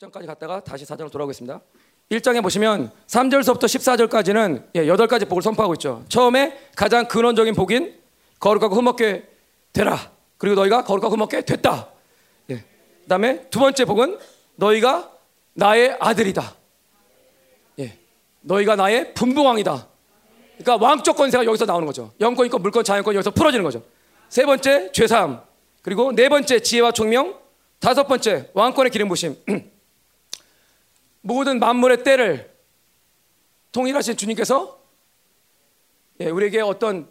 [0.00, 1.60] 6장까지 갔다가 다시 4장으로 돌아오겠습니다.
[2.10, 6.04] 1장에 보시면 3절서부터 14절까지는 예, 8가지 복을 선포하고 있죠.
[6.08, 7.98] 처음에 가장 근원적인 복인
[8.40, 9.28] 거룩하고 흠없게
[9.72, 10.12] 되라.
[10.36, 11.88] 그리고 너희가 거룩하고 흠없게 됐다.
[12.50, 12.56] 예.
[12.56, 14.18] 그 다음에 두 번째 복은
[14.56, 15.10] 너희가
[15.54, 16.54] 나의 아들이다.
[17.78, 17.98] 예.
[18.42, 19.88] 너희가 나의 분봉왕이다.
[20.58, 22.12] 그러니까 왕적 권세가 여기서 나오는 거죠.
[22.20, 23.82] 영권, 인권, 물권, 자연권 여기서 풀어지는 거죠.
[24.28, 25.40] 세 번째 죄사함.
[25.82, 27.38] 그리고 네 번째 지혜와 총명.
[27.80, 29.36] 다섯 번째 왕권의 기름 부심.
[31.24, 32.54] 모든 만물의 때를
[33.72, 34.78] 통일하신 주님께서
[36.20, 37.08] 예, 우리에게 어떤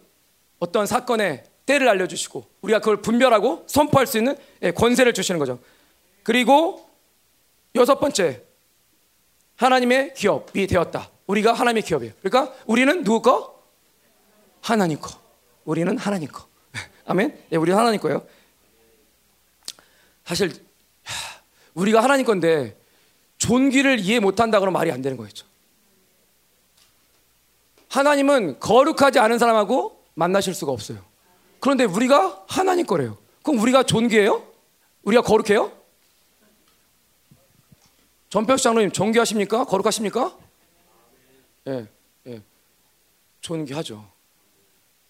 [0.60, 5.58] 어떤 사건의 때를 알려주시고 우리가 그걸 분별하고 선포할 수 있는 예, 권세를 주시는 거죠.
[6.22, 6.88] 그리고
[7.74, 8.44] 여섯 번째
[9.56, 11.10] 하나님의 기업이 되었다.
[11.26, 12.14] 우리가 하나님의 기업이에요.
[12.22, 13.64] 그러니까 우리는 누구 거?
[14.60, 15.10] 하나님 거.
[15.64, 16.46] 우리는 하나님 거.
[17.04, 17.46] 아멘.
[17.50, 18.24] 예, 우리는 하나님 거예요.
[20.24, 20.52] 사실
[21.74, 22.76] 우리가 하나님 건데
[23.44, 25.46] 존귀를 이해 못한다 그러면 말이 안 되는 거겠죠.
[27.90, 31.04] 하나님은 거룩하지 않은 사람하고 만나실 수가 없어요.
[31.60, 33.18] 그런데 우리가 하나님 거래요.
[33.42, 34.42] 그럼 우리가 존귀해요?
[35.02, 35.72] 우리가 거룩해요?
[38.30, 39.64] 전평 장로님 존귀하십니까?
[39.64, 40.36] 거룩하십니까?
[41.68, 41.86] 예,
[42.26, 42.42] 예.
[43.42, 44.04] 존귀하죠.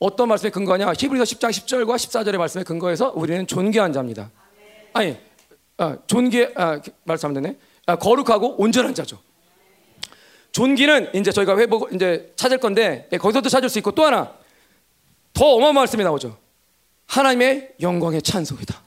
[0.01, 0.93] 어떤 말씀에 근거하냐?
[0.99, 4.31] 히브리서 10장 10절과 14절의 말씀에 근거해서 우리는 존귀한 자입니다.
[4.93, 5.17] 아니,
[5.77, 7.59] 아, 존귀, 아, 말씀하면 되네.
[7.87, 9.21] 아, 거룩하고 온전한 자죠.
[10.53, 14.33] 존귀는 이제 저희가 회복 이제 찾을 건데 예, 거기서도 찾을 수 있고 또 하나
[15.33, 16.39] 더 어마어마한 말씀이 나오죠.
[17.07, 18.83] 하나님의 영광의 찬송이다.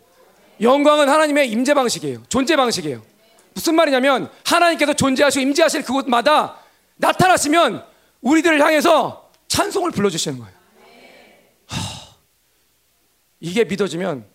[0.62, 2.24] 영광은 하나님의 임재 방식이에요.
[2.30, 3.04] 존재 방식이에요.
[3.54, 6.58] 무슨 말이냐면 하나님께서 존재하시고 임재하실 그곳마다
[6.96, 7.84] 나타나시면
[8.22, 10.54] 우리들을 향해서 찬송을 불러주시는 거예요.
[11.66, 11.78] 하,
[13.40, 14.26] 이게 믿어지면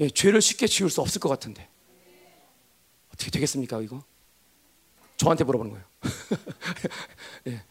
[0.00, 1.68] 예, 죄를 쉽게 지울 수 없을 것 같은데
[3.30, 4.02] 되겠습니까 이거?
[5.16, 5.86] 저한테 물어보는 거예요.
[7.48, 7.62] 예.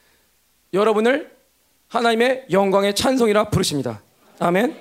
[0.74, 1.36] 여러분을
[1.90, 4.02] 하나님의 영광의 찬송이라 부르십니다.
[4.40, 4.80] 아멘.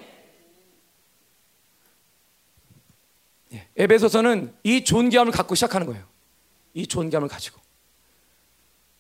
[3.53, 3.69] 예.
[3.76, 6.04] 에베소서는 이 존귀함을 갖고 시작하는 거예요.
[6.75, 7.60] 이 존귀함을 가지고.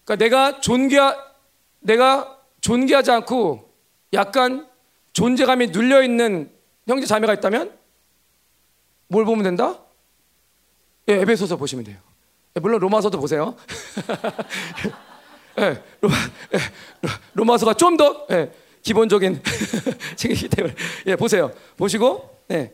[0.04, 1.30] 그러니까 내가 존귀하
[1.80, 3.72] 내가 존귀하지 않고
[4.12, 4.68] 약간
[5.12, 6.52] 존재감이 눌려 있는
[6.86, 7.78] 형제 자매가 있다면
[9.08, 9.78] 뭘 보면 된다?
[11.10, 11.96] 예, 에베소서 보시면 돼요.
[12.56, 13.56] 예, 물론 로마서도 보세요.
[15.58, 16.14] 예, 로마,
[16.54, 16.58] 예,
[17.34, 19.42] 로마서가 좀더 예, 기본적인
[20.14, 20.74] 책이기 때문에
[21.06, 21.50] 예, 보세요.
[21.76, 22.72] 보시고 예.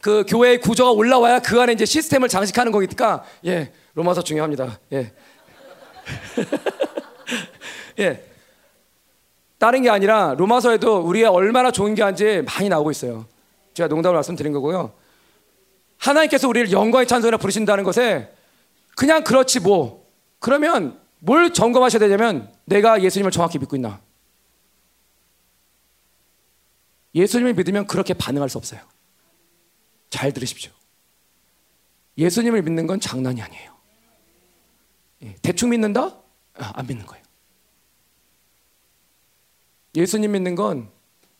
[0.00, 4.78] 그 교회의 구조가 올라와야 그 안에 이제 시스템을 장식하는 거니까 예, 로마서 중요합니다.
[4.92, 5.12] 예.
[7.98, 8.24] 예.
[9.58, 13.26] 다른 게 아니라 로마서에도 우리가 얼마나 좋은 게 한지 많이 나오고 있어요.
[13.72, 14.92] 제가 농담을 말씀드린 거고요.
[16.04, 18.30] 하나님께서 우리를 영광의 찬송이라 부르신다는 것에
[18.96, 20.06] 그냥 그렇지 뭐.
[20.38, 24.00] 그러면 뭘 점검하셔야 되냐면 내가 예수님을 정확히 믿고 있나?
[27.14, 28.80] 예수님을 믿으면 그렇게 반응할 수 없어요.
[30.10, 30.72] 잘 들으십시오.
[32.18, 33.74] 예수님을 믿는 건 장난이 아니에요.
[35.22, 36.02] 예, 대충 믿는다?
[36.56, 37.24] 아, 안 믿는 거예요.
[39.96, 40.90] 예수님 믿는 건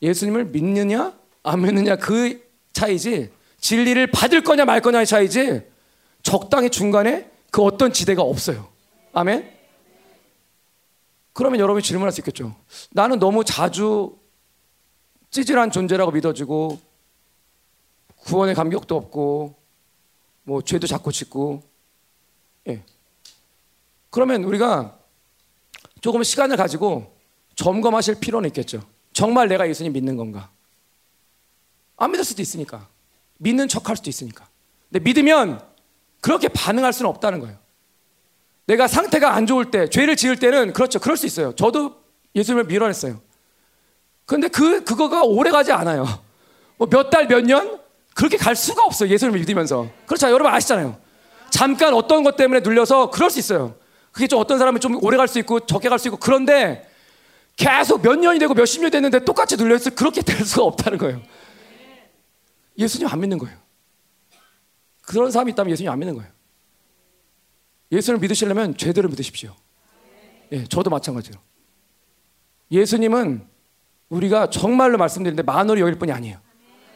[0.00, 3.32] 예수님을 믿느냐 안 믿느냐 그 차이지
[3.64, 5.62] 진리를 받을 거냐 말 거냐의 차이지
[6.22, 8.68] 적당히 중간에 그 어떤 지대가 없어요.
[9.14, 9.50] 아멘?
[11.32, 12.54] 그러면 여러분이 질문할 수 있겠죠.
[12.90, 14.18] 나는 너무 자주
[15.30, 16.78] 찌질한 존재라고 믿어지고
[18.16, 19.56] 구원의 감격도 없고
[20.42, 21.62] 뭐 죄도 자꾸 짓고
[22.68, 22.84] 예.
[24.10, 24.98] 그러면 우리가
[26.02, 27.16] 조금 시간을 가지고
[27.56, 28.82] 점검하실 필요는 있겠죠.
[29.14, 30.50] 정말 내가 예수님 믿는 건가?
[31.96, 32.92] 안 믿을 수도 있으니까.
[33.38, 34.46] 믿는 척할 수도 있으니까.
[34.90, 35.60] 근데 믿으면
[36.20, 37.56] 그렇게 반응할 수는 없다는 거예요.
[38.66, 40.98] 내가 상태가 안 좋을 때, 죄를 지을 때는 그렇죠.
[40.98, 41.54] 그럴 수 있어요.
[41.54, 41.96] 저도
[42.34, 43.20] 예수님을 밀어냈어요.
[44.24, 46.06] 근데 그, 그거가 오래 가지 않아요.
[46.78, 47.78] 뭐 몇 달, 몇 년?
[48.14, 49.10] 그렇게 갈 수가 없어요.
[49.10, 49.88] 예수님을 믿으면서.
[50.06, 50.28] 그렇죠.
[50.30, 50.96] 여러분 아시잖아요.
[51.50, 53.74] 잠깐 어떤 것 때문에 눌려서 그럴 수 있어요.
[54.12, 56.88] 그게 좀 어떤 사람은 좀 오래 갈 수 있고 적게 갈 수 있고 그런데
[57.56, 61.20] 계속 몇 년이 되고 몇십 년이 됐는데 똑같이 눌려서 그렇게 될 수가 없다는 거예요.
[62.78, 63.56] 예수님 안 믿는 거예요.
[65.02, 66.30] 그런 사람이 있다면 예수님 안 믿는 거예요.
[67.92, 69.54] 예수를 믿으시려면 제대로 믿으십시오.
[70.52, 71.38] 예, 저도 마찬가지로.
[72.70, 73.46] 예수님은
[74.08, 76.38] 우리가 정말로 말씀드리는데 만월이 여길 뿐이 아니에요.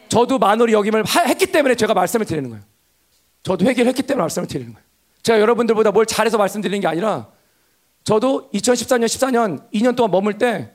[0.09, 2.65] 저도 만월이 여김을 했기 때문에 제가 말씀을 드리는 거예요.
[3.43, 4.87] 저도 회개를 했기 때문에 말씀을 드리는 거예요.
[5.23, 7.31] 제가 여러분들보다 뭘 잘해서 말씀드리는 게 아니라
[8.05, 10.75] 저도 2014년, 14년, 2년 동안 머물 때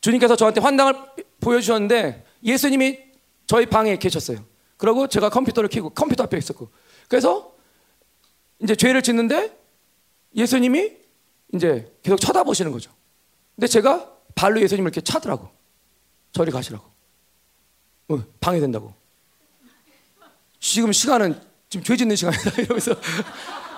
[0.00, 0.94] 주님께서 저한테 환당을
[1.40, 3.11] 보여주셨는데 예수님이
[3.46, 4.44] 저희 방에 계셨어요.
[4.76, 6.70] 그리고 제가 컴퓨터를 켜고 컴퓨터 앞에 있었고.
[7.08, 7.54] 그래서
[8.60, 9.56] 이제 죄를 짓는데
[10.34, 10.92] 예수님이
[11.54, 12.90] 이제 계속 쳐다보시는 거죠.
[13.54, 15.48] 근데 제가 발로 예수님을 이렇게 차더라고.
[16.32, 16.84] 저리 가시라고.
[18.08, 18.94] 어, 방해된다고.
[20.58, 21.38] 지금 시간은
[21.68, 22.94] 지금 죄 짓는 시간이다 이러면서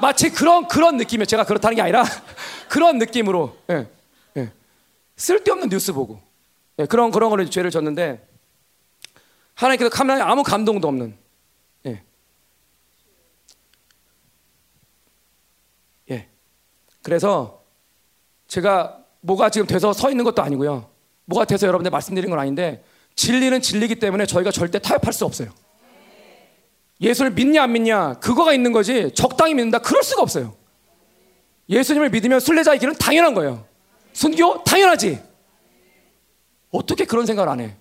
[0.00, 1.26] 마치 그런 그런 느낌이에요.
[1.26, 2.04] 제가 그렇다는 게 아니라
[2.68, 3.88] 그런 느낌으로 예,
[4.36, 4.52] 예.
[5.16, 6.20] 쓸데없는 뉴스 보고
[6.78, 8.26] 예, 그런 그런 걸로 죄를 졌는데
[9.54, 11.16] 하나님께서 카메라에 아무 감동도 없는
[11.86, 12.02] 예.
[16.10, 16.28] 예.
[17.02, 17.62] 그래서
[18.48, 20.90] 제가 뭐가 지금 돼서 서 있는 것도 아니고요.
[21.26, 22.84] 뭐가 돼서 여러분들 말씀드린 건 아닌데
[23.16, 25.50] 진리는 진리기 때문에 저희가 절대 타협할 수 없어요.
[27.00, 30.54] 예수를 믿냐 안 믿냐 그거가 있는 거지 적당히 믿는다 그럴 수가 없어요.
[31.68, 33.66] 예수님을 믿으면 순례자의 길은 당연한 거예요.
[34.12, 35.20] 순교 당연하지.
[36.70, 37.76] 어떻게 그런 생각을 안 해?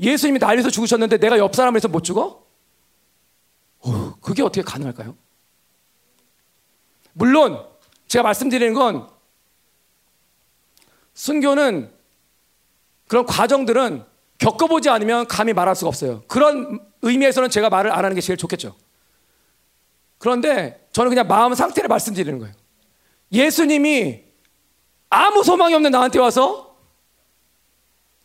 [0.00, 2.44] 예수님이 날 위해서 죽으셨는데 내가 옆 사람을 해서 못 죽어?
[3.80, 5.16] 어, 그게 어떻게 가능할까요?
[7.12, 7.64] 물론
[8.08, 9.08] 제가 말씀드리는 건
[11.14, 11.92] 순교는
[13.06, 14.04] 그런 과정들은
[14.38, 16.22] 겪어보지 않으면 감히 말할 수가 없어요.
[16.26, 18.74] 그런 의미에서는 제가 말을 안 하는 게 제일 좋겠죠.
[20.18, 22.54] 그런데 저는 그냥 마음 상태를 말씀드리는 거예요.
[23.30, 24.24] 예수님이
[25.10, 26.63] 아무 소망이 없는 나한테 와서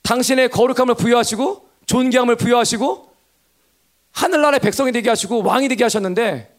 [0.09, 3.13] 당신의 거룩함을 부여하시고 존귀함을 부여하시고
[4.11, 6.57] 하늘나라의 백성이 되게 하시고 왕이 되게 하셨는데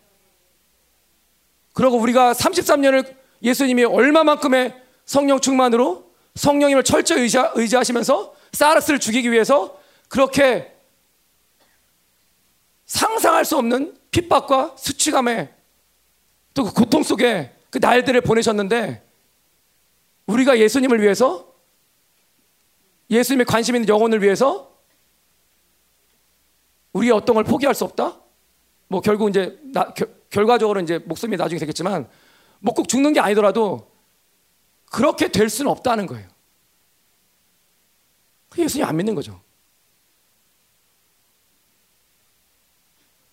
[1.73, 9.77] 그러고 우리가 33년을 예수님이 얼마만큼의 성령 충만으로 성령님을 철저히 의지하, 의지하시면서 사르스를 죽이기 위해서
[10.09, 10.73] 그렇게
[12.87, 15.53] 상상할 수 없는 핍박과 수치감에
[16.55, 19.03] 또 그 고통 속에 그 날들을 보내셨는데
[20.27, 21.50] 우리가 예수님을 위해서
[23.11, 24.79] 예수님의 관심 있는 영혼을 위해서
[26.93, 28.21] 우리의 어떤 걸 포기할 수 없다?
[28.89, 32.09] 뭐 결국 이제 나, 겨, 결과적으로 이제 목숨이 나중에 되겠지만
[32.61, 33.91] 뭐 꼭 죽는 게 아니더라도
[34.91, 36.29] 그렇게 될 수는 없다는 거예요.
[38.59, 39.41] 예수님 안 믿는 거죠.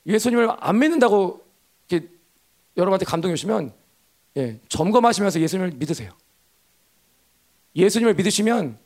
[0.06, 1.46] 예수님을 안 믿는다고
[2.78, 3.74] 여러분한테 감동이 오시면
[4.38, 6.12] 예, 점검하시면서 예수님을 믿으세요.
[7.76, 8.78] 예수님을 믿으시면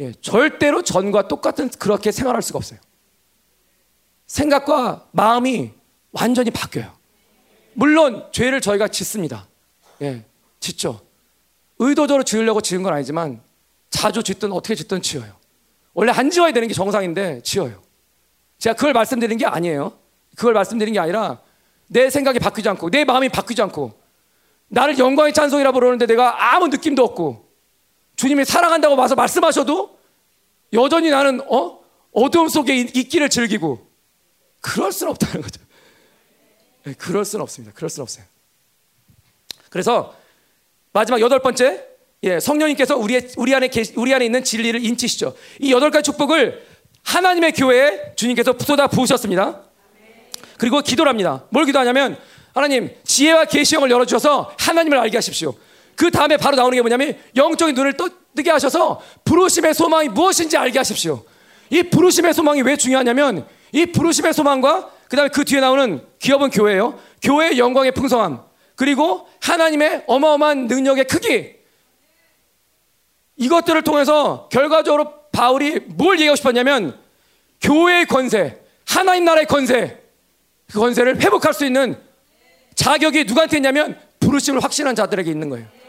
[0.00, 2.80] 예, 절대로 전과 똑같은 그렇게 생활할 수가 없어요.
[4.26, 5.72] 생각과 마음이
[6.12, 6.92] 완전히 바뀌어요.
[7.74, 9.46] 물론 죄를 저희가 짓습니다.
[10.00, 10.24] 예,
[10.58, 11.00] 짓죠.
[11.78, 13.42] 의도적으로 지으려고 지은 건 아니지만
[13.90, 15.36] 자주 짓든 어떻게 짓든 지어요.
[15.92, 17.82] 원래 안 지어야 되는 게 정상인데 지어요.
[18.58, 19.98] 제가 그걸 말씀드리는 게 아니에요.
[20.36, 21.40] 그걸 말씀드리는 게 아니라
[21.88, 23.98] 내 생각이 바뀌지 않고 내 마음이 바뀌지 않고
[24.68, 27.49] 나를 영광의 찬송이라 부르는데 내가 아무 느낌도 없고
[28.20, 29.98] 주님이 사랑한다고 와서 말씀하셔도
[30.74, 31.80] 여전히 나는 어?
[32.12, 33.86] 어두움 속에 있기를 즐기고
[34.60, 35.62] 그럴 수는 없다는 거죠.
[36.84, 37.72] 네, 그럴 수는 없습니다.
[37.74, 38.26] 그럴 수는 없어요.
[39.70, 40.14] 그래서
[40.92, 41.82] 마지막 여덟 번째
[42.24, 45.34] 예, 성령님께서 우리 우리 안에 우리 안에 있는 진리를 인치시죠.
[45.58, 46.66] 이 여덟 가지 축복을
[47.02, 49.62] 하나님의 교회에 주님께서 쏟아 부으셨습니다.
[50.58, 51.46] 그리고 기도를 합니다.
[51.48, 52.18] 뭘 기도하냐면
[52.52, 55.54] 하나님 지혜와 계시형을 열어 주셔서 하나님을 알게 하십시오.
[56.00, 57.94] 그 다음에 바로 나오는 게 뭐냐면 영적인 눈을
[58.34, 61.22] 뜨게 하셔서 부르심의 소망이 무엇인지 알게 하십시오.
[61.68, 66.98] 이 부르심의 소망이 왜 중요하냐면 이 부르심의 소망과 그다음에 그 뒤에 나오는 기업은 교회예요.
[67.20, 68.40] 교회의 영광의 풍성함
[68.76, 71.56] 그리고 하나님의 어마어마한 능력의 크기
[73.36, 76.98] 이것들을 통해서 결과적으로 바울이 뭘 얘기하고 싶었냐면
[77.60, 78.58] 교회의 권세,
[78.88, 80.02] 하나님 나라의 권세,
[80.72, 81.94] 그 권세를 회복할 수 있는
[82.74, 85.79] 자격이 누구한테 있냐면 부르심을 확신한 자들에게 있는 거예요.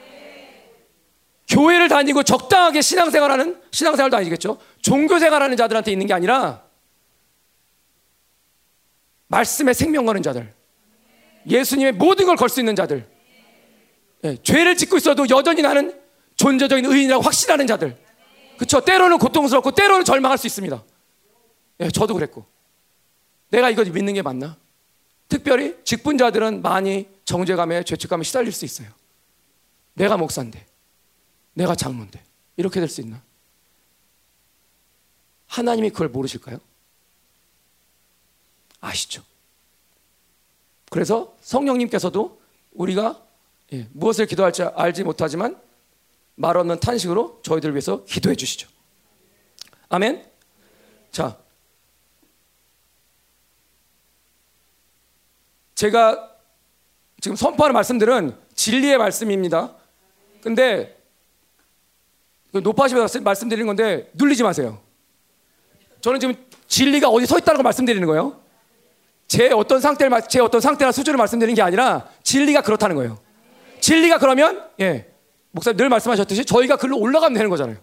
[1.51, 4.57] 교회를 다니고 적당하게 신앙생활하는 신앙생활도 아니겠죠.
[4.81, 6.63] 종교생활하는 자들한테 있는 게 아니라
[9.27, 10.53] 말씀에 생명 거는 자들,
[11.47, 13.07] 예수님의 모든 걸 걸 수 있는 자들,
[14.21, 15.99] 네, 죄를 짓고 있어도 여전히 나는
[16.35, 17.97] 존재적인 의인이라고 확신하는 자들.
[18.55, 18.79] 그렇죠.
[18.81, 20.83] 때로는 고통스럽고 때로는 절망할 수 있습니다.
[21.81, 22.45] 예, 저도 그랬고.
[23.49, 24.55] 내가 이거 믿는 게 맞나?
[25.27, 28.87] 특별히 직분자들은 많이 정죄감에 죄책감에 시달릴 수 있어요.
[29.93, 30.65] 내가 목사인데,
[31.53, 32.23] 내가 장로인데
[32.57, 33.21] 이렇게 될 수 있나?
[35.47, 36.59] 하나님이 그걸 모르실까요?
[38.79, 39.23] 아시죠?
[40.89, 42.41] 그래서 성령님께서도
[42.73, 43.21] 우리가
[43.73, 45.59] 예, 무엇을 기도할지 알지 못하지만
[46.35, 48.69] 말 없는 탄식으로 저희들을 위해서 기도해 주시죠.
[49.89, 50.25] 아멘.
[51.11, 51.37] 자,
[55.75, 56.35] 제가
[57.19, 59.75] 지금 선포하는 말씀들은 진리의 말씀입니다.
[60.41, 61.00] 근데 그
[62.59, 64.79] 높아지면서 말씀드리는 건데 눌리지 마세요.
[66.01, 66.35] 저는 지금
[66.67, 68.41] 진리가 어디 서 있다는 걸 말씀드리는 거예요.
[69.27, 73.19] 제 어떤 상태를 제 어떤 상태나 수준을 말씀드리는 게 아니라 진리가 그렇다는 거예요.
[73.79, 75.09] 진리가 그러면 예
[75.51, 77.77] 목사님 늘 말씀하셨듯이 저희가 글로 올라가면 되는 거잖아요.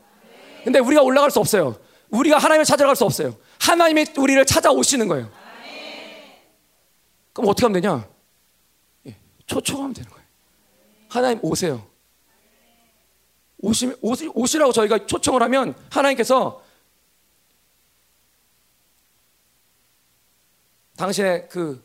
[0.65, 1.77] 근데 우리가 올라갈 수 없어요.
[2.11, 3.35] 우리가 하나님을 찾아갈 수 없어요.
[3.61, 5.31] 하나님이 우리를 찾아오시는 거예요.
[7.33, 8.07] 그럼 어떻게 하면 되냐?
[9.07, 10.25] 예, 초청하면 되는 거예요.
[11.09, 11.87] 하나님 오세요.
[13.61, 16.63] 오시, 오시, 오시라고 저희가 초청을 하면 하나님께서
[20.97, 21.83] 당신의 그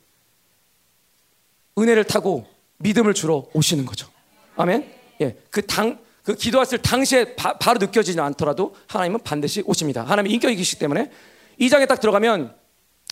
[1.78, 4.10] 은혜를 타고 믿음을 주러 오시는 거죠.
[4.56, 4.92] 아멘.
[5.22, 10.04] 예, 그 당, 그 기도했을 당시에 바, 로 느껴지지 않더라도 하나님은 반드시 오십니다.
[10.04, 11.12] 하나님의 인격이시기 때문에
[11.58, 12.56] 이 장에 딱 들어가면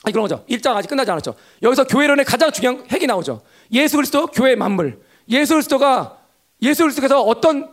[0.03, 0.44] 아 그런 거죠.
[0.50, 1.36] 1장 아직 끝나지 않았죠.
[1.62, 3.41] 여기서 교회론의 가장 중요한 핵이 나오죠.
[3.72, 5.00] 예수 그리스도 교회의 만물.
[5.30, 6.18] 예수 그리스도가
[6.63, 7.72] 예수 그리스도께서 어떤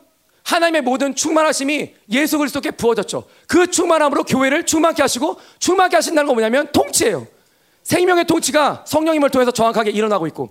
[0.49, 3.25] 하나님의 모든 충만하심이 예수 그리스도께 부어졌죠.
[3.47, 7.27] 그 충만함으로 교회를 충만케 하시고 충만케 하신다는 건 뭐냐면 통치예요.
[7.83, 10.49] 생명의 통치가 성령님을 통해서 정확하게 일어나고 있고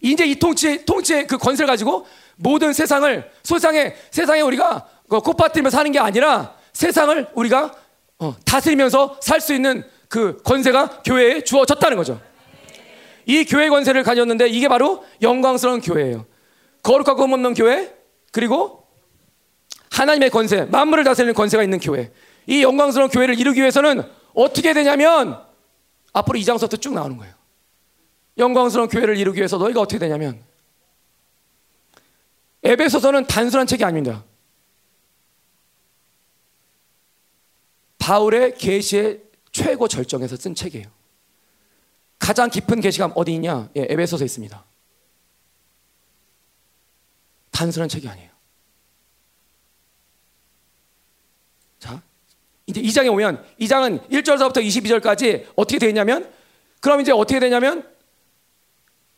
[0.00, 2.04] 이제 이 통치 통치의 그 권세를 가지고
[2.34, 7.72] 모든 세상을 세상에 세상에 우리가 그 꽃밭들며 사는 게 아니라 세상을 우리가
[8.18, 12.20] 어, 다스리면서 살 수 있는 그 권세가 교회에 주어졌다는 거죠.
[13.24, 16.26] 이 교회 권세를 가졌는데 이게 바로 영광스러운 교회예요.
[16.82, 17.94] 거룩하고 흠없는 교회
[18.32, 18.79] 그리고
[19.90, 22.12] 하나님의 권세, 만물을 다스리는 권세가 있는 교회.
[22.46, 24.02] 이 영광스러운 교회를 이루기 위해서는
[24.34, 25.40] 어떻게 되냐면
[26.12, 27.34] 앞으로 이장서부쭉 나오는 거예요.
[28.38, 30.42] 영광스러운 교회를 이루기 위해서 너희가 어떻게 되냐면
[32.62, 34.24] 에베소서는 단순한 책이 아닙니다.
[37.98, 40.86] 바울의 계시의 최고 절정에서 쓴 책이에요.
[42.18, 43.68] 가장 깊은 계시가 어디 있냐?
[43.76, 44.64] 예, 에베소서에 있습니다.
[47.50, 48.29] 단순한 책이 아니에요.
[51.80, 52.00] 자,
[52.66, 56.30] 이제 2장에 오면 2장은 1절서부터 22절까지 어떻게 되냐면
[56.80, 57.88] 그럼 이제 어떻게 되냐면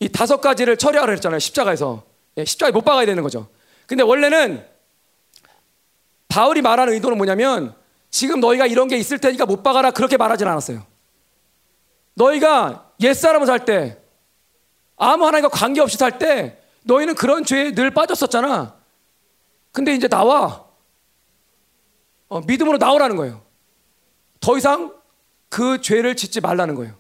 [0.00, 1.38] 이 다섯 가지를 처리하라 했잖아요.
[1.38, 2.04] 십자가에서.
[2.38, 3.48] 예, 십자가에 못 박아야 되는 거죠.
[3.86, 4.66] 근데 원래는
[6.28, 7.74] 바울이 말하는 의도는 뭐냐면
[8.10, 10.86] 지금 너희가 이런 게 있을 테니까 못 박아라 그렇게 말하진 않았어요.
[12.14, 13.98] 너희가 옛사람을 살 때,
[14.96, 18.76] 아무 하나님과 관계없이 살 때, 너희는 그런 죄에 늘 빠졌었잖아.
[19.72, 20.71] 근데 이제 나와.
[22.32, 23.42] 어, 믿음으로 나오라는 거예요.
[24.40, 24.94] 더 이상
[25.50, 26.94] 그 죄를 짓지 말라는 거예요.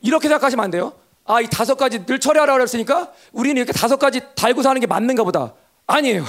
[0.00, 0.94] 이렇게 생각하시면 안 돼요.
[1.24, 5.22] 아, 이 다섯 가지 늘 처리하라고 그랬으니까 우리는 이렇게 다섯 가지 달고 사는 게 맞는가
[5.22, 5.54] 보다.
[5.86, 6.24] 아니에요.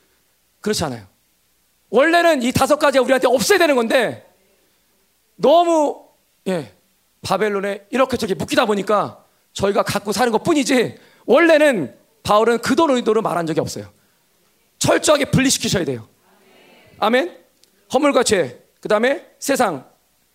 [0.62, 1.06] 그렇지 않아요.
[1.90, 4.26] 원래는 이 다섯 가지가 우리한테 없어야 되는 건데
[5.36, 6.06] 너무
[6.48, 6.74] 예,
[7.20, 13.46] 바벨론에 이렇게 저렇게 묶이다 보니까 저희가 갖고 사는 것 뿐이지 원래는 바울은 그돈 의도로 말한
[13.46, 13.92] 적이 없어요.
[14.78, 16.08] 철저하게 분리시키셔야 돼요.
[16.98, 17.41] 아멘.
[17.92, 19.88] 허물과 죄, 그 다음에 세상,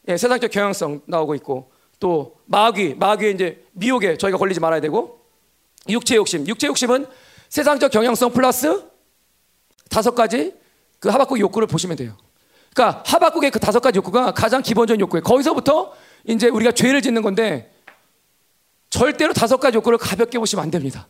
[0.07, 5.21] 예, 세상적 경향성 나오고 있고 또 마귀, 마귀의 이제 미혹에 저희가 걸리지 말아야 되고
[5.89, 7.07] 육체 욕심, 육체 욕심은
[7.49, 8.85] 세상적 경향성 플러스
[9.89, 10.53] 다섯 가지
[10.99, 12.17] 그 하박국 욕구를 보시면 돼요.
[12.73, 15.23] 그러니까 하박국의 그 다섯 가지 욕구가 가장 기본적인 욕구예요.
[15.23, 15.93] 거기서부터
[16.25, 17.73] 이제 우리가 죄를 짓는 건데
[18.89, 21.07] 절대로 다섯 가지 욕구를 가볍게 보시면 안 됩니다.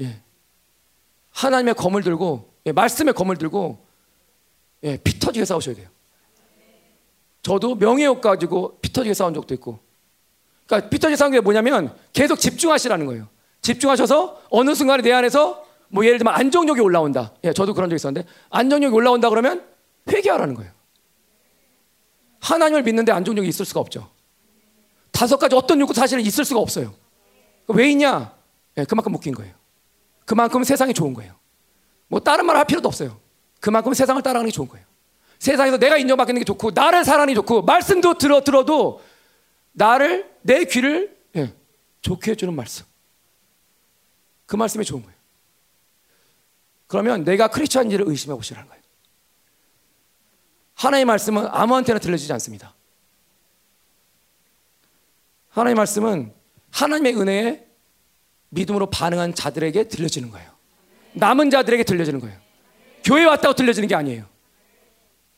[0.00, 0.20] 예.
[1.30, 3.86] 하나님의 검을 들고 예, 말씀의 검을 들고
[4.84, 5.88] 예, 피 터지게 싸우셔야 돼요.
[7.42, 9.78] 저도 명예욕 가지고 피 터지게 싸운 적도 있고.
[10.66, 13.28] 그러니까 피 터지게 싸운 게 뭐냐면 계속 집중하시라는 거예요.
[13.62, 17.34] 집중하셔서 어느 순간에 내 안에서 뭐 예를 들면 안정욕이 올라온다.
[17.44, 19.64] 예, 저도 그런 적 있었는데 안정욕이 올라온다 그러면
[20.10, 20.70] 회개하라는 거예요.
[22.40, 24.10] 하나님을 믿는데 안정욕이 있을 수가 없죠.
[25.10, 26.94] 다섯 가지 어떤 욕구 사실은 있을 수가 없어요.
[27.68, 28.32] 왜 있냐?
[28.76, 29.54] 예, 그만큼 묶인 거예요.
[30.24, 31.34] 그만큼 세상이 좋은 거예요.
[32.06, 33.18] 뭐 다른 말 할 필요도 없어요.
[33.60, 34.86] 그만큼 세상을 따라가는 게 좋은 거예요.
[35.38, 39.02] 세상에서 내가 인정받는 게 좋고 나를 사랑이 좋고 말씀도 들어 들어도
[39.72, 41.54] 나를 내 귀를 예,
[42.00, 42.84] 좋게 해주는 말씀.
[44.46, 45.16] 그 말씀이 좋은 거예요.
[46.86, 48.82] 그러면 내가 크리스천인지를 의심해 보시라는 거예요.
[50.74, 52.74] 하나님의 말씀은 아무한테나 들려지지 않습니다.
[55.50, 56.32] 하나님의 말씀은
[56.70, 57.66] 하나님의 은혜에
[58.50, 60.50] 믿음으로 반응한 자들에게 들려지는 거예요.
[61.12, 62.47] 남은 자들에게 들려지는 거예요.
[63.04, 64.26] 교회 왔다고 들려지는 게 아니에요.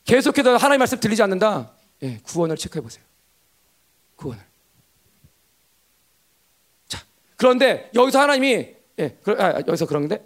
[0.05, 1.73] 계속해서 하나님의 말씀 들리지 않는다.
[2.03, 3.05] 예, 구원을 체크해 보세요.
[4.17, 4.43] 구원을.
[6.89, 7.03] 자,
[7.37, 10.21] 그런데 여기서 하나님이 예, 아, 여기서 그런데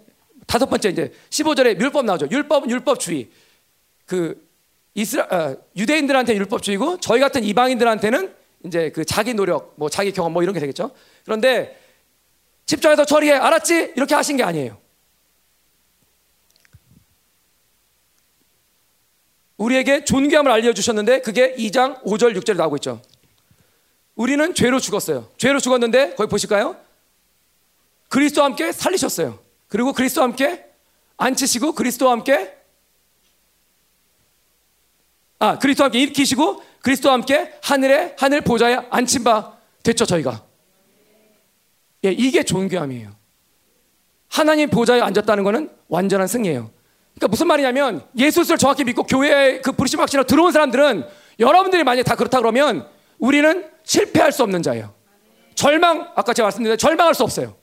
[0.47, 2.27] 다섯 번째 이제 15절에 율법 나오죠.
[2.31, 3.29] 율법은 율법주의.
[4.05, 4.47] 그
[4.93, 8.33] 이스라 아, 유대인들한테 율법주의고 저희 같은 이방인들한테는
[8.65, 10.91] 이제 그 자기 노력, 뭐 자기 경험 뭐 이런 게 되겠죠.
[11.23, 11.79] 그런데
[12.65, 13.33] 집중해서 처리해.
[13.33, 13.93] 알았지?
[13.95, 14.77] 이렇게 하신 게 아니에요.
[19.57, 23.01] 우리에게 존귀함을 알려주셨는데 그게 2장 5절 6절에 나오고 있죠.
[24.15, 25.29] 우리는 죄로 죽었어요.
[25.37, 26.77] 죄로 죽었는데 거기 보실까요?
[28.09, 29.39] 그리스도와 함께 살리셨어요.
[29.67, 30.65] 그리고 그리스도와 함께
[31.17, 32.55] 앉히시고 그리스도와 함께
[35.39, 40.43] 아 그리스도와 함께 일으키시고 그리스도와 함께 하늘에 하늘 보좌에 앉힌 바 됐죠 저희가.
[42.05, 43.15] 예, 이게 존귀함이에요.
[44.27, 46.74] 하나님 보좌에 앉았다는 것은 완전한 승리예요.
[47.15, 51.07] 그러니까 무슨 말이냐면 예수를 정확히 믿고 교회에 그 부르심 확신으로 들어온 사람들은
[51.39, 54.93] 여러분들이 만약에 다 그렇다 그러면 우리는 실패할 수 없는 자예요.
[55.55, 57.55] 절망 아까 제가 말씀드린 절망할 수 없어요.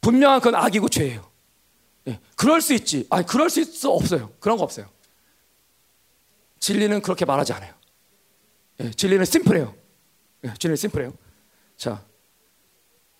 [0.00, 1.28] 분명한 그건 악이고 죄예요.
[2.06, 3.06] 예, 그럴 수 있지.
[3.10, 4.32] 아니 그럴 수 있어 없어요.
[4.38, 4.88] 그런 거 없어요.
[6.60, 7.74] 진리는 그렇게 말하지 않아요.
[8.80, 9.74] 예, 진리는 심플해요.
[10.44, 11.12] 예, 진리는 심플해요.
[11.76, 12.04] 자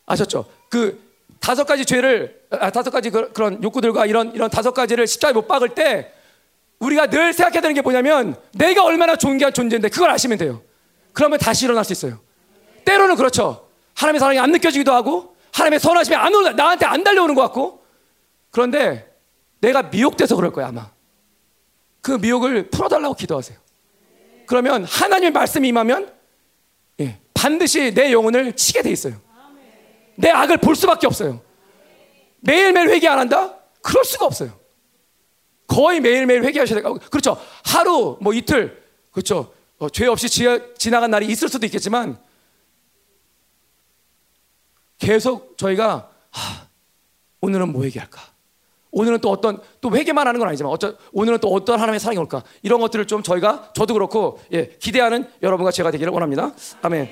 [0.06, 0.48] 아셨죠?
[0.70, 1.05] 그
[1.40, 5.46] 다섯 가지 죄를 아, 다섯 가지 그, 런 욕구들과 이런 이런 다섯 가지를 십자가에 못
[5.46, 6.12] 박을 때
[6.78, 10.62] 우리가 늘 생각해야 되는 게 뭐냐면 내가 얼마나 존귀한 존재인데 그걸 아시면 돼요.
[11.12, 12.20] 그러면 다시 일어날 수 있어요.
[12.84, 13.68] 때로는 그렇죠.
[13.94, 17.84] 하나님의 사랑이 안 느껴지기도 하고 하나님의 선하심이 안 올라 나한테 안 달려오는 것 같고
[18.50, 19.10] 그런데
[19.60, 20.90] 내가 미혹돼서 그럴 거야 아마.
[22.02, 23.58] 그 미혹을 풀어달라고 기도하세요.
[24.46, 26.12] 그러면 하나님의 말씀이 임하면
[27.00, 29.25] 예, 반드시 내 영혼을 치게 돼 있어요.
[30.16, 31.40] 내 악을 볼 수밖에 없어요.
[32.40, 33.54] 매일매일 회개 안 한다?
[33.82, 34.58] 그럴 수가 없어요.
[35.66, 36.98] 거의 매일매일 회개하셔야 돼요.
[37.10, 37.36] 그렇죠.
[37.64, 39.52] 하루, 뭐 이틀, 그렇죠.
[39.78, 40.44] 어, 죄 없이 지,
[40.78, 42.18] 지나간 날이 있을 수도 있겠지만
[44.98, 46.66] 계속 저희가 하,
[47.40, 48.20] 오늘은 뭐 회개할까?
[48.92, 52.42] 오늘은 또 어떤 또 회개만 하는 건 아니지만 어쩌, 오늘은 또 어떤 하나님의 사랑이 올까?
[52.62, 56.54] 이런 것들을 좀 저희가 저도 그렇고 예, 기대하는 여러분과 제가 되기를 원합니다.
[56.80, 57.10] 아멘.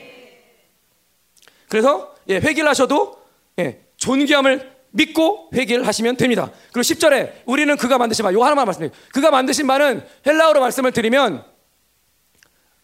[1.69, 3.21] 그래서 예, 회개를 하셔도
[3.59, 6.51] 예, 존귀함을 믿고 회개를 하시면 됩니다.
[6.73, 8.93] 그리고 10절에 우리는 그가 만드신 바, 요 하나만 말씀드려요.
[9.13, 11.45] 그가 만드신 바는 헬라어로 말씀을 드리면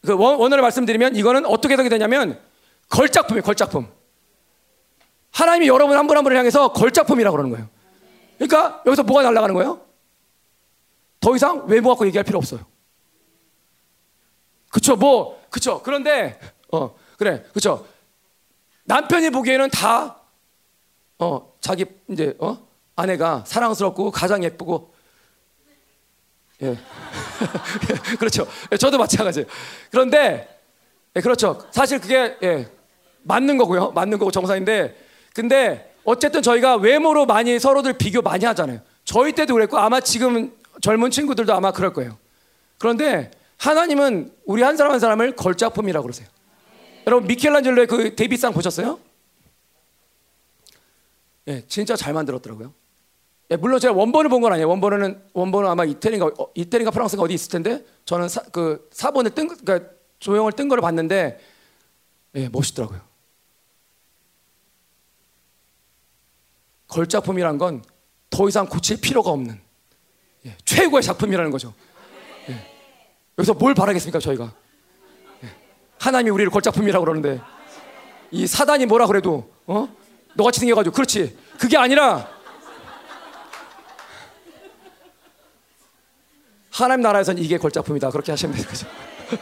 [0.05, 2.41] 그 원어를 말씀드리면 이거는 어떻게 해석이 되냐면
[2.89, 3.89] 걸작품이에요, 걸작품.
[5.33, 7.69] 하나님이 여러분 한 분 한 분을 향해서 걸작품이라고 그러는 거예요.
[8.39, 9.81] 그러니까 여기서 뭐가 날아가는 거예요?
[11.21, 12.61] 더 이상 외모 갖고 얘기할 필요 없어요.
[14.71, 15.83] 그쵸, 뭐, 그쵸.
[15.85, 16.39] 그런데,
[16.73, 17.87] 어, 그래, 그쵸.
[18.91, 20.17] 남편이 보기에는 다,
[21.21, 22.59] 어, 자기, 이제, 어?
[22.97, 24.93] 아내가 사랑스럽고 가장 예쁘고,
[26.63, 26.77] 예.
[28.19, 28.49] 그렇죠.
[28.73, 29.47] 예, 저도 마찬가지예요.
[29.93, 30.49] 그런데,
[31.15, 31.65] 예, 그렇죠.
[31.71, 32.69] 사실 그게, 예,
[33.23, 33.93] 맞는 거고요.
[33.93, 34.97] 맞는 거고 정상인데,
[35.35, 38.81] 근데 어쨌든 저희가 외모로 많이 서로들 비교 많이 하잖아요.
[39.05, 42.19] 저희 때도 그랬고 아마 지금 젊은 친구들도 아마 그럴 거예요.
[42.79, 46.27] 그런데 하나님은 우리 한 사람 한 사람을 걸작품이라고 그러세요.
[47.07, 48.99] 여러분 미켈란젤로의 그 데뷔상 보셨어요?
[51.49, 52.73] 예, 진짜 잘 만들었더라고요.
[53.51, 54.69] 예, 물론 제가 원본을 본 건 아니에요.
[54.69, 59.49] 원본은 원본은 아마 이태리인가 어, 이태리인가 프랑스가 어디 있을 텐데 저는 사, 그 사본을 뜬
[59.49, 61.41] 그러니까 조형을 뜬 거를 봤는데
[62.37, 63.01] 예, 멋있더라고요.
[66.89, 67.83] 걸작품이란 건
[68.31, 69.61] 더 이상 고칠 필요가 없는
[70.47, 71.75] 예, 최고의 작품이라는 거죠.
[72.49, 72.55] 예.
[73.37, 74.55] 여기서 뭘 바라겠습니까 저희가?
[76.01, 76.05] 예.
[76.05, 77.41] 하나님이 우리를 걸작품이라고 그러는데
[78.31, 79.89] 이 사단이 뭐라 그래도 어?
[80.35, 82.29] 너같이 생겨가지고 그렇지 그게 아니라
[86.71, 88.87] 하나님 나라에서는 이게 걸작품이다 그렇게 하시면 되는 거죠.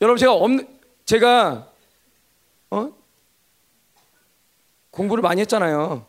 [0.00, 0.66] 여러분 제가 없는
[1.04, 1.68] 제가
[2.70, 2.92] 어?
[4.90, 6.04] 공부를 많이 했잖아요.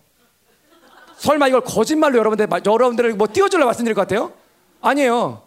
[1.18, 4.34] 설마 이걸 거짓말로 여러분들 여러분들을 뭐 띄워주려 말씀드릴 것 같아요?
[4.82, 5.44] 아니에요.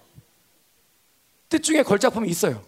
[1.48, 2.62] 뜻 중에 걸작품이 있어요.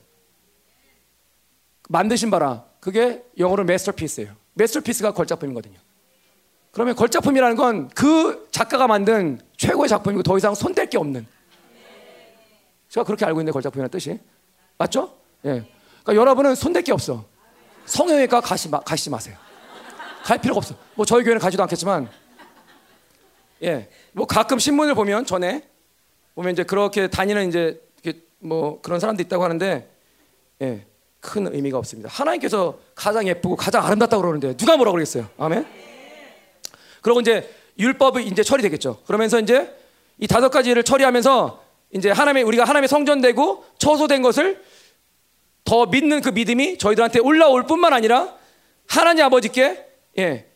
[1.88, 4.34] 만드신 바라 그게 영어로 마스터피스예요.
[4.54, 5.78] 마스터피스가 걸작품이거든요.
[6.72, 11.26] 그러면 걸작품이라는 건 그 작가가 만든 최고의 작품이고 더 이상 손댈 게 없는.
[12.88, 14.18] 제가 그렇게 알고 있는데 걸작품이라는 뜻이
[14.78, 15.16] 맞죠?
[15.44, 15.64] 예.
[16.02, 17.24] 그러니까 여러분은 손댈 게 없어.
[17.86, 19.36] 성형외과 가시 마, 가시지 마세요.
[20.22, 20.74] 갈 필요가 없어.
[20.94, 22.10] 뭐 저희 교회는 가지도 않겠지만,
[23.62, 25.68] 예, 뭐 가끔 신문을 보면 전에
[26.34, 27.80] 보면 이제 그렇게 다니는 이제
[28.40, 29.88] 뭐 그런 사람도 있다고 하는데,
[30.62, 30.86] 예,
[31.26, 32.08] 큰 의미가 없습니다.
[32.10, 35.28] 하나님께서 가장 예쁘고 가장 아름답다고 그러는데 누가 뭐라고 그러겠어요?
[35.38, 35.66] 아멘.
[37.02, 39.02] 그리고 이제 율법이 이제 처리되겠죠.
[39.06, 39.76] 그러면서 이제
[40.18, 41.62] 이 다섯 가지를 처리하면서
[41.94, 44.62] 이제 하나님의 우리가 하나님의 성전되고 처소된 것을
[45.64, 48.34] 더 믿는 그 믿음이 저희들한테 올라올 뿐만 아니라
[48.86, 49.84] 하나님 아버지께
[50.18, 50.46] 예.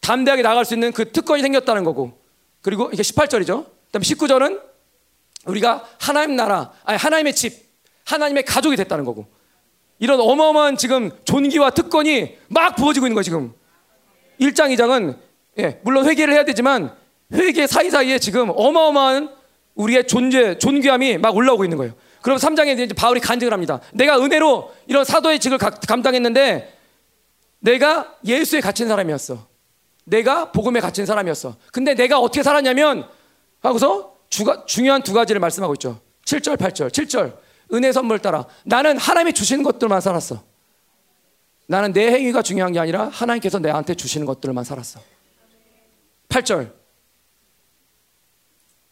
[0.00, 2.18] 담대하게 나갈 수 있는 그 특권이 생겼다는 거고.
[2.60, 3.66] 그리고 이게 18절이죠.
[3.86, 4.60] 그다음에 19절은
[5.46, 7.64] 우리가 하나님 나라, 아니 하나님의 집,
[8.04, 9.26] 하나님의 가족이 됐다는 거고.
[9.98, 13.54] 이런 어마어마한 지금 존귀와 특권이 막 부어지고 있는 거예요, 지금.
[14.40, 15.18] 1장, 2장은
[15.58, 16.94] 예, 물론 회개를 해야 되지만
[17.32, 19.34] 회개 사이사이에 지금 어마어마한
[19.74, 21.94] 우리의 존재, 존귀함이 막 올라오고 있는 거예요.
[22.22, 23.80] 그럼 3장에 이제 바울이 간증을 합니다.
[23.92, 26.76] 내가 은혜로 이런 사도의 직을 감당했는데
[27.60, 29.46] 내가 예수에 갇힌 사람이었어.
[30.04, 31.56] 내가 복음에 갇힌 사람이었어.
[31.72, 33.08] 근데 내가 어떻게 살았냐면
[33.60, 36.00] 하고서 주가, 중요한 두 가지를 말씀하고 있죠.
[36.24, 36.90] 7절, 8절.
[36.90, 37.36] 7절.
[37.72, 38.46] 은혜 선물 따라.
[38.64, 40.42] 나는 하나님이 주시는 것들만 살았어.
[41.66, 45.00] 나는 내 행위가 중요한 게 아니라 하나님께서 내한테 주시는 것들만 살았어.
[46.28, 46.72] 8절.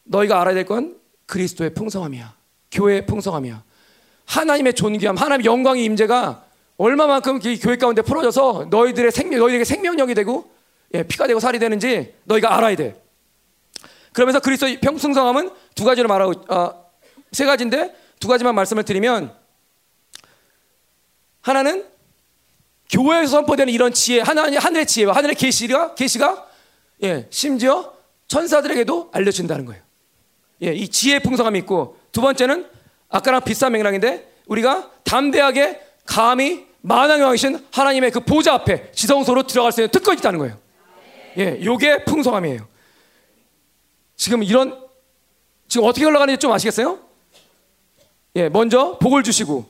[0.05, 2.37] 너희가 알아야 될 건 그리스도의 풍성함이야.
[2.71, 3.63] 교회의 풍성함이야.
[4.27, 6.45] 하나님의 존귀함, 하나님의 영광의 임재가
[6.77, 10.51] 얼마만큼 이 교회 가운데 풀어져서 너희들의 생명, 너희에게 생명력이 되고
[10.95, 13.01] 예, 피가 되고 살이 되는지 너희가 알아야 돼.
[14.13, 16.85] 그러면서 그리스도의 평승성함은 두 가지로 말하고 어,
[17.33, 19.37] 세 가지인데 두 가지만 말씀을 드리면
[21.43, 21.85] 하나는
[22.89, 26.49] 교회에서 선포되는 이런 지혜, 하나님 하늘의 지혜와 하늘의 계시가 계시가
[27.03, 27.93] 예, 심지어
[28.27, 29.83] 천사들에게도 알려진다는 거예요.
[30.63, 32.67] 예, 이 지혜의 풍성함이 있고 두 번째는
[33.11, 39.83] 아까랑 비슷한 맥락인데 우리가 담대하게 감히 만왕의 왕이신 하나님의 그 보좌 앞에 지성소로 들어갈 수
[39.83, 40.59] 있는 특권이 있다는 거예요.
[41.37, 42.67] 예, 요게 풍성함이에요.
[44.17, 44.83] 지금 이런
[45.69, 47.05] 지금 어떻게 흘러가는지 좀 아시겠어요?
[48.37, 49.65] 예, 먼저 복을 주시고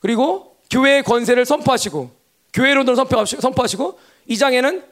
[0.00, 2.10] 그리고 교회의 권세를 선포하시고
[2.52, 4.84] 교회론을 선포하시고 이 장에는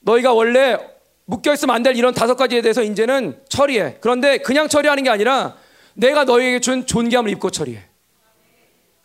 [0.00, 0.78] 너희가 원래
[1.24, 3.98] 묶여 있으면 안 될 이런 다섯 가지에 대해서 이제는 처리해.
[4.00, 5.56] 그런데 그냥 처리하는 게 아니라
[5.94, 7.84] 내가 너희에게 준 존귀함을 입고 처리해.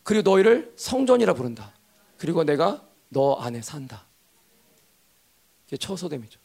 [0.04, 1.74] 그리고 너희를 성전이라 부른다.
[2.18, 4.06] 그리고 내가 너 안에 산다.
[5.68, 6.40] 이게 처소됨이죠.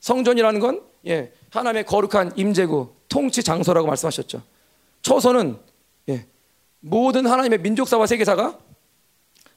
[0.00, 4.42] 성전이라는 건 예, 하나님의 거룩한 임재구 통치 장소라고 말씀하셨죠.
[5.02, 5.67] 처소는 예,
[6.80, 8.58] 모든 하나님의 민족사와 세계사가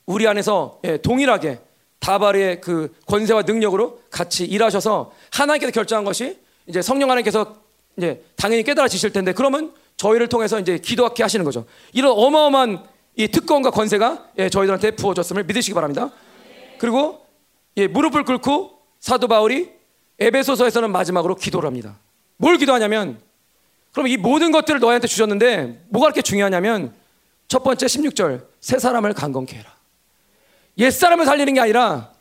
[0.06, 1.60] 우리 안에서 예, 동일하게
[2.00, 7.56] 다발의 그 권세와 능력으로 같이 일하셔서 하나님께서 결정한 것이 이제 성령 하나님께서
[7.98, 11.66] 이제 당연히 깨달아지실 텐데 그러면 저희를 통해서 이제 기도하게 하시는 거죠.
[11.94, 12.84] 이런 어마어마한
[13.18, 16.12] 이 특권과 권세가 예, 저희들한테 부어졌음을 믿으시기 바랍니다.
[16.80, 17.26] 그리고
[17.78, 19.70] 예, 무릎을 꿇고 사도 바울이
[20.20, 22.00] 에베소서에서는 마지막으로 기도를 합니다.
[22.38, 23.20] 뭘 기도하냐면
[23.92, 26.94] 그럼 이 모든 것들을 너희한테 주셨는데 뭐가 그렇게 중요하냐면
[27.52, 29.76] 첫 번째 16절 새 사람을 강건케 해라.
[30.78, 32.14] 옛 사람을 살리는 게 아니라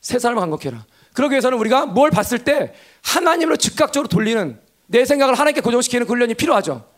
[0.00, 0.86] 새 사람을 강건케 해라.
[1.12, 6.88] 그러기 위해서는 우리가 뭘 봤을 때 하나님으로 즉각적으로 돌리는 내 생각을 하나님께 고정시키는 훈련이 필요하죠.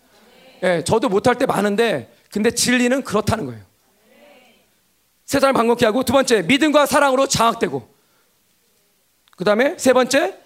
[0.65, 3.63] 예, 저도 못할 때 많은데 근데 진리는 그렇다는 거예요.
[5.25, 7.89] 세 사람 반갑게 하고 두 번째 믿음과 사랑으로 장악되고
[9.35, 10.39] 그 다음에 세 번째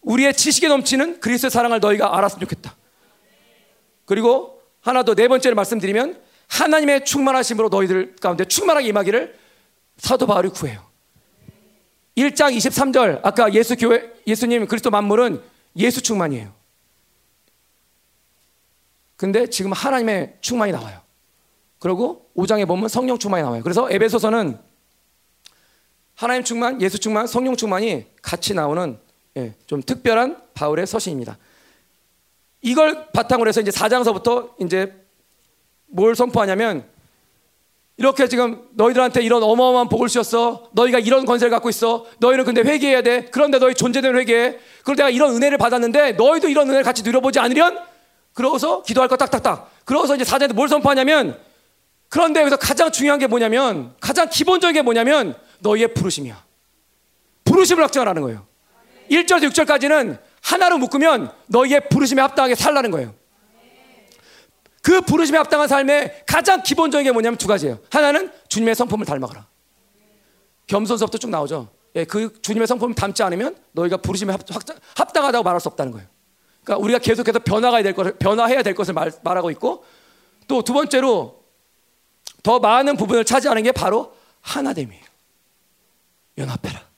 [0.00, 2.74] 우리의 지식에 넘치는 그리스도의 사랑을 너희가 알았으면 좋겠다.
[4.06, 4.51] 그리고
[4.82, 9.38] 하나 더 네 번째를 말씀드리면 하나님의 충만하심으로 너희들 가운데 충만하게 임하기를
[9.96, 10.84] 사도 바울이 구해요.
[12.16, 15.40] 1장 23절 아까 예수 교회 예수님 그리스도 만물은
[15.76, 16.52] 예수 충만이에요.
[19.16, 21.00] 근데 지금 하나님의 충만이 나와요.
[21.78, 23.62] 그리고 5장에 보면 성령 충만이 나와요.
[23.62, 24.58] 그래서 에베소서는
[26.14, 28.98] 하나님 충만, 예수 충만, 성령 충만이 같이 나오는
[29.36, 31.38] 예, 좀 특별한 바울의 서신입니다.
[32.62, 34.94] 이걸 바탕으로 해서 이제 4장서부터 이제
[35.86, 36.84] 뭘 선포하냐면
[37.96, 40.68] 이렇게 지금 너희들한테 이런 어마어마한 복을 주셨어.
[40.72, 42.06] 너희가 이런 권세를 갖고 있어.
[42.18, 43.26] 너희는 근데 회개해야 돼.
[43.30, 44.58] 그런데 너희 존재되는 회개해.
[44.82, 47.78] 그런데 내가 이런 은혜를 받았는데 너희도 이런 은혜를 같이 누려보지 않으련?
[48.32, 49.70] 그러고서 기도할 거 딱딱딱.
[49.84, 51.38] 그러고서 이제 사장한테 뭘 선포하냐면
[52.08, 56.42] 그런데 여기서 가장 중요한 게 뭐냐면 가장 기본적인 게 뭐냐면 너희의 부르심이야.
[57.44, 58.46] 부르심을 확정하라는 거예요.
[59.10, 63.14] 1절에서 6절까지는 하나로 묶으면 너희의 부르심에 합당하게 살라는 거예요.
[64.82, 67.78] 그 부르심에 합당한 삶의 가장 기본적인 게 뭐냐면 두 가지예요.
[67.90, 69.46] 하나는 주님의 성품을 닮아가라.
[70.66, 71.68] 겸손서부터 쭉 나오죠.
[71.94, 74.34] 예, 그 주님의 성품을 닮지 않으면 너희가 부르심에
[74.96, 76.08] 합당하다고 말할 수 없다는 거예요.
[76.64, 79.84] 그러니까 우리가 계속해서 변화가 될 것을 변화해야 될 것을 말, 말하고 있고
[80.48, 81.42] 또 두 번째로
[82.42, 85.04] 더 많은 부분을 차지하는 게 바로 하나됨이에요.
[86.38, 86.91] 연합해라.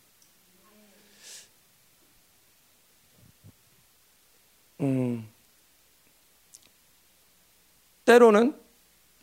[4.81, 5.29] 음,
[8.05, 8.61] 때로는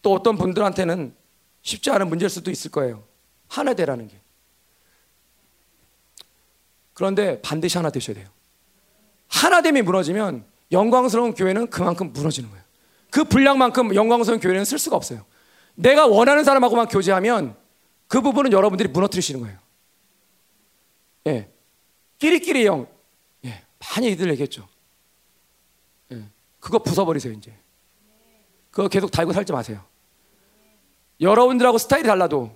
[0.02, 1.16] 또 어떤 분들한테는
[1.62, 3.04] 쉽지 않은 문제일 수도 있을 거예요.
[3.48, 4.20] 하나 되라는 게.
[6.94, 8.28] 그런데 반드시 하나 되셔야 돼요.
[9.28, 12.64] 하나됨이 무너지면 영광스러운 교회는 그만큼 무너지는 거예요.
[13.10, 15.26] 그 분량만큼 영광스러운 교회는 쓸 수가 없어요.
[15.76, 17.56] 내가 원하는 사람하고만 교제하면
[18.08, 19.58] 그 부분은 여러분들이 무너뜨리시는 거예요.
[21.28, 21.50] 예.
[22.20, 22.88] 끼리끼리 영.
[23.46, 23.64] 예.
[23.80, 24.68] 많이 이들 얘기했죠.
[26.62, 26.62] 예.
[26.62, 27.54] 그거 부숴버리세요, 이제.
[28.69, 29.84] 그거 계속 달고 살지 마세요.
[31.19, 32.56] 여러분들하고 스타일이 달라도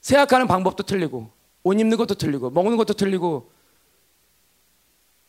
[0.00, 1.30] 생각하는 방법도 틀리고
[1.64, 3.50] 옷 입는 것도 틀리고 먹는 것도 틀리고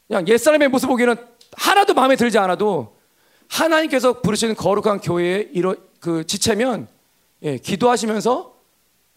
[0.08, 1.16] 그냥 옛사람의 모습 보기에는
[1.54, 2.96] 하나도 마음에 들지 않아도
[3.50, 6.88] 하나님께서 부르시는 거룩한 교회의 이런 그 지체면
[7.44, 8.56] 예, 기도하시면서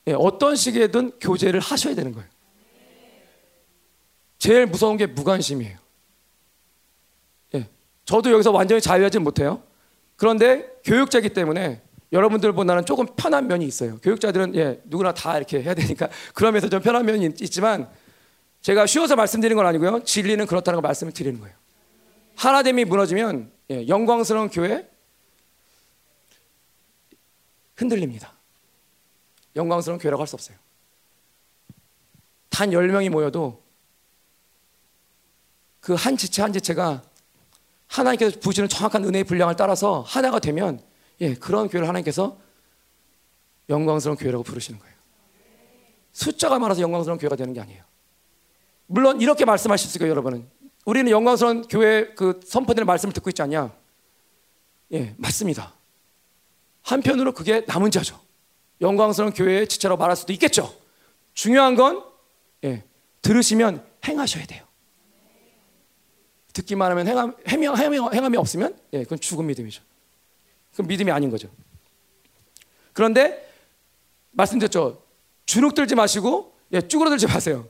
[0.06, 2.28] 예, 어떤 식이든 교제를 하셔야 되는 거예요.
[4.38, 5.79] 제일 무서운 게 무관심이에요.
[8.10, 9.62] 예, 저도 여기서 완전히 자유하지 못해요.
[10.16, 11.80] 그런데 교육자이기 때문에
[12.12, 13.98] 여러분들보다는 조금 편한 면이 있어요.
[14.00, 17.88] 교육자들은 예, 누구나 다 이렇게 해야 되니까 그러면서 좀 편한 면이 있지만
[18.62, 20.02] 제가 쉬워서 말씀드리는 건 아니고요.
[20.04, 21.54] 진리는 그렇다는 걸 말씀을 드리는 거예요.
[22.36, 24.88] 하나됨이 무너지면 예, 영광스러운 교회
[27.76, 28.32] 흔들립니다.
[29.56, 30.56] 영광스러운 교회라고 할 수 없어요.
[32.50, 33.62] 단 10명이 모여도
[35.80, 37.02] 그 한 지체 한 지체가
[37.90, 40.80] 하나님께서 부시는 정확한 은혜의 분량을 따라서 하나가 되면
[41.20, 42.38] 예, 그런 교회를 하나님께서
[43.68, 44.94] 영광스러운 교회라고 부르시는 거예요.
[46.12, 47.82] 숫자가 많아서 영광스러운 교회가 되는 게 아니에요.
[48.86, 50.48] 물론 이렇게 말씀하실 수 있어요, 여러분은.
[50.84, 53.72] 우리는 영광스러운 교회 그 선포되는 말씀을 듣고 있지 않냐?
[54.92, 55.74] 예, 맞습니다.
[56.82, 58.18] 한편으로 그게 남은 자죠.
[58.80, 60.74] 영광스러운 교회의 지체라고 말할 수도 있겠죠.
[61.34, 62.02] 중요한 건
[62.64, 62.84] 예,
[63.22, 64.64] 들으시면 행하셔야 돼요.
[66.52, 69.82] 듣기만 하면 행함, 행함, 행함, 행함이 없으면 예, 그건 죽은 믿음이죠.
[70.72, 71.48] 그건 믿음이 아닌 거죠.
[72.92, 73.48] 그런데
[74.32, 75.02] 말씀드렸죠.
[75.46, 77.66] 주눅 들지 마시고 예, 쭈그러들지 마세요.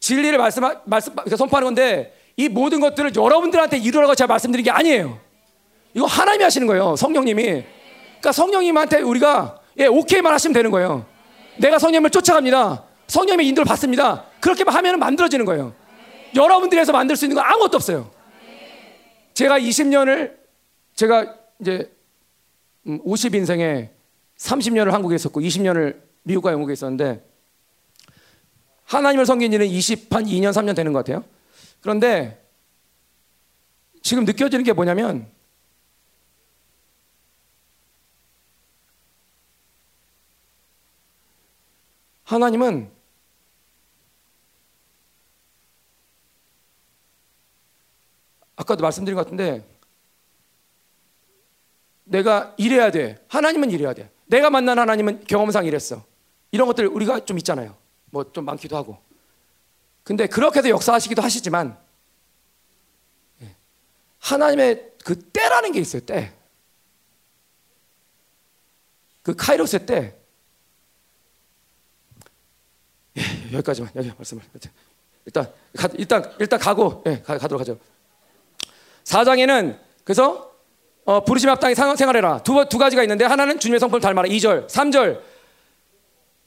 [0.00, 5.18] 진리를 말씀, 말씀 선포하는 건데 이 모든 것들을 여러분들한테 이루라고 제가 말씀드린 게 아니에요.
[5.94, 6.94] 이거 하나님이 하시는 거예요.
[6.96, 7.42] 성령님이.
[7.42, 11.06] 그러니까 성령님한테 우리가 예, 오케이만 하시면 되는 거예요.
[11.58, 12.84] 내가 성령님을 쫓아갑니다.
[13.06, 14.24] 성령님의 인도를 받습니다.
[14.40, 15.74] 그렇게만 하면 만들어지는 거예요.
[16.36, 18.10] 여러분들에서 만들 수 있는 건 아무것도 없어요.
[19.34, 20.36] 제가 20년을
[20.94, 21.92] 제가 이제
[22.86, 23.96] 50 인생에 음,
[24.36, 27.24] 30년을 한국에 있었고 20년을 미국과 영국에 있었는데
[28.84, 31.24] 하나님을 섬긴 지는 20, 한 2년, 3년 되는 것 같아요.
[31.80, 32.42] 그런데
[34.02, 35.26] 지금 느껴지는 게 뭐냐면
[42.24, 42.95] 하나님은
[48.56, 49.64] 아까도 말씀드린 것 같은데
[52.04, 53.22] 내가 이래야 돼.
[53.28, 54.10] 하나님은 이래야 돼.
[54.26, 56.04] 내가 만난 하나님은 경험상 이랬어.
[56.50, 57.76] 이런 것들 우리가 좀 있잖아요.
[58.10, 58.98] 뭐 좀 많기도 하고.
[60.04, 61.76] 근데 그렇게 해서 역사하시기도 하시지만
[63.42, 63.54] 예,
[64.20, 66.00] 하나님의 그 때라는 게 있어요.
[66.04, 66.32] 때.
[69.22, 70.16] 그 카이로스의 때.
[73.18, 74.42] 예, 여기까지만 여기 말씀을
[75.24, 75.52] 일단
[75.98, 77.78] 일단 일단 가고 예, 가, 도록 하죠.
[79.06, 80.52] 4장에는 그래서
[81.04, 82.42] 어, 부르심 합당히 생활해라.
[82.42, 84.28] 두, 두 가지가 있는데 하나는 주님의 성품을 닮아라.
[84.28, 85.20] 2절, 3절.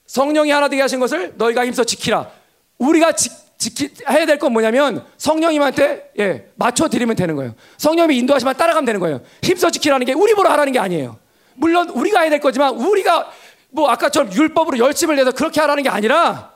[0.05, 2.29] 성령이 하나 되게 하신 것을 너희가 힘써 지키라.
[2.77, 7.55] 우리가 지, 지키, 해야 될 건 뭐냐면 성령님한테 예, 맞춰 드리면 되는 거예요.
[7.77, 9.21] 성령님이 인도하시면 따라가면 되는 거예요.
[9.41, 11.17] 힘써 지키라는 게 우리 보러 하라는 게 아니에요.
[11.55, 13.31] 물론 우리가 해야 될 거지만 우리가
[13.69, 16.53] 뭐 아까처럼 율법으로 열심을 내서 그렇게 하라는 게 아니라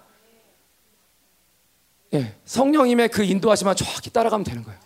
[2.13, 4.79] 예, 성령님의 그 인도하시면 정확히 따라가면 되는 거예요.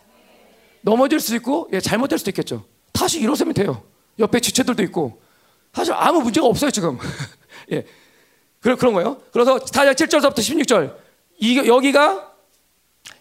[0.81, 2.65] 넘어질 수 있고 예, 잘못될 수도 있겠죠.
[2.93, 3.83] 다시 일어서면 돼요.
[4.19, 5.21] 옆에 지체들도 있고
[5.73, 6.97] 사실 아무 문제가 없어요 지금.
[7.71, 7.85] 예,
[8.59, 9.21] 그런 그런 거예요.
[9.31, 10.95] 그래서 4장 7절부터 16절
[11.39, 12.33] 이 여기가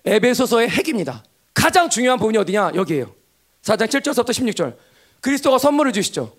[0.04, 1.24] 에베소서의 핵입니다.
[1.52, 3.12] 가장 중요한 부분이 어디냐 여기에요.
[3.62, 4.76] 4장 7절부터 16절
[5.20, 6.36] 그리스도가 선물을 주시죠.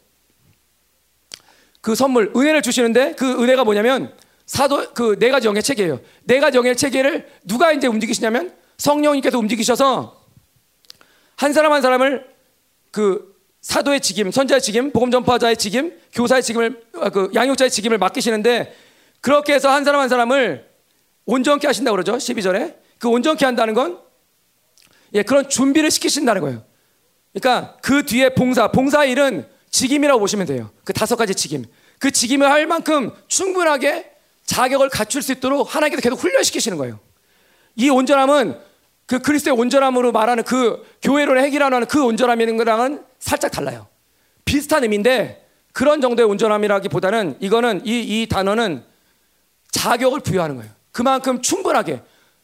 [1.81, 4.13] 그 선물 은혜를 주시는데 그 은혜가 뭐냐면
[4.45, 5.99] 사도 그 네 가지 영의 체계예요.
[6.23, 10.25] 네 가지 영의 체계를 누가 이제 움직이시냐면 성령님께서 움직이셔서
[11.37, 12.27] 한 사람 한 사람을
[12.91, 18.75] 그 사도의 직임, 선자의 직임, 복음 전파자의 직임, 교사의 직임을 아, 그 양육자의 직임을 맡기시는데
[19.21, 20.67] 그렇게 해서 한 사람 한 사람을
[21.25, 22.17] 온전케 하신다고 그러죠.
[22.17, 22.75] 12절에.
[22.97, 23.99] 그 온전케 한다는 건
[25.13, 26.63] 예, 그런 준비를 시키신다는 거예요.
[27.33, 30.71] 그러니까 그 뒤에 봉사, 봉사 일은 직임이라고 보시면 돼요.
[30.83, 31.65] 그 다섯 가지 직임.
[31.99, 34.11] 그 직임을 할 만큼 충분하게
[34.45, 36.99] 자격을 갖출 수 있도록 하나님께서 계속 훈련시키시는 거예요.
[37.75, 38.57] 이 온전함은
[39.07, 43.87] 그 그리스도의 온전함으로 말하는 그 교회로 해결하는 그 온전함이랑은 살짝 달라요.
[44.45, 48.83] 비슷한 의미인데 그런 정도의 온전함이라기보다는 이거는 이, 이 단어는
[49.71, 50.71] 자격을 부여하는 거예요.
[50.91, 52.01] 그만큼 충분하게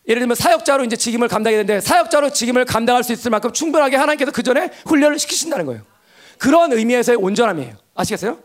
[0.08, 4.32] 예를 들면 사역자로 이제 직임을 감당해야 되는데 사역자로 직임을 감당할 수 있을 만큼 충분하게 하나님께서
[4.32, 5.82] 그 전에 훈련을 시키신다는 거예요.
[6.38, 7.76] 그런 의미에서의 온전함이에요.
[7.96, 8.40] 아시겠어요?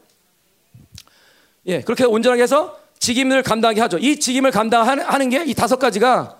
[1.66, 3.98] 예, 그렇게 온전하게 해서 직임을 감당하게 하죠.
[3.98, 6.36] 이 직임을 감당하는 게 이 다섯 가지가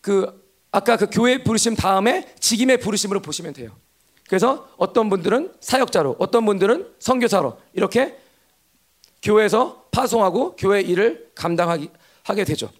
[0.00, 0.39] 그
[0.72, 3.76] 아까 그 교회 부르심 다음에 직임의 부르심으로 보시면 돼요.
[4.28, 8.16] 그래서 어떤 분들은 사역자로, 어떤 분들은 선교사로 이렇게
[9.22, 11.88] 교회에서 파송하고 교회 일을 감당하게
[12.22, 12.70] 하게 되죠.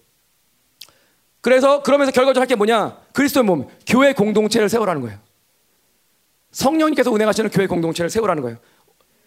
[1.41, 2.97] 그래서 그러면서 결과적으로 할 게 뭐냐?
[3.13, 5.19] 그리스도의 몸, 교회 공동체를 세우라는 거예요.
[6.51, 8.57] 성령님께서 운행하시는 교회 공동체를 세우라는 거예요.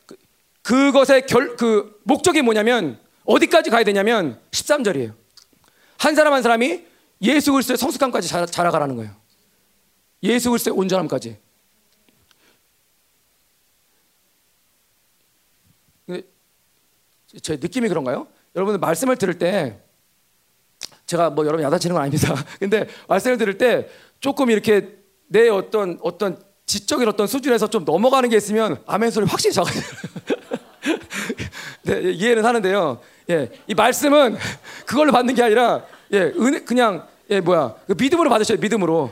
[0.06, 0.16] 그,
[0.62, 5.14] 그것의 결, 그 목적이 뭐냐면 어디까지 가야 되냐면 13절이에요.
[5.98, 6.86] 한 사람 한 사람이
[7.24, 9.12] 예수 그리스도의 성숙함까지 자, 자라가라는 거예요.
[10.22, 11.38] 예수 그리스도의 온전함까지.
[17.42, 18.28] 제 느낌이 그런가요?
[18.54, 19.80] 여러분들 말씀을 들을 때
[21.06, 22.34] 제가 뭐 여러분 야단치는 건 아닙니다.
[22.60, 23.88] 근데 말씀을 들을 때
[24.20, 29.52] 조금 이렇게 내 어떤 어떤 지적인 어떤 수준에서 좀 넘어가는 게 있으면 아멘 소리 확실히
[29.52, 29.74] 작아요.
[31.82, 33.00] 네, 예, 이해는 하는데요.
[33.30, 34.36] 예, 이 말씀은
[34.86, 38.58] 그걸로 받는 게 아니라 예, 은혜 그냥 예, 뭐야 그 믿음으로 받으셔요.
[38.58, 39.10] 믿음으로.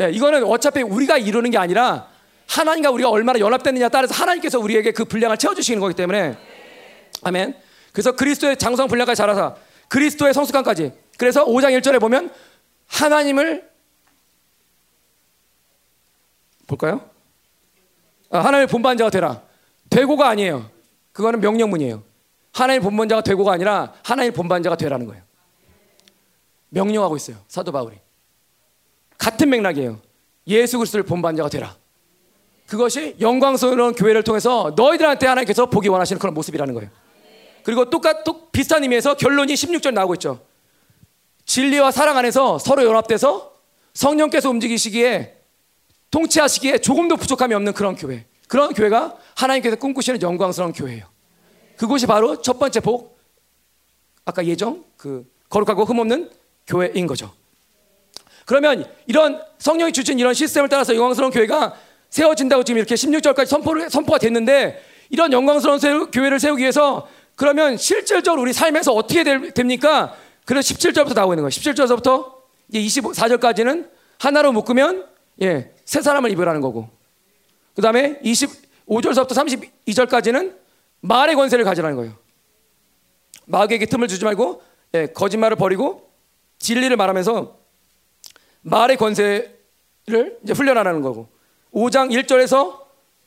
[0.00, 2.08] 예, 이거는 어차피 우리가 이루는 게 아니라
[2.48, 6.36] 하나님과 우리가 얼마나 연합됐느냐 따라서 하나님께서 우리에게 그 분량을 채워 주시는 거기 때문에
[7.22, 7.54] 아멘.
[7.92, 9.56] 그래서 그리스도의 장성 분량까지 자라서
[9.88, 10.92] 그리스도의 성숙함까지.
[11.18, 12.32] 그래서 5장 1절에 보면
[12.88, 13.70] 하나님을
[16.66, 17.08] 볼까요?
[18.30, 19.42] 아, 하나님의 본반자가 되라.
[19.90, 20.70] 되고가 아니에요.
[21.12, 22.02] 그거는 명령문이에요.
[22.52, 25.22] 하나님의 본반자가 되고가 아니라 하나님의 본반자가 되라는 거예요.
[26.72, 27.36] 명령하고 있어요.
[27.48, 27.96] 사도 바울이.
[29.18, 30.00] 같은 맥락이에요.
[30.48, 31.76] 예수 그리스도를 본반자가 되라.
[32.66, 36.90] 그것이 영광스러운 교회를 통해서 너희들한테 하나님께서 보기 원하시는 그런 모습이라는 거예요.
[37.62, 40.44] 그리고 똑같 똑 비슷한 의미에서 결론이 16절 나오고 있죠.
[41.44, 43.52] 진리와 사랑 안에서 서로 연합돼서
[43.92, 45.36] 성령께서 움직이시기에
[46.10, 48.26] 통치하시기에 조금도 부족함이 없는 그런 교회.
[48.48, 51.04] 그런 교회가 하나님께서 꿈꾸시는 영광스러운 교회예요.
[51.76, 53.18] 그곳이 바로 첫 번째 복,
[54.24, 56.30] 아까 예정, 그 거룩하고 흠없는
[56.66, 57.32] 교회인 거죠.
[58.44, 61.74] 그러면 이런 성령이 주신 이런 시스템을 따라서 영광스러운 교회가
[62.10, 68.42] 세워진다고 지금 이렇게 16절까지 선포를, 선포가 됐는데 이런 영광스러운 세우, 교회를 세우기 위해서 그러면 실질적으로
[68.42, 70.14] 우리 삶에서 어떻게 될, 됩니까?
[70.44, 71.48] 그래서 17절부터 나오고 있는 거예요.
[71.48, 72.32] 17절부터
[72.74, 75.06] 24절까지는 하나로 묶으면
[75.42, 76.88] 예, 새 사람을 입으라는 거고.
[77.74, 80.54] 그 다음에 25절부터 32절까지는
[81.00, 82.14] 말의 권세를 가지라는 거예요.
[83.46, 84.62] 마귀에게 틈을 주지 말고
[84.94, 86.11] 예, 거짓말을 버리고
[86.62, 87.58] 진리를 말하면서
[88.62, 89.58] 말의 권세를
[90.42, 91.28] 이제 훈련하라는 거고.
[91.72, 92.80] 5장 1절에서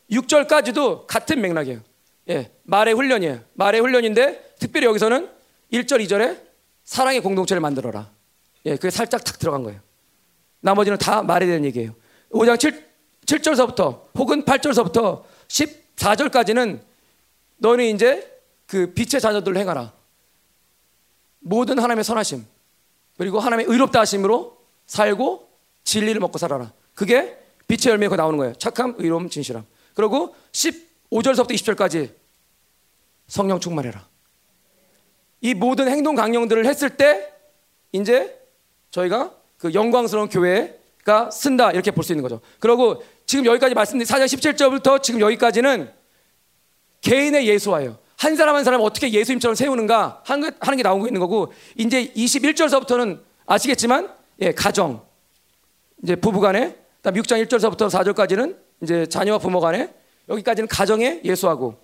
[0.10, 1.82] 6절까지도 같은 맥락이에요.
[2.30, 3.42] 예, 말의 훈련이에요.
[3.54, 5.30] 말의 훈련인데 특별히 여기서는
[5.72, 6.42] 1절, 2절에
[6.84, 8.10] 사랑의 공동체를 만들어라.
[8.66, 9.80] 예, 그게 살짝 탁 들어간 거예요.
[10.62, 11.94] 나머지는 다 말에 대한 얘기예요.
[12.32, 12.88] 5장 7,
[13.26, 16.80] 7절서부터 혹은 8절서부터 14절까지는
[17.58, 18.32] 너는 이제
[18.66, 19.92] 그 빛의 자녀들을 행하라.
[21.40, 22.46] 모든 하나님의 선하심
[23.18, 25.50] 그리고 하나님의 의롭다 하심으로 살고
[25.84, 26.72] 진리를 먹고 살아라.
[26.94, 28.54] 그게 빛의 열매가 나오는 거예요.
[28.56, 29.66] 착함, 의로움, 진실함.
[29.94, 32.12] 그리고 15절서부터 20절까지
[33.28, 34.06] 성령 충만해라.
[35.42, 37.32] 이 모든 행동 강령들을 했을 때
[37.92, 38.40] 이제
[38.92, 42.42] 저희가 그 영광스러운 교회가 쓴다 이렇게 볼 수 있는 거죠.
[42.60, 45.92] 그리고 지금 여기까지 말씀드린 4장 17절부터 지금 여기까지는
[47.02, 47.98] 개인의 예수화예요.
[48.18, 54.14] 한 사람 한 사람 어떻게 예수님처럼 세우는가 하는 게 나오고 있는 거고 이제 21절서부터는 아시겠지만
[54.42, 55.06] 예, 가정
[56.04, 59.94] 이제 부부간에 그다음 6장 1절서부터 4절까지는 이제 자녀와 부모 간에
[60.30, 61.78] 여기까지는 가정에 예수하고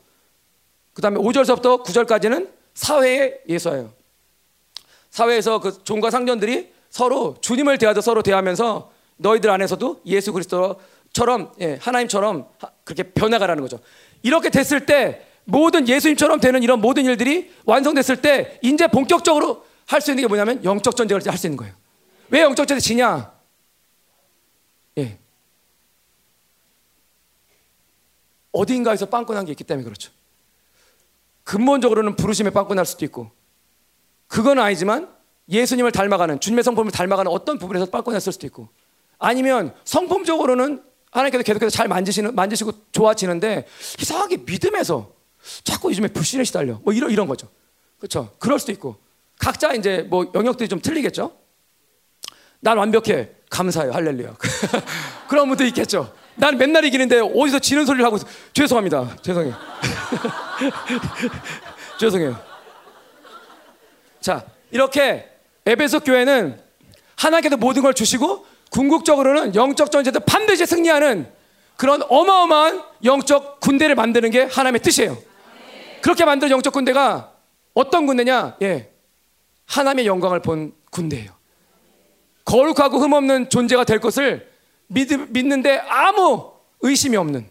[0.94, 3.92] 그다음에 5절서부터 9절까지는 사회에 예수하여
[5.10, 12.48] 사회에서 그 종과 상전들이 서로 주님을 대하듯 서로 대하면서 너희들 안에서도 예수 그리스도처럼 예, 하나님처럼
[12.84, 13.80] 그렇게 변해가라는 거죠.
[14.24, 20.12] 이렇게 됐을 때 모든 예수님처럼 되는 이런 모든 일들이 완성됐을 때 이제 본격적으로 할 수
[20.12, 21.74] 있는 게 뭐냐면 영적 전쟁을 할 수 있는 거예요.
[22.30, 23.34] 왜 영적 전쟁 지냐?
[24.98, 25.20] 예.
[28.54, 30.12] 어딘가에서 빵꾸난 게 있기 때문에 그렇죠.
[31.44, 33.32] 근본적으로는 부르심에 빵꾸날 수도 있고
[34.28, 35.14] 그건 아니지만
[35.50, 38.70] 예수님을 닮아가는 주님의 성품을 닮아가는 어떤 부분에서 빵꾸났을 수도 있고
[39.20, 43.68] 아니면 성품적으로는 하나님께서 계속해서 잘 만지시는 만지시고 좋아지는데
[44.00, 45.20] 이상하게 믿음에서
[45.64, 46.80] 자꾸 요즘에 불신에 시달려.
[46.84, 47.48] 뭐 이런 이런 거죠.
[47.98, 48.98] 그렇죠 그럴 수도 있고.
[49.40, 51.36] 각자 이제 뭐 영역들이 좀 틀리겠죠?
[52.60, 53.30] 난 완벽해.
[53.50, 53.92] 감사해요.
[53.92, 54.36] 할렐루야.
[55.28, 56.14] 그런 분도 있겠죠.
[56.36, 58.28] 난 맨날 이기는데 어디서 지는 소리를 하고 있어.
[58.54, 59.18] 죄송합니다.
[59.22, 59.56] 죄송해요.
[62.00, 62.40] 죄송해요.
[64.22, 65.28] 자 이렇게
[65.66, 66.62] 에베소 교회는
[67.16, 71.30] 하나님께서 모든 걸 주시고 궁극적으로는 영적 전쟁도 반드시 승리하는
[71.76, 75.18] 그런 어마어마한 영적 군대를 만드는 게 하나님의 뜻이에요.
[76.02, 77.34] 그렇게 만든 영적 군대가
[77.74, 78.58] 어떤 군대냐?
[78.62, 78.92] 예.
[79.66, 81.32] 하나님의 영광을 본 군대예요.
[82.46, 84.52] 거룩하고 흠없는 존재가 될 것을
[84.88, 87.48] 믿, 믿는데 아무 의심이 없는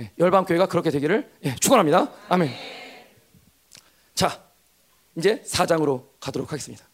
[0.00, 2.10] 예, 열방교회가 그렇게 되기를 예, 축원합니다.
[2.28, 2.50] 아멘.
[4.14, 4.42] 자,
[5.16, 6.84] 이제 4장으로 가도록 하겠습니다.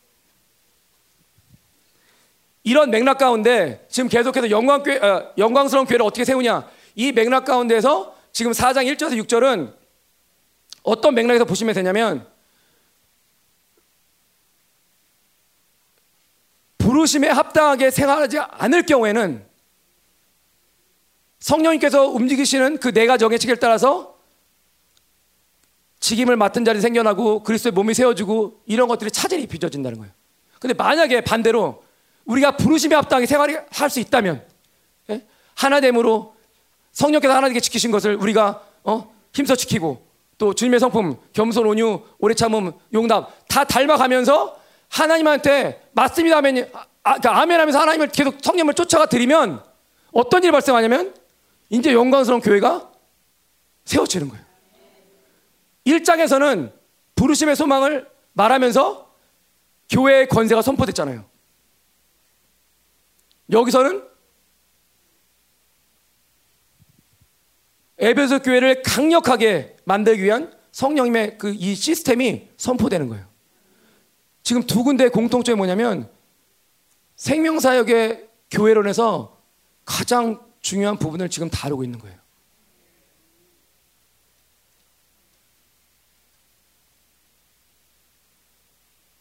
[2.62, 8.53] 이런 맥락 가운데 지금 계속해서 영광교회, 어, 영광스러운 교회를 어떻게 세우냐 이 맥락 가운데서 지금
[8.53, 9.74] 4장 1절에서 6절은
[10.83, 12.26] 어떤 맥락에서 보시면 되냐면
[16.78, 19.47] 부르심에 합당하게 생활하지 않을 경우에는
[21.39, 24.18] 성령님께서 움직이시는 그 내가 정의칙에 따라서
[26.01, 30.12] 직임을 맡은 자리 생겨나고 그리스도의 몸이 세워지고 이런 것들이 차질이 빚어진다는 거예요.
[30.59, 31.85] 근데 만약에 반대로
[32.24, 34.47] 우리가 부르심에 합당하게 생활할 수 있다면
[35.11, 35.26] 예?
[35.55, 36.35] 하나됨으로
[37.01, 39.12] 성령께서 하나님께 지키신 것을 우리가 어?
[39.32, 40.07] 힘써 지키고
[40.38, 46.68] 또 주님의 성품 겸손 온유 오래 참음 용납 다 닮아가면서 하나님한테 맞습니다 하면
[47.03, 49.62] 아, 그러니까 아멘 하면서 하나님을 계속 성령을 쫓아가 드리면
[50.12, 51.14] 어떤 일이 발생하냐면
[51.70, 52.90] 이제 영광스러운 교회가
[53.84, 54.44] 세워지는 거예요.
[55.86, 56.72] 1장에서는
[57.14, 59.11] 부르심의 소망을 말하면서
[59.88, 61.24] 교회의 권세가 선포됐잖아요.
[63.53, 64.10] 여기서는
[68.01, 73.26] 에베소 교회를 강력하게 만들기 위한 성령님의 그 이 시스템이 선포되는 거예요.
[74.42, 76.09] 지금 두 군데의 공통점이 뭐냐면
[77.16, 79.38] 생명사역의 교회론에서
[79.84, 82.18] 가장 중요한 부분을 지금 다루고 있는 거예요.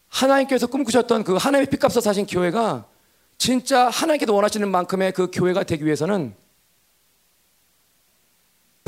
[0.07, 2.88] 하나님께서 꿈꾸셨던 그 하나님의 피값을 사신 교회가
[3.38, 6.36] 진짜 하나님께서 원하시는 만큼의 그 교회가 되기 위해서는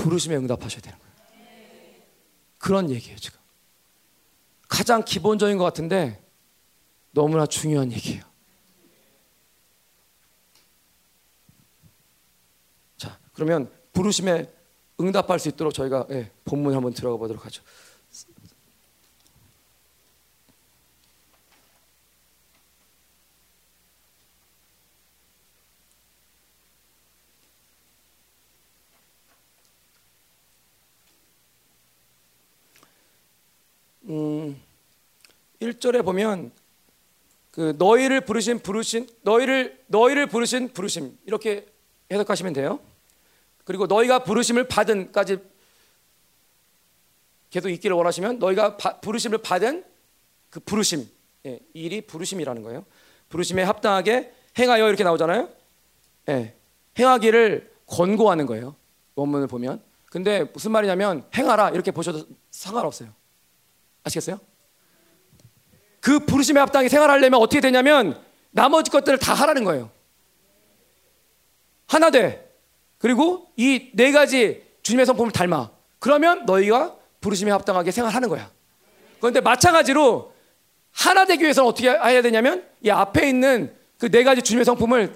[0.02, 1.12] 부르심에 응답하셔야 되는 거예요.
[2.58, 3.40] 그런 얘기예요, 지금.
[4.68, 6.24] 가장 기본적인 것 같은데
[7.12, 8.24] 너무나 중요한 얘기예요.
[12.98, 14.52] 자, 그러면 부르심에
[15.00, 17.62] 응답할 수 있도록 저희가 예, 본문 한번 들어가 보도록 하죠.
[34.04, 34.62] 음,
[35.62, 36.52] 1절에 보면
[37.52, 41.68] 그 너희를 부르신 부르신 너희를 너희를 부르신 부르심 이렇게
[42.12, 42.80] 해석하시면 돼요.
[43.66, 45.38] 그리고 너희가 부르심을 받은까지
[47.50, 49.84] 계속 있기를 원하시면 너희가 바, 부르심을 받은
[50.50, 51.08] 그 부르심
[51.46, 52.86] 예, 일이 부르심이라는 거예요.
[53.30, 55.50] 부르심에 합당하게 행하여 이렇게 나오잖아요.
[56.30, 56.56] 예,
[56.98, 58.76] 행하기를 권고하는 거예요.
[59.16, 59.82] 원문을 보면.
[60.06, 63.10] 근데 무슨 말이냐면 행하라 이렇게 보셔도 상관없어요.
[64.04, 64.40] 아시겠어요?
[66.00, 68.20] 그 부르심에 합당히 생활하려면 어떻게 되냐면
[68.52, 69.92] 나머지 것들을 다 하라는 거예요.
[71.88, 72.50] 하나 돼.
[72.98, 75.72] 그리고 이 네 가지 주님의 성품을 닮아.
[76.00, 78.50] 그러면 너희가 부르심에 합당하게 생활하는 거야.
[79.20, 80.34] 그런데 마찬가지로
[80.92, 85.16] 하나 되기 위해서는 어떻게 해야 되냐면 이 앞에 있는 그 네 가지 주님의 성품을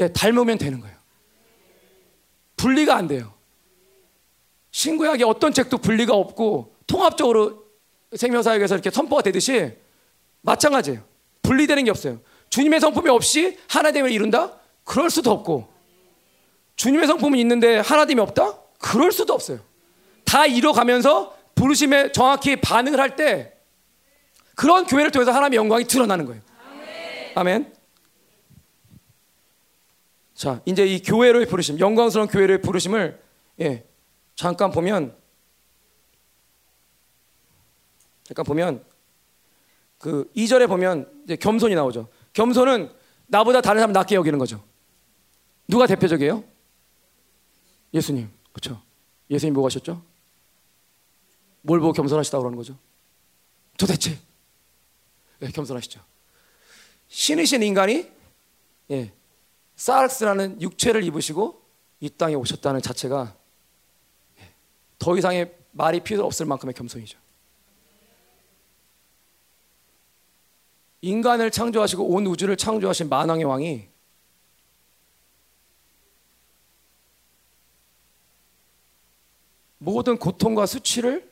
[0.00, 0.96] 예, 닮으면 되는 거예요.
[2.56, 3.32] 분리가 안 돼요.
[4.72, 7.64] 신구약의 어떤 책도 분리가 없고 통합적으로
[8.14, 9.72] 생명사역에서 이렇게 선포가 되듯이
[10.42, 11.02] 마찬가지예요.
[11.42, 12.20] 분리되는 게 없어요.
[12.50, 14.54] 주님의 성품이 없이 하나됨을 이룬다?
[14.84, 15.68] 그럴 수도 없고
[16.76, 18.58] 주님의 성품은 있는데 하나됨이 없다?
[18.78, 19.58] 그럴 수도 없어요.
[20.24, 23.52] 다 이뤄가면서 부르심에 정확히 반응을 할 때
[24.54, 26.42] 그런 교회를 통해서 하나님의 영광이 드러나는 거예요.
[27.34, 27.72] 아멘.
[30.34, 33.20] 자, 이제 이 교회를 부르심, 영광스러운 교회를 부르심을
[33.60, 33.84] 예,
[34.36, 35.16] 잠깐 보면
[38.28, 38.84] 잠깐 보면
[39.96, 42.08] 그 2절에 보면 이제 겸손이 나오죠.
[42.34, 42.92] 겸손은
[43.26, 44.62] 나보다 다른 사람 낮게 여기는 거죠.
[45.66, 46.44] 누가 대표적이에요?
[47.94, 48.30] 예수님.
[48.52, 48.82] 그렇죠?
[49.30, 50.02] 예수님 뭐 하셨죠?
[51.62, 52.78] 뭘 보고 겸손하시다고 그러는 거죠?
[53.78, 54.18] 도대체
[55.38, 55.98] 네, 겸손하시죠.
[57.08, 58.10] 신이신 인간이
[58.90, 59.10] 예,
[59.76, 61.62] 사르스라는 육체를 입으시고
[62.00, 63.34] 이 땅에 오셨다는 자체가
[64.40, 64.52] 예,
[64.98, 67.18] 더 이상의 말이 필요 없을 만큼의 겸손이죠.
[71.00, 73.88] 인간을 창조하시고 온 우주를 창조하신 만왕의 왕이
[79.78, 81.30] 모든 고통과 수치를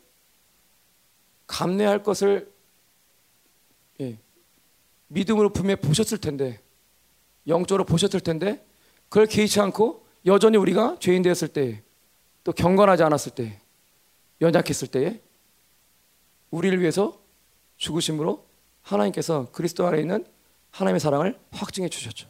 [1.46, 2.52] 감내할 것을
[4.00, 4.18] 예,
[5.08, 6.60] 믿음으로 분명히 보셨을 텐데
[7.48, 8.64] 영적으로 보셨을 텐데
[9.08, 11.86] 그걸 개의치 않고 여전히 우리가 죄인 되었을 때
[12.46, 13.60] 또 경건하지 않았을 때
[14.40, 15.20] 연약했을 때에
[16.52, 17.20] 우리를 위해서
[17.76, 18.45] 죽으심으로
[18.86, 20.24] 하나님께서 그리스도 안에 있는
[20.70, 22.28] 하나님의 사랑을 확증해 주셨죠.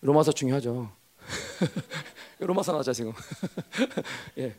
[0.00, 0.90] 로마서 중요하죠.
[2.38, 3.12] 로마서 나자 지금.
[4.38, 4.54] 예.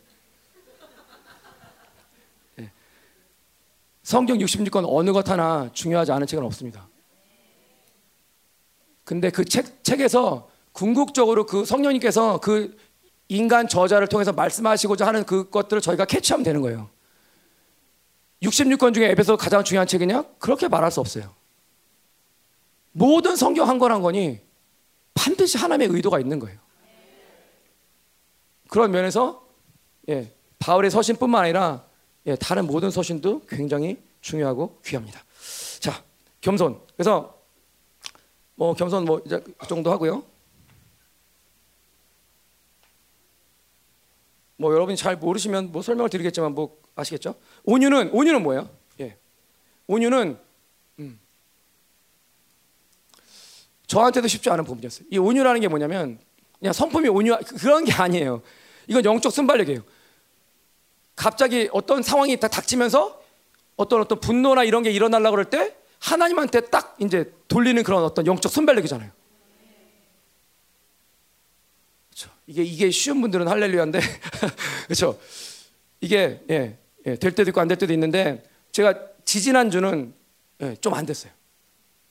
[2.60, 2.72] 예.
[4.02, 6.88] 성경 66권 어느 것 하나 중요하지 않은 책은 없습니다.
[9.04, 12.76] 근데 그 책, 책에서 궁극적으로 그 성령님께서 그
[13.28, 16.88] 인간 저자를 통해서 말씀하시고자 하는 그것들을 저희가 캐치하면 되는 거예요.
[18.42, 20.24] 66권 중에 에베소 가장 중요한 책이냐?
[20.38, 21.32] 그렇게 말할 수 없어요.
[22.90, 24.40] 모든 성경 한 권한 권이
[25.14, 26.58] 반드시 하나님의 의도가 있는 거예요.
[28.68, 29.46] 그런 면에서
[30.08, 31.84] 예, 바울의 서신뿐만 아니라
[32.26, 35.22] 예, 다른 모든 서신도 굉장히 중요하고 귀합니다.
[35.78, 36.02] 자,
[36.40, 36.80] 겸손.
[36.96, 37.38] 그래서
[38.54, 40.24] 뭐 겸손 뭐 이제 그 정도 하고요.
[44.56, 47.34] 뭐 여러분이 잘 모르시면 뭐 설명을 드리겠지만 뭐 아시겠죠?
[47.64, 48.68] 온유는 온유는 뭐예요?
[49.00, 49.16] 예.
[49.86, 50.38] 온유는
[50.98, 51.20] 음.
[53.86, 55.06] 저한테도 쉽지 않은 부분이었어요.
[55.10, 56.18] 이 온유라는 게 뭐냐면
[56.58, 58.42] 그냥 성품이 온유 그, 그런 게 아니에요.
[58.86, 59.82] 이건 영적 순발력이에요.
[61.16, 63.22] 갑자기 어떤 상황이 다 닥치면서
[63.76, 68.50] 어떤 어떤 분노나 이런 게 일어나려고 그럴 때 하나님한테 딱 이제 돌리는 그런 어떤 영적
[68.50, 69.10] 순발력이잖아요.
[72.10, 72.30] 그렇죠.
[72.46, 74.00] 이게 이게 쉬운 분들은 할렐루야인데
[74.86, 75.18] 그렇죠.
[76.00, 78.42] 이게 예, 예, 될 때도 있고 안 될 때도 있는데
[78.72, 78.94] 제가
[79.24, 80.14] 지지난 주는
[80.60, 81.32] 예, 좀 안 됐어요.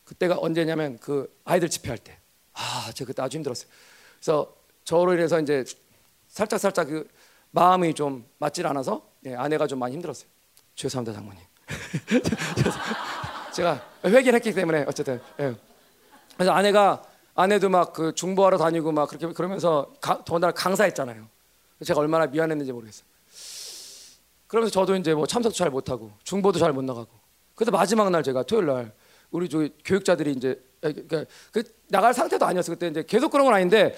[0.06, 2.18] 그때가 언제냐면 그 아이들 집회할 때.
[2.54, 3.70] 아, 제가 그때 아주 힘들었어요.
[4.16, 5.64] 그래서 저로 인해서 이제
[6.28, 7.08] 살짝 살짝 그
[7.52, 10.28] 마음이 좀 맞질 않아서 예, 아내가 좀 많이 힘들었어요.
[10.76, 11.42] 죄송합니다, 장모님.
[13.54, 15.56] 제가 회개를 했기 때문에 어쨌든 예.
[16.36, 17.04] 그래서 아내가
[17.36, 21.28] 아내도 막 그 중보하러 다니고 막 그렇게 그러면서 가, 더군다나 강사했잖아요.
[21.86, 23.06] 제가 얼마나 미안했는지 모르겠어요.
[24.52, 27.08] 그러면서 저도 이제 뭐 참석도 잘 못하고 중보도 잘 못 나가고.
[27.56, 28.94] 그래서 마지막 날 제가 토요일 날
[29.30, 31.24] 우리 저 교육자들이 이제 그러니까
[31.54, 33.96] 그 나갈 상태도 아니었어 그때 이제 계속 그런 건 아닌데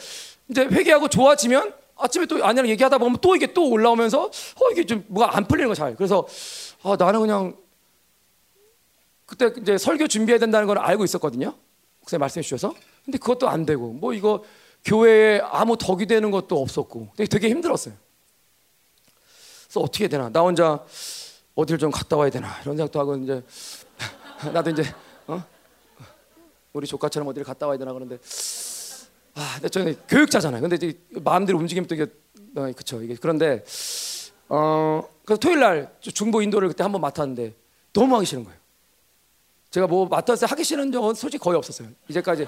[0.47, 5.03] 이제 회개하고 좋아지면 아침에 또 아내랑 얘기하다 보면 또 이게 또 올라오면서 어 이게 좀
[5.07, 5.95] 뭐가 안 풀리는 거 잘.
[5.95, 6.27] 그래서
[6.83, 7.57] 아 나는 그냥
[9.25, 11.55] 그때 이제 설교 준비해야 된다는 걸 알고 있었거든요.
[12.01, 12.75] 목사님 말씀해 주셔서.
[13.03, 14.43] 근데 그것도 안 되고 뭐 이거
[14.85, 17.95] 교회에 아무 덕이 되는 것도 없었고 되게 힘들었어요.
[19.73, 20.85] 그래서 어떻게 되나 나 혼자
[21.55, 23.41] 어딜 좀 갔다 와야 되나 이런 생각도 하고 이제
[24.53, 24.83] 나도 이제
[25.25, 25.43] 어?
[26.73, 28.19] 우리 조카처럼 어디를 갔다 와야 되나 그런데
[29.33, 30.61] 아, 근데 저는 교육자잖아요.
[30.61, 32.05] 근데 이제 마음대로 움직이면 또 이게
[32.55, 33.63] 어, 그쵸 이게 그런데
[34.47, 37.55] 어 그래서 토요일 날 중보 인도를 그때 한번 맡았는데
[37.93, 38.59] 너무 하기 싫은 거예요.
[39.71, 41.87] 제가 뭐 맡았을 때 하기 싫은 적은 솔직히 거의 없었어요.
[42.09, 42.47] 이제까지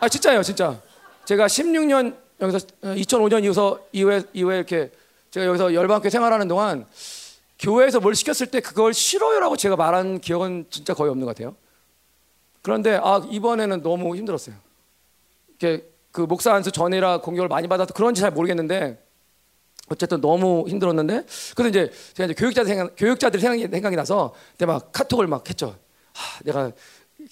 [0.00, 0.80] 아 진짜요, 진짜.
[1.24, 4.90] 제가 16년 여기서 2005년 어, 이후서 이후에 이후에 이렇게
[5.30, 6.86] 제가 여기서 열방교 생활하는 동안
[7.58, 11.54] 교회에서 뭘 시켰을 때 그걸 싫어요라고 제가 말한 기억은 진짜 거의 없는 것 같아요.
[12.62, 14.56] 그런데 아 이번에는 너무 힘들었어요.
[15.58, 19.02] 이렇게 그 목사 안수 전이라 공격을 많이 받아서 그런지 잘 모르겠는데
[19.88, 24.90] 어쨌든 너무 힘들었는데 그래서 이제 제가 이제 교육자들 생각 교육자들 생각이, 생각이 나서 그때 막
[24.92, 25.76] 카톡을 막 했죠.
[26.14, 26.72] 아, 내가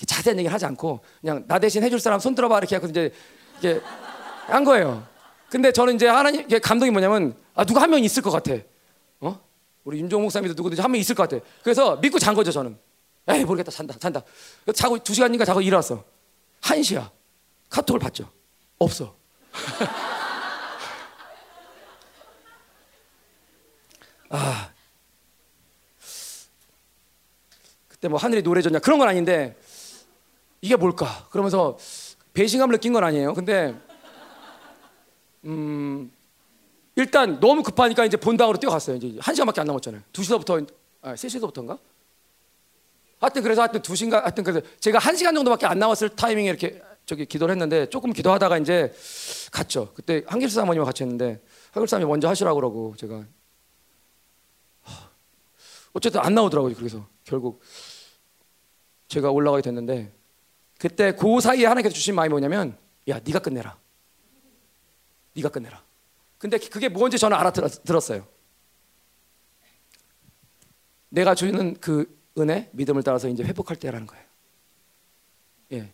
[0.07, 3.13] 자세한 얘기를 하지 않고 그냥 나 대신 해줄 사람 손 들어봐 이렇게 해서 이제
[3.59, 3.81] 이게
[4.47, 5.07] 한 거예요.
[5.51, 8.53] 근데 저는 이제 하나님 감동이 뭐냐면 아 누가 한 명 있을 것 같아.
[9.21, 9.41] 어?
[9.85, 11.43] 우리 윤종 목사님도 누구든지 한 명 있을 것 같아.
[11.63, 12.79] 그래서 믿고 잔 거죠 저는.
[13.29, 14.23] 에이 모르겠다 잔다 잔다.
[14.75, 16.05] 자고 두 시간인가 자고 일어났어.
[16.61, 17.11] 한 시야.
[17.71, 18.31] 카톡을 받죠.
[18.79, 19.15] 없어.
[24.31, 24.71] 아
[27.89, 29.57] 그때 뭐 하늘이 노래졌냐 그런 건 아닌데
[30.61, 31.27] 이게 뭘까?
[31.31, 31.79] 그러면서
[32.35, 33.33] 배신감을 느낀 건 아니에요.
[33.35, 33.75] 근데
[35.45, 36.11] 음
[36.97, 38.97] 일단 너무 급하니까 이제 본당으로 뛰어갔어요.
[38.97, 40.03] 이제 한 시간밖에 안 남았잖아요.
[40.13, 40.61] 두 시서부터
[41.01, 41.79] 아, 세 시서부터인가?
[43.21, 46.83] 하여튼 그래서 하여튼 두 시간 하여튼 그래서 제가 한 시간 정도밖에 안 남았을 타이밍에 이렇게
[47.07, 48.93] 저기 기도를 했는데 조금 기도하다가 이제
[49.53, 49.93] 갔죠.
[49.95, 51.41] 그때 한길수 사모님과 같이 했는데
[51.73, 53.25] 한길수 사모님 먼저 하시라고 그러고 제가
[55.93, 56.75] 어쨌든 안 나오더라고요.
[56.75, 57.63] 그래서 결국
[59.09, 60.13] 제가 올라가게 됐는데
[60.79, 62.77] 그때 그 사이에 하나님께서 주신 마음이 뭐냐면
[63.09, 63.77] 야 네가 끝내라.
[65.39, 65.83] 네가 끝내라.
[66.39, 68.27] 근데 그게 뭔지 저는 알아들었어요.
[71.09, 74.25] 내가 주는 그 은혜, 믿음을 따라서 이제 회복할 때라는 거예요.
[75.73, 75.93] 예.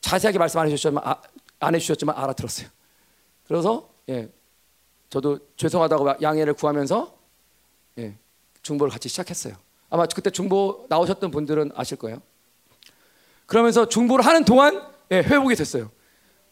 [0.00, 1.20] 자세하게 말씀 안 해주셨지만, 아,
[1.60, 2.68] 안 해주셨지만 알아들었어요.
[3.46, 4.32] 그래서, 예.
[5.10, 7.16] 저도 죄송하다고 양해를 구하면서,
[7.98, 8.16] 예.
[8.62, 9.54] 중보를 같이 시작했어요.
[9.90, 12.20] 아마 그때 중보 나오셨던 분들은 아실 거예요.
[13.46, 14.82] 그러면서 중보를 하는 동안,
[15.12, 15.90] 예, 회복이 됐어요.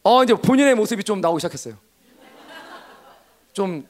[0.05, 1.77] 어, 이제 본인의 모습이 좀 나오기 시작했어요.
[3.53, 3.89] 좀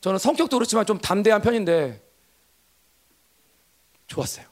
[0.00, 2.02] 저는 성격도 그렇지만 좀 담대한 편인데
[4.06, 4.46] 좋았어요.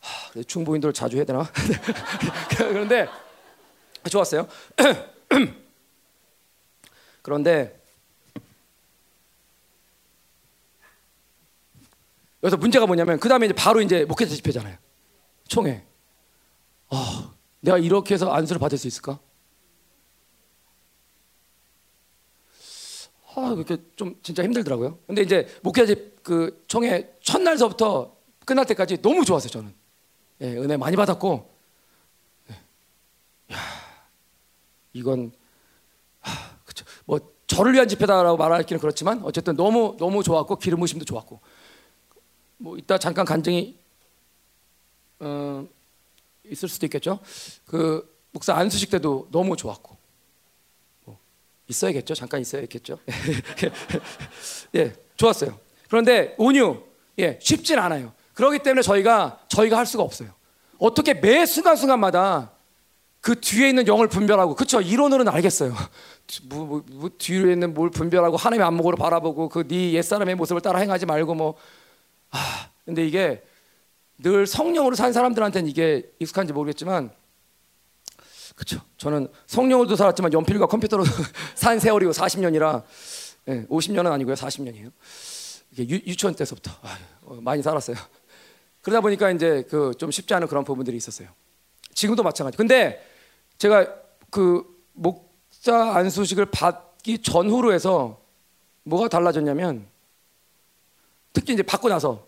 [0.00, 1.44] 하, 중보인들 자주 해야 되나?
[2.50, 3.08] 그런데
[4.10, 4.48] 좋았어요.
[7.22, 7.80] 그런데
[12.42, 14.76] 여기서 문제가 뭐냐면 그 다음에 이제 바로 이제 목회자 집회잖아요.
[15.48, 15.84] 총회.
[16.90, 19.18] 아, 내가 이렇게 해서 안수를 받을 수 있을까?
[23.36, 24.98] 아, 이렇게 좀 진짜 힘들더라고요.
[25.06, 28.16] 근데 이제 목회집 그 총회 첫날서부터
[28.46, 29.74] 끝날 때까지 너무 좋았어요, 저는.
[30.40, 31.50] 예, 은혜 많이 받았고,
[32.50, 32.54] 예.
[33.54, 33.58] 야,
[34.94, 35.32] 이건,
[36.20, 36.84] 하, 그쵸.
[37.04, 41.40] 뭐, 저를 위한 집회다라고 말하기는 그렇지만, 어쨌든 너무, 너무 좋았고, 기름 부심도 좋았고,
[42.56, 43.78] 뭐, 이따 잠깐 간증이,
[45.20, 45.66] 어,
[46.46, 47.18] 있을 수도 있겠죠.
[47.66, 49.95] 그, 목사 안수식 때도 너무 좋았고, 뭐,
[51.68, 52.14] 있어야겠죠.
[52.14, 52.98] 잠깐 있어야겠죠.
[54.74, 55.58] 예, 좋았어요.
[55.88, 56.82] 그런데 온유,
[57.18, 58.12] 예, 쉽진 않아요.
[58.34, 60.30] 그렇기 때문에 저희가 저희가 할 수가 없어요.
[60.78, 62.52] 어떻게 매 순간 순간마다
[63.20, 65.74] 그 뒤에 있는 영을 분별하고 그쵸 이론으로는 알겠어요.
[66.48, 70.78] 뭐, 뭐, 뭐 뒤에 있는 뭘 분별하고 하나님의 안목으로 바라보고 그 네 옛사람의 모습을 따라
[70.80, 71.54] 행하지 말고 뭐
[72.30, 73.42] 아, 근데 이게
[74.18, 77.10] 늘 성령으로 산 사람들한테는 이게 익숙한지 모르겠지만
[78.56, 81.04] 그쵸 저는 성령으로도 살았지만 연필과 컴퓨터로
[81.54, 82.82] 산 세월이고 40년이라
[83.48, 84.90] 예, 50년은 아니고요 40년이에요.
[85.72, 86.98] 이게 유, 유치원 때서부터 아,
[87.40, 87.96] 많이 살았어요.
[88.82, 91.28] 그러다 보니까 이제 그 좀 쉽지 않은 그런 부분들이 있었어요.
[91.94, 92.56] 지금도 마찬가지.
[92.56, 93.04] 근데
[93.58, 93.86] 제가
[94.30, 98.20] 그 목자 안수식을 받기 전후로 해서
[98.84, 99.86] 뭐가 달라졌냐면
[101.32, 102.26] 특히 이제 받고 나서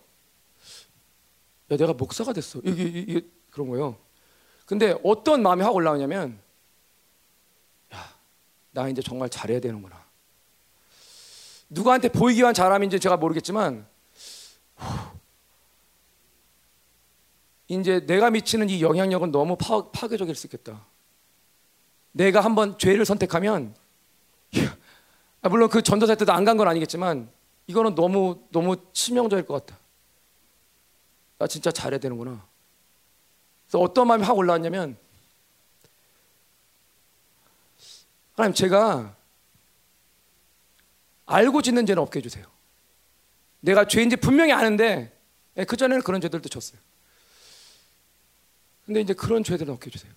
[1.71, 2.61] 야 내가 목사가 됐어.
[2.65, 3.97] 이게, 이게 그런 거예요.
[4.69, 6.39] 근데 어떤 마음이 확 올라오냐면
[7.95, 8.15] 야,
[8.73, 9.97] 나 이제 정말 잘해야 되는구나.
[11.71, 13.87] 누구한테 보이기 위한 잘함인지 제가 모르겠지만
[17.69, 20.85] 이제 내가 미치는 이 영향력은 너무 파, 파괴적일 수 있겠다.
[22.13, 23.75] 내가 한번 죄를 선택하면
[25.41, 27.31] 아, 물론 그 전도사 때도 안 간 건 아니겠지만
[27.69, 29.81] 이거는 너무 너무 치명적일 것 같다.
[31.39, 32.47] 나 진짜 잘해야 되는구나.
[33.69, 34.97] 그래서 어떤 마음이 확 올라왔냐면
[38.35, 39.15] 하나님 제가
[41.27, 42.47] 알고 짓는 죄는 없게 해주세요.
[43.61, 45.15] 내가 죄인지 분명히 아는데
[45.59, 46.81] 예, 그 전에는 그런 죄들도 졌어요.
[48.87, 50.11] 근데 이제 그런 죄들은 없게 해주세요.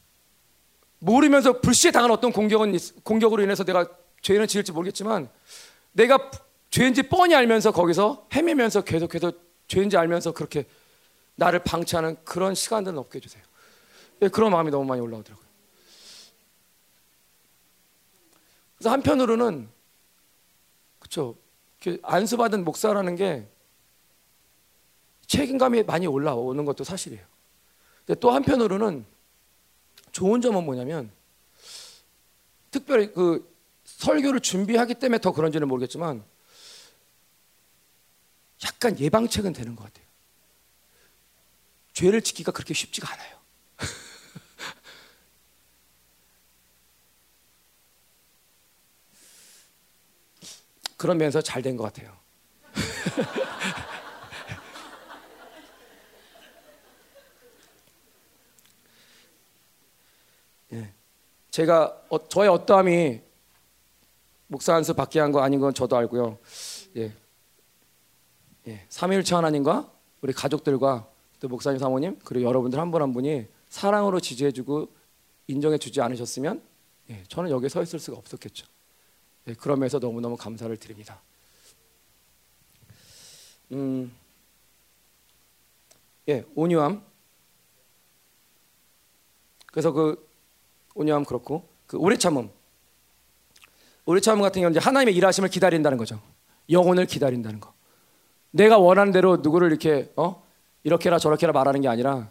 [0.99, 3.85] 모르면서 불시에 당한 어떤 공격은 공격으로 인해서 내가
[4.21, 5.29] 죄는 지을지 모르겠지만
[5.91, 6.31] 내가
[6.69, 9.33] 죄인지 뻔히 알면서 거기서 헤매면서 계속해서
[9.67, 10.65] 죄인지 알면서 그렇게
[11.35, 13.43] 나를 방치하는 그런 시간들은 없게 해주세요.
[14.21, 15.45] 예, 그런 마음이 너무 많이 올라오더라고요.
[18.77, 19.69] 그래서 한편으로는
[20.99, 21.35] 그렇죠.
[22.03, 23.47] 안수받은 목사라는 게
[25.27, 27.25] 책임감이 많이 올라오는 것도 사실이에요.
[28.05, 29.05] 근데 또 한편으로는
[30.11, 31.11] 좋은 점은 뭐냐면
[32.69, 33.49] 특별히 그
[33.85, 36.23] 설교를 준비하기 때문에 더 그런지는 모르겠지만
[38.65, 40.10] 약간 예방책은 되는 것 같아요.
[41.93, 43.37] 죄를 지키기가 그렇게 쉽지가 않아요.
[50.97, 52.15] 그런 면에서 잘 된 것 같아요.
[60.73, 60.93] 예.
[61.49, 63.21] 제가 어, 저의 어떠함이
[64.47, 66.37] 목사 안수 받게 한 거 아닌 건 저도 알고요.
[66.97, 67.13] 예.
[68.67, 68.85] 예.
[68.89, 71.07] 삼위일체 하나님과 우리 가족들과
[71.41, 74.87] 또 목사님 사모님 그리고 여러분들 한분한 분이 사랑으로 지지해주고
[75.47, 76.61] 인정해주지 않으셨으면
[77.09, 78.67] 예, 저는 여기에 서 있을 수가 없었겠죠.
[79.47, 81.19] 예, 그러면서 너무너무 감사를 드립니다.
[83.71, 84.13] 음,
[86.29, 87.03] 예, 온유함.
[89.65, 90.29] 그래서 그
[90.93, 92.51] 온유함 그렇고 그 오래 참음.
[94.05, 96.21] 오래 참음 같은 경우는 하나님의 일하심을 기다린다는 거죠.
[96.69, 97.73] 영혼을 기다린다는 거.
[98.51, 100.50] 내가 원하는 대로 누구를 이렇게 어
[100.83, 102.29] 이렇게라 저렇게라 말하는 게 아니라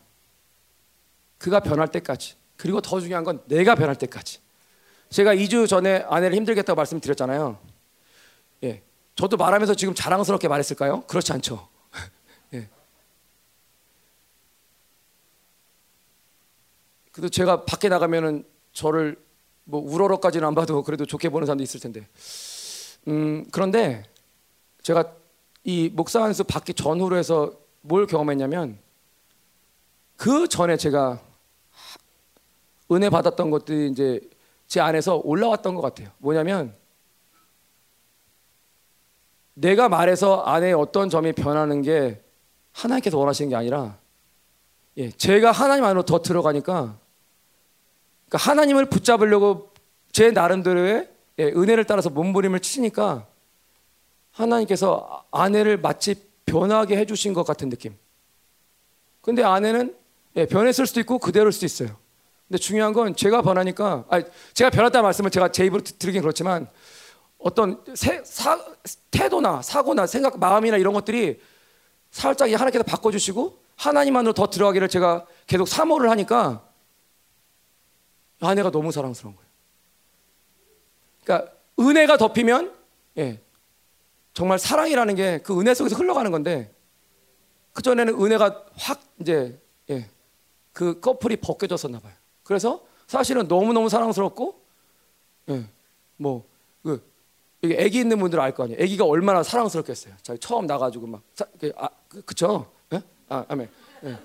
[1.38, 2.34] 그가 변할 때까지.
[2.56, 4.40] 그리고 더 중요한 건 내가 변할 때까지.
[5.08, 7.58] 제가 2주 전에 아내를 힘들겠다고 말씀드렸잖아요.
[8.64, 8.82] 예.
[9.16, 11.02] 저도 말하면서 지금 자랑스럽게 말했을까요?
[11.02, 11.68] 그렇지 않죠.
[12.54, 12.68] 예.
[17.12, 19.16] 그래도 제가 밖에 나가면은 저를
[19.64, 22.06] 뭐 우러러까지는 안 봐도 그래도 좋게 보는 사람도 있을 텐데.
[23.08, 24.04] 음, 그런데
[24.82, 25.12] 제가
[25.64, 28.78] 이 목사 안수 받기 전후로 해서 뭘 경험했냐면
[30.16, 31.20] 그 전에 제가
[32.92, 34.20] 은혜 받았던 것들이 이제
[34.66, 36.10] 제 안에서 올라왔던 것 같아요.
[36.18, 36.74] 뭐냐면
[39.54, 42.22] 내가 말해서 안에 어떤 점이 변하는 게
[42.72, 43.98] 하나님께서 원하시는 게 아니라
[44.96, 46.98] 예, 제가 하나님 안으로 더 들어가니까
[48.28, 49.72] 그러니까 하나님을 붙잡으려고
[50.12, 51.08] 제 나름대로의
[51.38, 53.26] 예, 은혜를 따라서 몸부림을 치니까
[54.32, 57.96] 하나님께서 아내를 마치 변하게 해주신 것 같은 느낌.
[59.20, 59.96] 근데 아내는
[60.36, 61.96] 예, 변했을 수도 있고 그대로일 수도 있어요.
[62.48, 64.24] 근데 중요한 건 제가 변하니까 아니,
[64.54, 66.68] 제가 변했다는 말씀을 제가 제 입으로 들으긴 그렇지만
[67.38, 68.58] 어떤 세, 사,
[69.10, 71.40] 태도나 사고나 생각 마음이나 이런 것들이
[72.10, 76.66] 살짝 하나님께서 바꿔주시고 하나님 안으로 더 들어가기를 제가 계속 사모를 하니까
[78.40, 79.50] 아내가 너무 사랑스러운 거예요.
[81.22, 82.74] 그러니까 은혜가 덮이면
[83.18, 83.40] 예,
[84.32, 86.72] 정말 사랑이라는 게 그 은혜 속에서 흘러가는 건데
[87.72, 89.60] 그 전에는 은혜가 확 이제
[89.90, 90.08] 예,
[90.72, 92.12] 그 커플이 벗겨졌었나 봐요.
[92.42, 94.60] 그래서 사실은 너무 너무 사랑스럽고
[95.50, 95.64] 예,
[96.16, 97.10] 뭐그
[97.64, 98.82] 여기 아기 있는 분들 알 거 아니에요.
[98.82, 100.14] 아기가 얼마나 사랑스럽겠어요.
[100.22, 102.70] 자 처음 나가지고 막 사, 그, 아, 그, 그쵸?
[102.92, 103.02] 예?
[103.28, 103.68] 아, 아멘.
[104.04, 104.16] 예.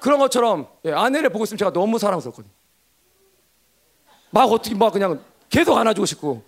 [0.00, 2.52] 그런 것처럼 예, 아내를 보고 있으면 제가 너무 사랑스럽거든요.
[4.30, 6.42] 막 어떻게 막 그냥 계속 안아주고 싶고,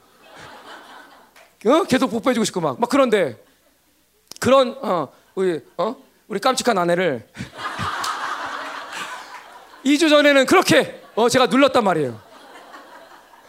[1.67, 1.85] 어?
[1.85, 3.43] 계속 뽀뽀해주고 싶고 막, 막 그런데
[4.41, 5.97] 그런 어, 우리 어?
[6.29, 7.27] 우리 깜찍한 아내를
[9.85, 12.21] 2주 전에는 그렇게 어, 제가 눌렀단 말이에요.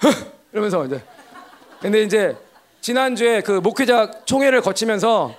[0.51, 1.03] 이러면서 이제
[1.81, 2.37] 근데 이제
[2.81, 5.35] 지난주에 그 목회자 총회를 거치면서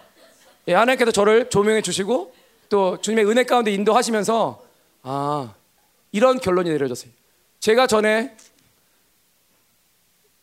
[0.69, 2.35] 예, 하나님께서 저를 조명해 주시고
[2.69, 4.63] 또 주님의 은혜 가운데 인도하시면서
[5.03, 5.55] 아
[6.13, 7.11] 이런 결론이 내려졌어요.
[7.61, 8.37] 제가 전에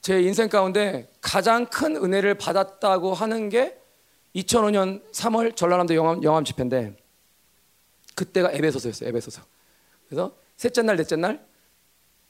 [0.01, 3.79] 제 인생 가운데 가장 큰 은혜를 받았다고 하는 게
[4.35, 6.95] 2005년 3월 전라남도 영암, 영암 집회인데
[8.13, 9.09] 그때가 에베소서였어요.
[9.09, 9.41] 에베소서.
[10.07, 11.53] 그래서 셋째 날, 넷째 날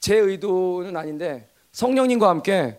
[0.04, 2.78] 제 의도는 아닌데 성령님과 함께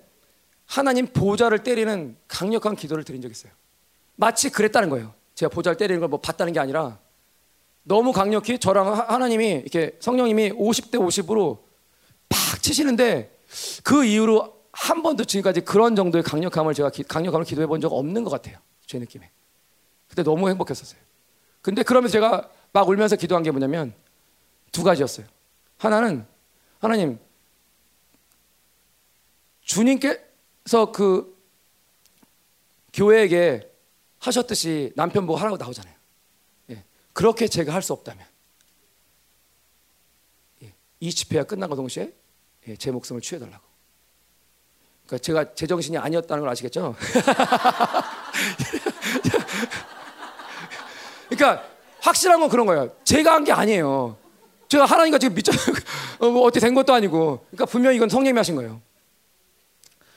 [0.68, 3.51] 하나님 보좌를 때리는 강력한 기도를 드린 적이 있어요.
[4.16, 5.11] 마치 그랬다는 거예요.
[5.34, 6.99] 제가 보좌를 때리는 걸 뭐 봤다는 게 아니라
[7.82, 11.63] 너무 강력히 저랑 하나님이 이렇게 성령님이 50대 50으로
[12.30, 13.36] 팍 치시는데
[13.84, 18.24] 그 이후로 한 번도 지금까지 그런 정도의 강력함을 제가 기, 강력함을 기도해 본 적 없는
[18.26, 18.58] 것 같아요.
[18.86, 19.32] 제 느낌에.
[20.10, 21.00] 그때 너무 행복했었어요.
[21.62, 23.94] 근데 그러면서 제가 막 울면서 기도한 게 뭐냐면
[24.72, 25.26] 두 가지였어요.
[25.78, 26.26] 하나는
[26.80, 27.18] 하나님
[29.62, 31.34] 주님께서 그
[32.94, 33.72] 교회에게
[34.20, 35.96] 하셨듯이 남편 보고 하라고 나오잖아요.
[36.72, 36.84] 예.
[37.14, 38.26] 그렇게 제가 할 수 없다면
[40.64, 40.74] 예.
[41.00, 42.14] 이 집회가 끝나고 동시에
[42.68, 42.76] 예.
[42.76, 43.64] 제 목숨을 취해달라고.
[45.06, 46.95] 그러니까 제가 제정신이 아니었다는 걸 아시겠죠?
[51.30, 51.68] 그러니까
[51.99, 52.91] 확실한 건 그런 거예요.
[53.03, 54.18] 제가 한 게 아니에요.
[54.68, 55.51] 제가 하나님과 지금 믿죠.
[56.20, 57.45] 어, 뭐 어떻게 된 것도 아니고.
[57.51, 58.82] 그러니까 분명히 이건 성령이 하신 거예요.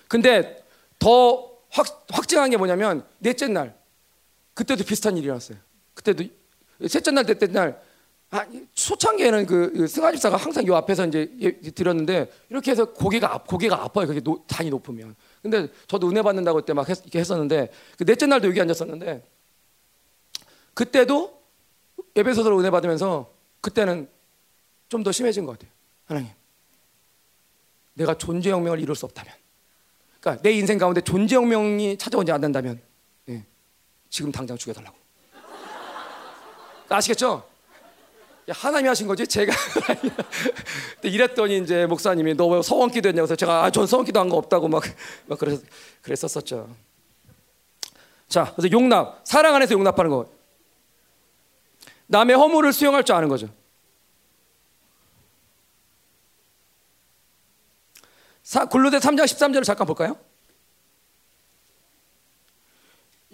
[0.08, 0.64] 근데
[0.98, 3.76] 더 확, 확증한 게 뭐냐면 넷째 날
[4.54, 5.58] 그때도 비슷한 일이 일어났어요.
[5.94, 6.24] 그때도
[6.88, 7.80] 셋째 날, 넷째 날
[8.30, 11.30] 아, 초창기에는 그, 그 승하 집사가 항상 요 앞에서 이제
[11.74, 14.06] 드렸는데 이렇게 해서 고개가 고개가 아파요.
[14.06, 15.16] 그게 노, 단이 높으면.
[15.40, 19.24] 근데 저도 은혜 받는다고 그때 막 했, 이렇게 했었는데 그 넷째 날도 여기 앉았었는데
[20.74, 21.42] 그때도
[22.16, 24.08] 예배소서로 은혜 받으면서 그때는
[24.88, 25.70] 좀 더 심해진 것 같아요.
[26.06, 26.30] 하나님,
[27.94, 29.32] 내가 존재 혁명을 이룰 수 없다면,
[30.20, 32.80] 그러니까 내 인생 가운데 존재 혁명이 찾아오지 않는다면,
[33.26, 33.44] 네,
[34.08, 34.96] 지금 당장 죽여달라고.
[36.88, 37.46] 아시겠죠?
[38.48, 39.52] 하나님이 하신 거지 제가
[41.02, 44.28] 이랬더니 이제 목사님이 너 왜 서원 기도 했냐고 해서 제가 아, 전 서원 기도 한
[44.28, 44.82] 거 없다고 막,
[45.26, 45.62] 막 그래서
[46.02, 46.68] 그랬었었죠.
[48.28, 50.28] 자, 그래서 용납, 사랑 안에서 용납하는 거.
[52.06, 53.48] 남의 허물을 수용할 줄 아는 거죠.
[58.42, 60.16] 사, 굴로대 3장 13절을 잠깐 볼까요?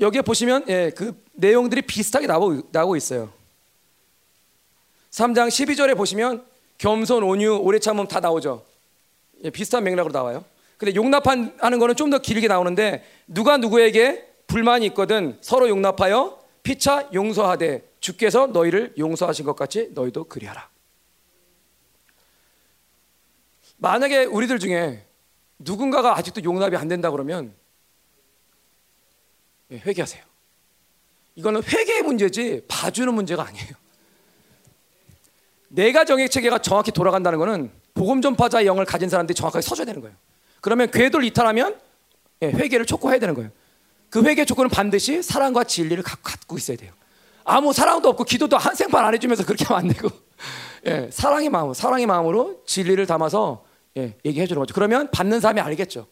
[0.01, 3.33] 여기에 보시면 예, 그 내용들이 비슷하게 나오고, 나오고 있어요.
[5.15, 6.45] 3장 12절에 보시면
[6.79, 8.65] 겸손, 온유, 오래 참음 다 나오죠.
[9.45, 10.45] 예, 비슷한 맥락으로 나와요.
[10.77, 17.89] 근데 용납하는 거는 좀 더 길게 나오는데 누가 누구에게 불만이 있거든 서로 용납하여 피차 용서하되
[18.01, 20.69] 주께서 너희를 용서하신 것 같이 너희도 그리하라.
[23.77, 25.07] 만약에 우리들 중에
[25.61, 27.55] 누군가가 아직도 용납이 안 된다 그러면
[29.71, 30.25] 예, 회개하세요.
[31.37, 33.84] 이거는 회개의 문제지 봐주는 문제가 아니에요.
[35.75, 40.17] 내가 정의 체계가 정확히 돌아간다는 것은 복음 전파자의 영을 가진 사람들이 정확하게 서줘야 되는 거예요.
[40.61, 41.77] 그러면 궤도를 이탈하면
[42.43, 43.51] 예, 회개를 촉구해야 되는 거예요.
[44.09, 46.93] 그 회개 조건은 반드시 사랑과 진리를 갖고 있어야 돼요.
[47.45, 50.09] 아무 사랑도 없고 기도도 한 생판 안 해주면서 그렇게 하면 안 되고
[50.87, 53.65] 예, 사랑의 마음, 사랑의 마음으로 진리를 담아서
[53.97, 54.75] 예, 얘기해 주는 거죠.
[54.75, 56.07] 그러면 받는 사람이 알겠죠.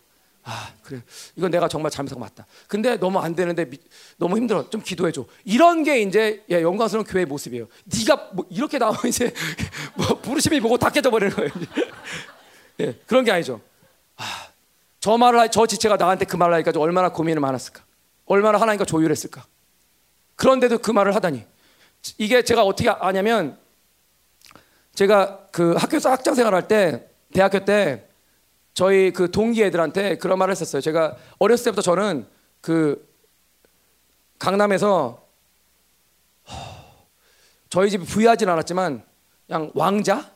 [0.45, 1.01] 아 그래
[1.37, 2.47] 이건 내가 정말 잘못한 거 맞다.
[2.67, 3.79] 근데 너무 안 되는데 미,
[4.17, 4.69] 너무 힘들어.
[4.69, 5.25] 좀 기도해 줘.
[5.45, 7.69] 이런 게 이제 예, 영광스러운 교회의 모습이에요.
[7.85, 9.33] 네가 뭐 이렇게 나오면 이제
[9.95, 11.51] 뭐 부르심이 보고 다 깨져 버리는 거예요.
[12.81, 13.61] 예, 그런 게 아니죠.
[14.17, 14.49] 아,
[14.99, 17.85] 저 말을 저 지체가 나한테 그 말을 하니까 얼마나 고민을 많았을까.
[18.27, 19.45] 얼마나 하나님과 조율했을까.
[20.35, 21.45] 그런데도 그 말을 하다니.
[22.19, 23.59] 이게 제가 어떻게 아냐면
[24.95, 28.09] 제가 그 학교에서 학장 생활할 때 대학교 때
[28.75, 30.81] 저희 그 동기 애들한테 그런 말을 했었어요.
[30.81, 32.27] 제가 어렸을 때부터 저는
[32.61, 33.09] 그
[34.39, 35.27] 강남에서
[37.69, 39.03] 저희 집이 부유하진 않았지만
[39.47, 40.31] 그냥 왕자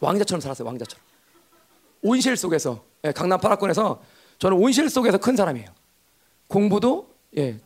[0.00, 0.66] 왕자처럼 살았어요.
[0.66, 1.04] 왕자처럼
[2.02, 4.02] 온실 속에서 예, 강남 파라권에서
[4.38, 5.68] 저는 온실 속에서 큰 사람이에요.
[6.48, 7.58] 공부도 예,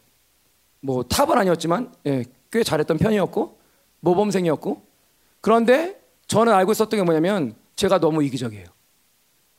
[0.80, 3.58] 뭐 탑은 아니었지만 예, 꽤 잘했던 편이었고
[4.00, 4.82] 모범생이었고
[5.40, 8.75] 그런데 저는 알고 있었던 게 뭐냐면 제가 너무 이기적이에요.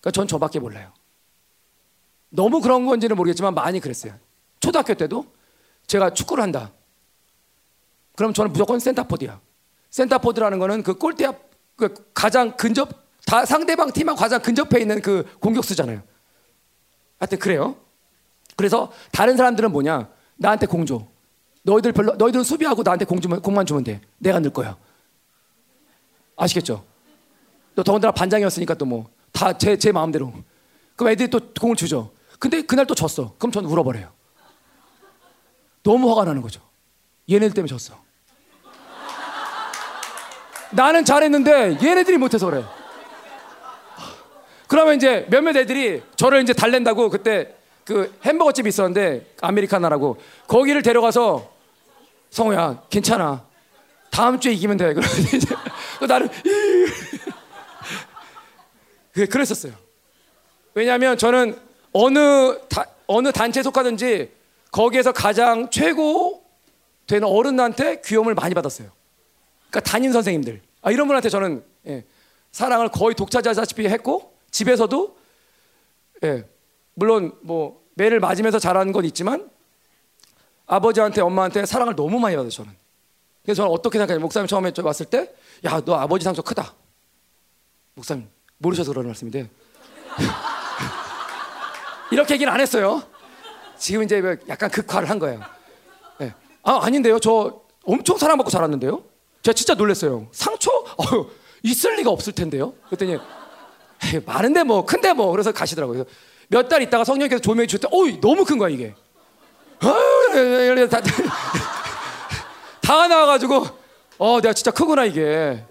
[0.07, 0.91] 그러니까 전 저밖에 몰라요.
[2.29, 4.13] 너무 그런 건지는 모르겠지만 많이 그랬어요.
[4.59, 5.25] 초등학교 때도
[5.85, 6.71] 제가 축구를 한다.
[8.15, 9.39] 그럼 저는 무조건 센터포드야.
[9.89, 11.37] 센터포드라는 거는 그 골대 앞,
[11.75, 12.89] 그 가장 근접,
[13.25, 16.01] 다 상대방 팀하고 가장 근접해 있는 그 공격수잖아요.
[17.19, 17.75] 하여튼 그래요.
[18.55, 20.09] 그래서 다른 사람들은 뭐냐?
[20.37, 21.05] 나한테 공 줘.
[21.63, 24.01] 너희들 별로, 너희들은 수비하고 나한테 공 주면, 공만 주면 돼.
[24.19, 24.77] 내가 넣을 거야.
[26.37, 26.85] 아시겠죠?
[27.75, 30.33] 또 더군다나 반장이었으니까 또 뭐, 다 제, 제 마음대로.
[30.95, 32.11] 그럼 애들이 또 공을 주죠.
[32.39, 33.35] 근데 그날 또 졌어.
[33.37, 34.11] 그럼 저는 울어버려요.
[35.83, 36.59] 너무 화가 나는 거죠.
[37.29, 37.95] 얘네들 때문에 졌어.
[40.71, 42.65] 나는 잘했는데 얘네들이 못해서 그래.
[44.67, 50.17] 그러면 이제 몇몇 애들이 저를 이제 달랜다고 그때 그 햄버거 집이 있었는데 아메리카나라고
[50.47, 51.49] 거기를 데려가서
[52.31, 53.45] 성우야 괜찮아
[54.09, 54.93] 다음 주에 이기면 돼.
[54.95, 55.55] 그러면 이제
[56.07, 56.27] 나는
[59.25, 59.73] 그랬었어요.
[60.73, 61.59] 왜냐하면 저는
[61.93, 64.31] 어느 다, 어느 단체에 속하든지
[64.71, 66.43] 거기에서 가장 최고
[67.07, 68.89] 되는 어른한테 귀여움을 많이 받았어요.
[69.69, 72.05] 그러니까 담임 선생님들 아, 이런 분한테 저는 예,
[72.51, 75.17] 사랑을 거의 독차지하다시피 했고 집에서도
[76.23, 76.45] 예,
[76.93, 79.49] 물론 뭐 매를 맞으면서 자라는 건 있지만
[80.65, 82.71] 아버지한테 엄마한테 사랑을 너무 많이 받아요 저는.
[83.43, 84.19] 그래서 저는 어떻게 생각해요?
[84.19, 86.73] 목사님 처음에 왔을 때, 야 너 아버지 상처 크다.
[87.95, 89.49] 목사님 모르셔서 그러는 말씀인데
[92.11, 93.03] 이렇게 얘기는 안 했어요.
[93.77, 95.41] 지금 이제 뭐 약간 극화를 한 거예요.
[96.19, 96.33] 네.
[96.63, 97.19] 아 아닌데요.
[97.19, 99.03] 저 엄청 사랑받고 자랐는데요.
[99.43, 100.27] 제가 진짜 놀랐어요.
[100.31, 101.27] 상처 어,
[101.63, 102.73] 있을 리가 없을 텐데요.
[102.89, 103.19] 그랬더니
[104.25, 106.05] 많은데 뭐 큰데 뭐 그래서 가시더라고요.
[106.49, 108.95] 몇 달 있다가 성령께서 조명해 때, 어이 너무 큰 거야 이게.
[109.83, 111.01] 어, 다,
[112.81, 113.67] 다 나와가지고
[114.17, 115.63] 어 내가 진짜 크구나 이게.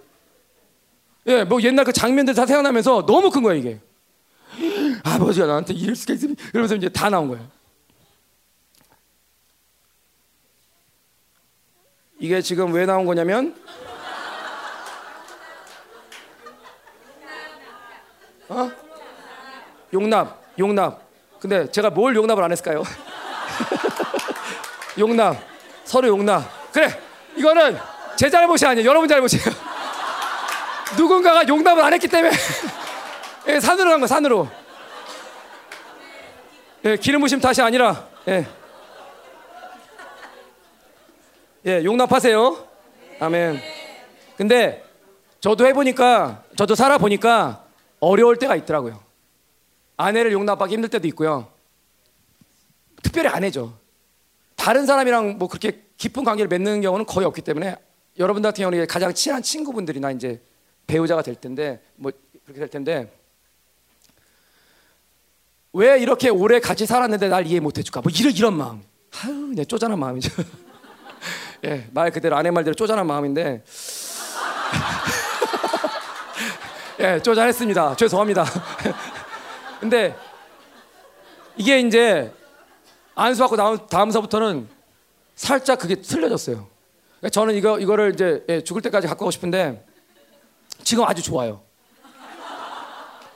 [1.26, 3.80] 예, 뭐 옛날 그 장면들 다 생각나면서 너무 큰 거야 이게.
[5.02, 7.46] 아버지가 나한테 이럴 수가 있으면 이러면서 이제 다 나온 거예요.
[12.18, 13.54] 이게 지금 왜 나온 거냐면
[18.48, 18.70] 어?
[19.92, 21.00] 용납, 용납.
[21.40, 22.82] 근데 제가 뭘 용납을 안 했을까요?
[24.98, 25.36] 용납,
[25.84, 26.72] 서로 용납.
[26.72, 26.88] 그래,
[27.36, 27.76] 이거는
[28.16, 28.88] 제 잘못이 아니에요.
[28.88, 29.75] 여러분 잘못이에요.
[30.94, 32.34] 누군가가 용납을 안 했기 때문에
[33.48, 34.48] 예, 산으로 간 거, 산으로.
[36.84, 38.46] 예, 기름 부심 탓이 아니라, 예.
[41.66, 42.68] 예, 용납하세요.
[43.18, 43.60] 아멘.
[44.36, 44.84] 근데
[45.40, 47.64] 저도 해보니까, 저도 살아보니까
[48.00, 49.00] 어려울 때가 있더라고요.
[49.96, 51.48] 아내를 용납하기 힘들 때도 있고요.
[53.02, 53.78] 특별히 아내죠.
[54.56, 57.76] 다른 사람이랑 뭐 그렇게 깊은 관계를 맺는 경우는 거의 없기 때문에
[58.18, 60.42] 여러분들 같은 경우는 가장 친한 친구분들이나 이제
[60.86, 62.12] 배우자가 될 텐데 뭐
[62.44, 63.12] 그렇게 될 텐데
[65.72, 68.00] 왜 이렇게 오래 같이 살았는데 날 이해 못 해줄까?
[68.00, 68.82] 뭐 이런 이런 마음.
[69.22, 70.30] 아유, 내 쪼잔한 마음이죠.
[71.66, 73.62] 예, 말 그대로 아내 말대로 쪼잔한 마음인데.
[77.00, 77.96] 예, 쪼잔했습니다.
[77.96, 78.46] 죄송합니다.
[79.80, 80.16] 근데
[81.58, 82.32] 이게 이제
[83.14, 84.68] 안수받고 다음, 다음서부터는
[85.34, 86.66] 살짝 그게 틀려졌어요.
[87.18, 89.84] 그러니까 저는 이거 이거를 이제 예, 죽을 때까지 갖고 가고 싶은데
[90.86, 91.64] 지금 아주 좋아요.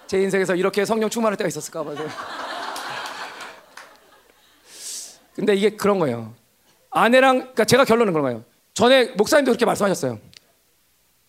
[0.06, 1.96] 제 인생에서 이렇게 성령 충만할 때가 있었을까 봐요.
[5.34, 6.32] 근데 이게 그런 거예요.
[6.90, 8.44] 아내랑 그러니까 제가 결론은 그런 거예요.
[8.72, 10.20] 전에 목사님도 그렇게 말씀하셨어요.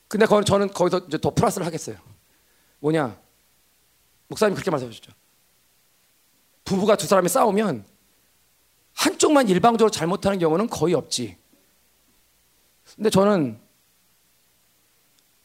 [0.07, 1.97] 근데 거, 저는 거기서 이제 더 플러스를 하겠어요.
[2.82, 3.17] 뭐냐?
[4.28, 5.11] 목사님 그렇게 말씀하셨죠.
[6.65, 7.84] 부부가 두 사람이 싸우면
[8.93, 11.36] 한쪽만 일방적으로 잘못하는 경우는 거의 없지.
[12.95, 13.59] 근데 저는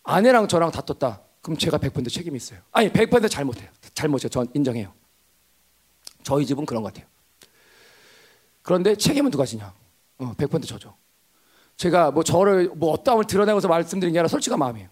[0.06, 1.20] 아내랑 저랑 다퉜다.
[1.42, 2.60] 그럼 제가 100% 책임이 있어요.
[2.72, 3.68] 아니 100% 잘못해요.
[3.94, 4.28] 잘못이요.
[4.30, 4.92] 전 인정해요.
[6.22, 7.08] 저희 집은 그런 것 같아요.
[8.62, 9.72] 그런데 책임은 누가 지냐?
[10.18, 10.94] 어, 100% 저죠.
[11.76, 14.88] 제가 뭐 저를 뭐 어떠함을 드러내고서 말씀드린 게 아니라 솔직한 마음이에요.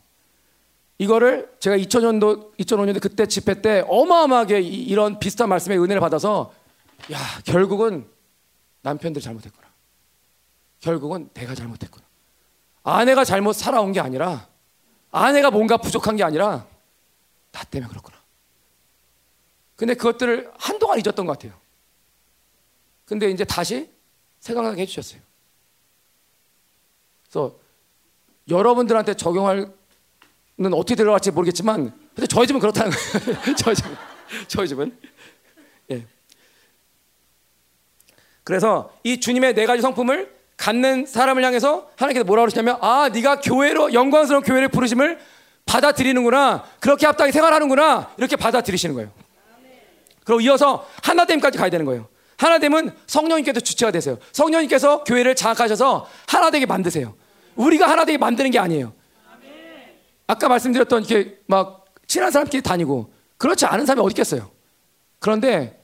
[0.98, 6.52] 이거를 제가 2000년도 2005년도 그때 집회 때 어마어마하게 이, 런 비슷한 말씀의 은혜를 받아서
[7.12, 8.06] 야 결국은
[8.82, 9.66] 남편들 잘못했구나.
[10.80, 12.04] 결국은 내가 잘못했구나.
[12.82, 14.46] 아내가 잘못 살아온 게 아니라
[15.16, 16.66] 아내가 뭔가 부족한 게 아니라
[17.52, 18.20] 나 때문에 그렇구나.
[19.76, 21.58] 근데 그것들을 한동안 잊었던 것 같아요.
[23.04, 23.88] 근데 이제 다시
[24.40, 25.20] 생각나게 해주셨어요.
[27.22, 27.56] 그래서
[28.48, 29.72] 여러분들한테 적용할
[30.56, 33.56] 는 어떻게 들어갈지 모르겠지만 근데 저희 집은 그렇다는 거예요.
[33.58, 33.96] 저희 집은
[34.46, 34.96] 저희 집은
[35.90, 36.06] 예.
[38.44, 43.92] 그래서 이 주님의 네 가지 성품을 갖는 사람을 향해서 하나님께서 뭐라고 그러시냐면 아 네가 교회로
[43.92, 45.18] 영광스러운 교회를 부르심을
[45.66, 49.11] 받아들이는구나 그렇게 합당히 생활하는구나 이렇게 받아들이시는 거예요.
[50.24, 52.09] 그리고 이어서 하나됨까지 가야 되는 거예요.
[52.36, 54.18] 하나됨은 성령님께서 주체가 되세요.
[54.32, 57.14] 성령님께서 교회를 장악하셔서 하나되게 만드세요.
[57.57, 58.92] 우리가 하나되게 만드는 게 아니에요.
[60.26, 64.50] 아까 말씀드렸던 이렇게 막 친한 사람끼리 다니고 그렇지 않은 사람이 어디 있겠어요.
[65.18, 65.80] 그런데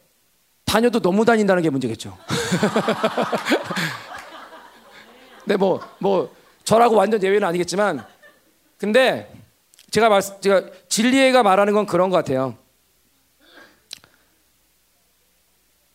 [0.64, 2.16] 다녀도 너무 다닌다는 게 문제겠죠.
[5.44, 6.34] 근데 뭐, 뭐,
[6.64, 8.06] 저라고 완전 예외는 아니겠지만,
[8.78, 9.32] 근데
[9.90, 12.56] 제가 말, 제가 진리애가 말하는 건 그런 것 같아요.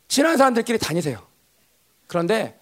[0.08, 1.26] 친한 사람들끼리 다니세요.
[2.08, 2.60] 그런데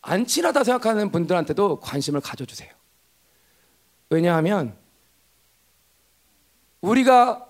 [0.00, 2.70] 안 친하다 생각하는 분들한테도 관심을 가져주세요.
[4.10, 4.76] 왜냐하면
[6.80, 7.46] 우리가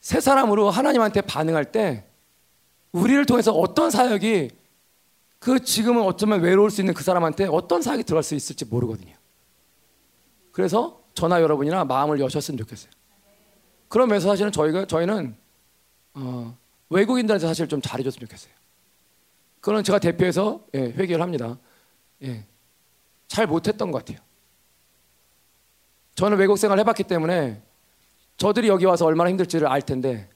[0.00, 2.04] 새 사람으로 하나님한테 반응할 때
[2.92, 4.50] 우리를 통해서 어떤 사역이
[5.40, 9.14] 그 지금은 어쩌면 외로울 수 있는 그 사람한테 어떤 사역이 들어갈 수 있을지 모르거든요.
[10.52, 12.90] 그래서 저나 여러분이나 마음을 여셨으면 좋겠어요.
[13.88, 15.34] 그러면서 사실은 저희가 저희는
[16.14, 16.56] 어,
[16.90, 18.52] 외국인들한테 사실 좀 잘해줬으면 좋겠어요.
[19.60, 21.58] 그건 제가 대표해서 예, 회개를 합니다.
[22.22, 22.44] 예,
[23.26, 24.22] 잘 못했던 것 같아요.
[26.16, 27.62] 저는 외국 생활 해봤기 때문에
[28.36, 30.28] 저들이 여기 와서 얼마나 힘들지를 알 텐데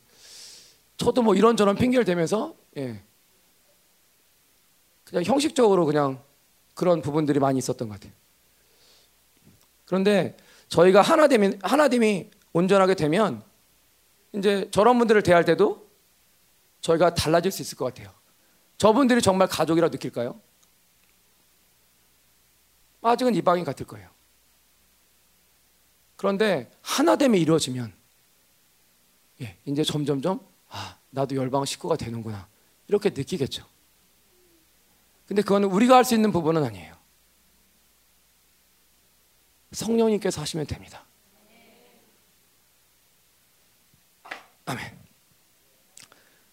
[0.97, 3.03] 저도 뭐 이런저런 핑계를 대면서 예,
[5.05, 6.23] 그냥 형식적으로 그냥
[6.75, 8.13] 그런 부분들이 많이 있었던 것 같아요.
[9.87, 10.37] 그런데
[10.69, 13.43] 저희가 하나됨이 하나됨이 온전하게 되면
[14.33, 15.89] 이제 저런 분들을 대할 때도
[16.81, 18.13] 저희가 달라질 수 있을 것 같아요.
[18.79, 20.41] 저분들이 정말 가족이라 느낄까요?
[23.03, 24.09] 아직은 이방인 같을 거예요.
[26.17, 27.93] 그런데 하나됨이 이루어지면
[29.43, 30.41] 예, 이제 점점점
[30.71, 32.49] 아 나도 열방 식구가 되는구나
[32.89, 33.67] 이렇게 느끼겠죠.
[35.27, 36.95] 근데 그거는 우리가 할 수 있는 부분은 아니에요.
[39.73, 41.05] 성령님께서 하시면 됩니다.
[44.67, 44.99] 아멘.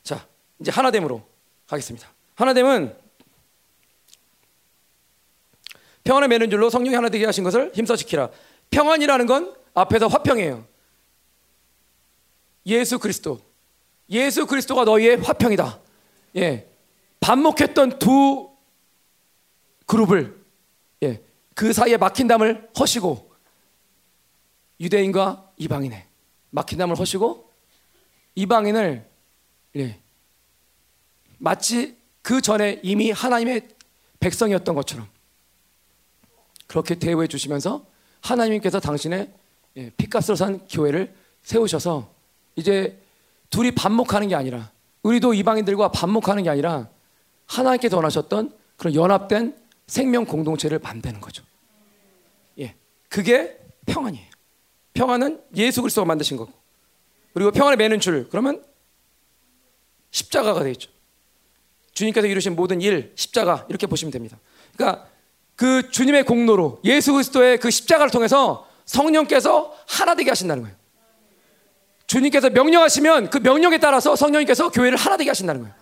[0.03, 0.27] 자,
[0.59, 1.21] 이제 하나됨으로
[1.67, 2.09] 가겠습니다.
[2.35, 2.97] 하나됨은
[6.03, 8.29] 평안을 매는 줄로 성령이 하나 되게 하신 것을 힘써 지키라.
[8.71, 10.65] 평안이라는 건 앞에서 화평이에요.
[12.65, 13.39] 예수 그리스도.
[14.09, 15.79] 예수 그리스도가 너희의 화평이다.
[16.37, 16.67] 예.
[17.19, 18.50] 반목했던 두
[19.91, 20.41] 그룹을
[21.03, 21.21] 예.
[21.53, 23.29] 그 사이에 막힌 담을 허시고
[24.79, 26.05] 유대인과 이방인의
[26.49, 27.51] 막힌 담을 허시고
[28.35, 29.05] 이방인을
[29.75, 29.99] 예.
[31.39, 33.67] 마치 그 전에 이미 하나님의
[34.21, 35.09] 백성이었던 것처럼
[36.67, 37.85] 그렇게 대우해 주시면서
[38.21, 39.29] 하나님께서 당신의
[39.75, 41.13] 예, 피값으로 산 교회를
[41.43, 42.13] 세우셔서
[42.55, 42.97] 이제
[43.49, 44.71] 둘이 반목하는 게 아니라
[45.03, 46.87] 우리도 이방인들과 반목하는 게 아니라
[47.47, 49.60] 하나님께서 원하셨던 그런 연합된
[49.91, 51.43] 생명 공동체를 만드는 거죠.
[52.57, 52.75] 예,
[53.09, 54.25] 그게 평안이에요.
[54.93, 56.53] 평안은 예수 그리스도가 만드신 거고
[57.33, 58.63] 그리고 평안을 매는 줄 그러면
[60.11, 60.89] 십자가가 되겠죠.
[61.93, 64.39] 주님께서 이루신 모든 일 십자가 이렇게 보시면 됩니다.
[64.77, 65.09] 그러니까
[65.57, 70.77] 그 주님의 공로로 예수 그리스도의 그 십자가를 통해서 성령께서 하나 되게 하신다는 거예요.
[72.07, 75.80] 주님께서 명령하시면 그 명령에 따라서 성령님께서 교회를 하나 되게 하신다는 거예요.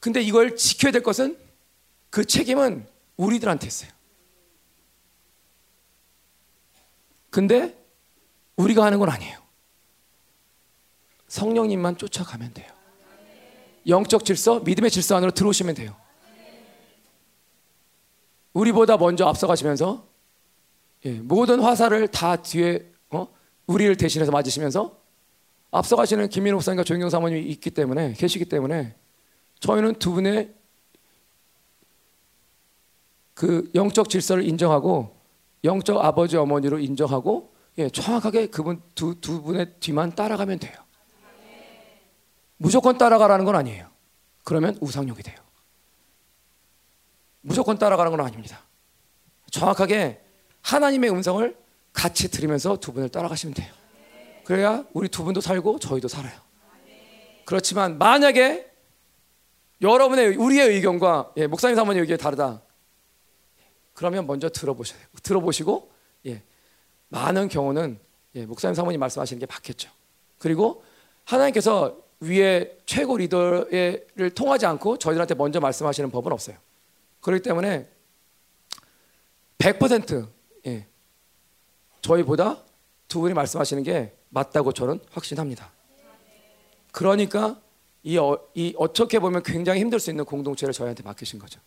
[0.00, 1.38] 근데 이걸 지켜야 될 것은
[2.08, 2.86] 그 책임은
[3.16, 3.90] 우리들한테 있어요.
[7.28, 7.78] 근데
[8.56, 9.38] 우리가 하는 건 아니에요.
[11.28, 12.68] 성령님만 쫓아가면 돼요.
[13.86, 15.96] 영적 질서, 믿음의 질서 안으로 들어오시면 돼요.
[18.52, 20.08] 우리보다 먼저 앞서가시면서
[21.06, 23.28] 예, 모든 화살을 다 뒤에 어?
[23.66, 24.98] 우리를 대신해서 맞으시면서
[25.70, 28.96] 앞서가시는 김민호 목사님과 조영경 사모님이 있기 때문에 계시기 때문에
[29.60, 30.54] 저희는 두 분의
[33.34, 35.16] 그 영적 질서를 인정하고
[35.64, 40.74] 영적 아버지 어머니로 인정하고 예, 정확하게 그분 두, 두 분의 뒤만 따라가면 돼요.
[42.56, 43.88] 무조건 따라가라는 건 아니에요.
[44.44, 45.36] 그러면 우상욕이 돼요.
[47.40, 48.62] 무조건 따라가는 건 아닙니다.
[49.50, 50.20] 정확하게
[50.62, 51.56] 하나님의 음성을
[51.92, 53.72] 같이 들으면서 두 분을 따라가시면 돼요.
[54.44, 56.38] 그래야 우리 두 분도 살고 저희도 살아요.
[57.46, 58.69] 그렇지만 만약에
[59.82, 62.62] 여러분의 우리의 의견과 예, 목사님 사모님 의견이 다르다.
[63.94, 65.08] 그러면 먼저 들어보셔야 돼요.
[65.22, 65.90] 들어보시고
[66.26, 66.42] 예,
[67.08, 67.98] 많은 경우는
[68.34, 69.90] 예, 목사님 사모님 말씀하시는 게 맞겠죠.
[70.38, 70.84] 그리고
[71.24, 76.56] 하나님께서 위에 최고 리더를 통하지 않고 저희들한테 먼저 말씀하시는 법은 없어요.
[77.20, 77.88] 그렇기 때문에
[79.58, 80.28] 100%
[80.66, 80.86] 예,
[82.02, 82.62] 저희보다
[83.08, 85.72] 두 분이 말씀하시는 게 맞다고 저는 확신합니다.
[86.92, 87.60] 그러니까
[88.02, 91.60] 이, 어, 이 어떻게 보면 굉장히 힘들 수 있는 공동체를 저희한테 맡기신 거죠.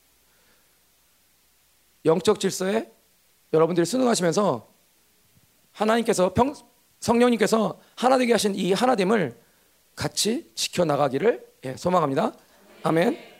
[2.05, 2.91] 영적 질서에
[3.53, 4.67] 여러분들이 순응하시면서
[5.71, 6.53] 하나님께서 평,
[6.99, 9.39] 성령님께서 하나 되게 하신 이 하나됨을
[9.95, 12.33] 같이 지켜 나가기를 예, 소망합니다.
[12.83, 13.33] 아멘.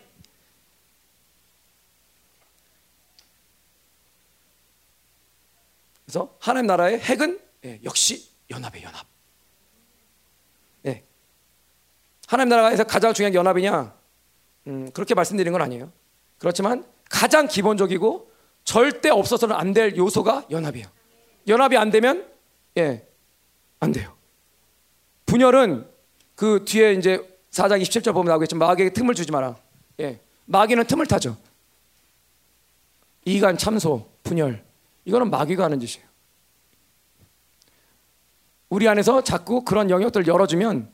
[6.05, 9.07] 그래서 하나님 나라의 핵은 예, 역시 연합의 연합.
[10.85, 11.03] 예.
[12.33, 13.93] 하나님 나라에서 가장 중요한 연합이냐?
[14.65, 15.91] 음, 그렇게 말씀드린 건 아니에요.
[16.39, 18.31] 그렇지만 가장 기본적이고
[18.63, 20.87] 절대 없어서는 안 될 요소가 연합이에요.
[21.47, 22.27] 연합이 안 되면
[22.77, 23.07] 예,
[23.79, 24.15] 안 돼요.
[25.27, 25.87] 분열은
[26.33, 27.17] 그 뒤에 이제
[27.51, 29.55] 4장 27절 보면 나오겠지만 마귀에게 틈을 주지 마라.
[29.99, 30.19] 예.
[30.45, 31.37] 마귀는 틈을 타죠.
[33.25, 34.65] 이간 참소, 분열.
[35.05, 36.07] 이거는 마귀가 하는 짓이에요.
[38.69, 40.92] 우리 안에서 자꾸 그런 영역들을 열어주면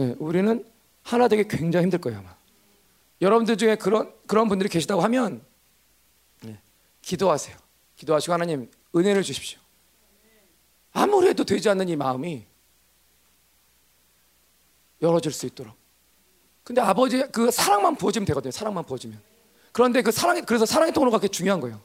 [0.00, 0.64] 예, 우리는
[1.02, 2.34] 하나 되기 굉장히 힘들 거예요 아마.
[3.20, 5.42] 여러분들 중에 그런 그런 분들이 계시다고 하면
[6.46, 6.58] 예,
[7.02, 7.56] 기도하세요.
[7.96, 9.60] 기도하시고 하나님 은혜를 주십시오.
[10.92, 12.44] 아무리 해도 되지 않는 이 마음이
[15.02, 15.74] 열어질 수 있도록.
[16.64, 18.50] 근데 아버지 그 사랑만 부어지면 되거든요.
[18.50, 19.20] 사랑만 부어지면.
[19.72, 21.80] 그런데 그 사랑이 그래서 사랑의 통로가 그게 중요한 거예요.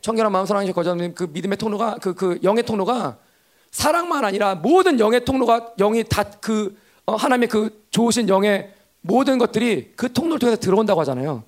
[0.00, 3.18] 청결한 마음 사랑하시 거저님 그 믿음의 통로가 그, 그 영의 통로가
[3.70, 10.12] 사랑만 아니라 모든 영의 통로가 영이 다그 어, 하나님의 그 좋으신 영의 모든 것들이 그
[10.12, 11.44] 통로를 통해서 들어온다고 하잖아요.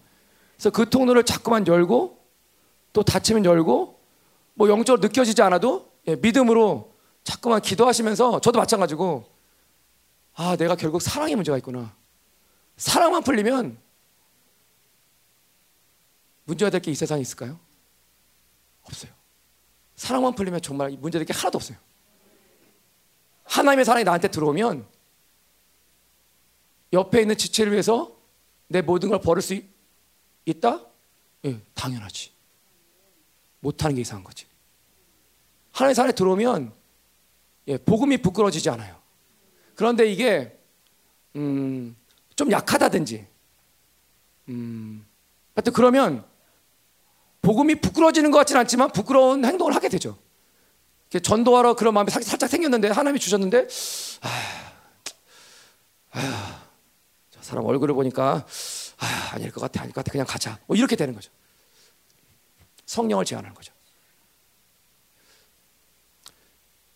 [0.57, 2.19] 그래서 그 통로를 자꾸만 열고
[2.93, 4.01] 또 닫히면 열고
[4.55, 6.93] 뭐 영적으로 느껴지지 않아도 예, 믿음으로
[7.25, 9.25] 자꾸만 기도하시면서 저도 마찬가지고
[10.35, 11.95] 아 내가 결국 사랑의 문제가 있구나.
[12.77, 13.79] 사랑만 풀리면
[16.45, 17.59] 문제가 될 게 이 세상에 있을까요?
[18.83, 19.13] 없어요.
[19.97, 21.79] 사랑만 풀리면 정말 문제될 게 하나도 없어요.
[23.45, 24.85] 하나님의 사랑이 나한테 들어오면
[26.95, 28.17] 옆에 있는 지체를 위해서
[28.69, 30.81] 내 모든 걸 버릴 수 있, 다
[31.45, 32.33] 예, 당연하지.
[33.61, 34.47] 못하는 게 이상한 거지.
[35.73, 36.73] 하나님의 사랑이 들어오면
[37.69, 38.97] 예, 복음이 부끄러지지 않아요.
[39.75, 40.59] 그런데 이게
[41.37, 41.97] 음,
[42.37, 43.27] 좀 약하다든지
[44.49, 45.07] 음,
[45.55, 46.25] 하여튼 그러면
[47.43, 50.19] 복음이 부끄러지는 것 같지는 않지만 부끄러운 행동을 하게 되죠.
[51.23, 53.69] 전도하러 그런 마음이 살짝 생겼는데 하나님이 주셨는데
[54.23, 54.29] 아,
[56.13, 56.64] 아, 저
[57.45, 58.47] 사람 얼굴을 보니까
[58.99, 60.59] 아, 아닐 것 같아, 아닐 것 같아, 그냥 가자.
[60.67, 61.31] 뭐 이렇게 되는 거죠.
[62.87, 63.73] 성령을 제한하는 거죠.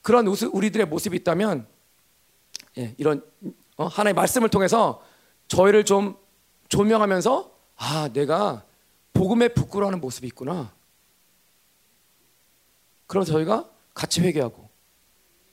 [0.00, 1.68] 그런 우리들의 모습이 있다면
[2.78, 3.22] 예, 이런
[3.76, 5.04] 어, 하나의 말씀을 통해서
[5.48, 6.16] 저희를 좀
[6.68, 8.64] 조명하면서 아 내가
[9.12, 10.72] 복음에 부끄러워하는 모습이 있구나.
[13.06, 14.68] 그럼 저희가 같이 회개하고,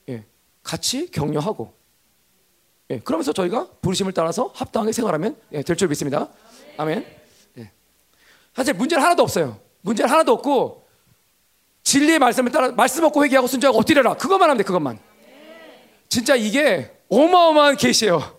[0.08, 0.26] 예,
[0.62, 1.75] 같이 격려하고,
[2.90, 6.28] 예, 그러면서 저희가 부르심을 따라서 합당하게 생활하면 예, 될 줄 믿습니다.
[6.76, 7.04] 아멘.
[7.58, 7.70] 예.
[8.54, 9.58] 사실 문제는 하나도 없어요.
[9.80, 10.86] 문제는 하나도 없고
[11.82, 14.14] 진리의 말씀을 따라 말씀 먹고 회개하고 순종하고 엎드려라.
[14.14, 14.64] 그것만 하면 돼.
[14.64, 14.98] 그것만.
[16.08, 18.36] 진짜 이게 어마어마한 계시예요.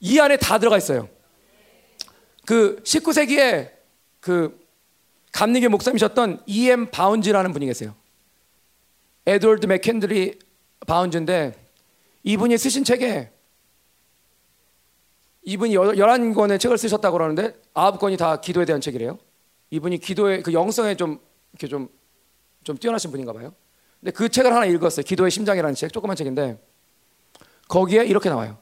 [0.00, 1.08] 이 안에 다 들어가 있어요.
[2.44, 3.70] 그 19세기에
[4.20, 4.60] 그
[5.32, 6.90] 감리교 목사님이셨던 E.M.
[6.90, 7.94] 바운즈라는 분이 계세요.
[9.26, 10.38] 에드워드 맥켄드리
[10.86, 11.54] 바운즈인데
[12.24, 13.30] 이분이 쓰신 책에
[15.44, 19.18] 이분이 11권의 책을 쓰셨다고 그러는데 9권이 다 기도에 대한 책이래요.
[19.70, 21.18] 이분이 기도의 그 영성에 좀
[21.52, 21.88] 이렇게 좀,
[22.62, 23.52] 좀 뛰어나신 분인가 봐요.
[24.00, 25.04] 근데 그 책을 하나 읽었어요.
[25.04, 26.60] 기도의 심장이라는 책, 조그만 책인데
[27.68, 28.58] 거기에 이렇게 나와요.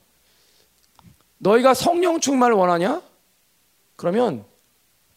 [1.38, 3.02] 너희가 성령 충만을 원하냐?
[3.96, 4.44] 그러면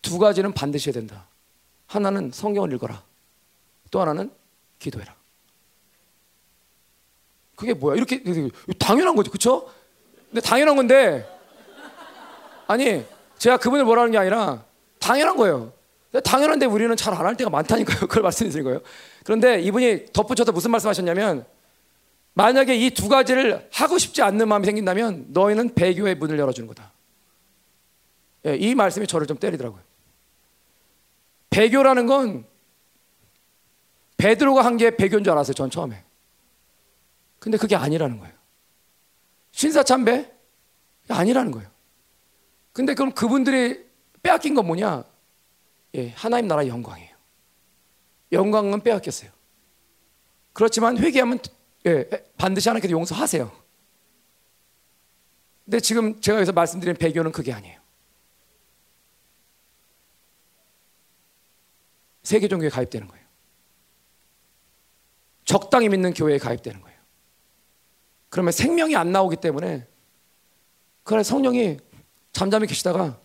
[0.01, 1.27] 두 가지는 반드시 해야 된다.
[1.87, 3.03] 하나는 성경을 읽어라.
[3.91, 4.31] 또 하나는
[4.79, 5.15] 기도해라.
[7.55, 7.95] 그게 뭐야?
[7.95, 8.21] 이렇게
[8.79, 9.71] 당연한 거지, 그렇죠?
[10.29, 11.25] 근데 당연한 건데
[12.67, 13.05] 아니
[13.37, 14.63] 제가 그분을 뭐라는 게 아니라
[14.99, 15.73] 당연한 거예요.
[16.23, 17.99] 당연한데 우리는 잘 안 할 때가 많다니까요.
[18.07, 18.81] 그걸 말씀드린 거예요.
[19.23, 21.45] 그런데 이분이 덧붙여서 무슨 말씀하셨냐면
[22.35, 26.91] 만약에 이 두 가지를 하고 싶지 않는 마음이 생긴다면 너희는 배교의 문을 열어주는 거다.
[28.45, 29.81] 예, 이 말씀이 저를 좀 때리더라고요.
[31.49, 32.45] 배교라는 건
[34.17, 35.53] 베드로가 한 게 배교인 줄 알았어요.
[35.53, 36.03] 전 처음에.
[37.39, 38.33] 근데 그게 아니라는 거예요.
[39.51, 40.31] 신사참배?
[41.09, 41.69] 아니라는 거예요.
[42.73, 43.85] 근데 그럼 그분들이
[44.23, 45.03] 빼앗긴 건 뭐냐?
[45.95, 47.15] 예, 하나님 나라의 영광이에요.
[48.31, 49.31] 영광은 빼앗겼어요.
[50.53, 51.39] 그렇지만 회개하면
[51.85, 53.63] 예, 반드시 하나님께서 용서하세요.
[55.65, 57.79] 근데 지금 제가 여기서 말씀드린 배교는 그게 아니에요.
[62.23, 63.23] 세계 종교에 가입되는 거예요.
[65.45, 66.97] 적당히 믿는 교회에 가입되는 거예요.
[68.29, 69.87] 그러면 생명이 안 나오기 때문에
[71.03, 71.79] 그래 성령이
[72.33, 73.19] 잠잠히 계시다가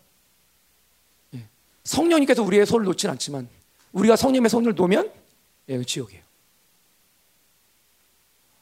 [1.35, 1.49] 예,
[1.83, 3.49] 성령님께서 우리의 손을 놓지는 않지만
[3.93, 5.13] 우리가 성령의 손을 놓으면
[5.71, 6.23] 예, 지옥이에요.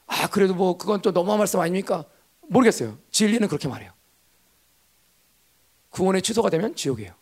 [0.07, 2.05] 아 그래도 뭐 그건 또 너무한 말씀 아닙니까?
[2.41, 2.97] 모르겠어요.
[3.11, 3.91] 진리는 그렇게 말해요.
[5.89, 7.13] 구원의 취소가 되면 지옥이에요.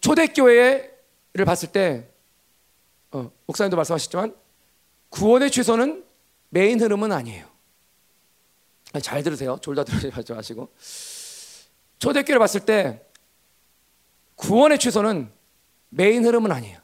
[0.00, 2.08] 초대교회를 봤을 때
[3.10, 4.34] 어, 목사님도 말씀하셨지만
[5.10, 6.04] 구원의 취소는
[6.48, 7.46] 메인 흐름은 아니에요.
[9.02, 9.58] 잘 들으세요.
[9.60, 10.72] 졸다 들으지 마시고.
[11.98, 13.00] 초대교회를 봤을 때
[14.36, 15.30] 구원의 취소는
[15.90, 16.78] 메인 흐름은 아니에요.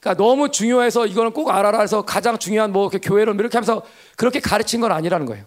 [0.00, 3.82] 그러니까 너무 중요해서 이거는 꼭 알아라 해서 가장 중요한 뭐 교회를 이렇게 하면서
[4.16, 5.46] 그렇게 가르친 건 아니라는 거예요.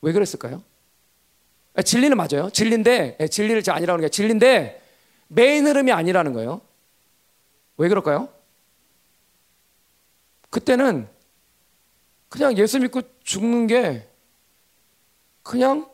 [0.00, 0.62] 왜 그랬을까요?
[1.74, 2.50] 아, 진리는 맞아요.
[2.50, 4.82] 진리인데 예, 진리를 아니라는 게 진리인데
[5.28, 6.60] 메인 흐름이 아니라는 거예요.
[7.76, 8.28] 왜 그럴까요?
[10.50, 11.08] 그때는
[12.28, 14.08] 그냥 예수 믿고 죽는 게
[15.42, 15.88] 그냥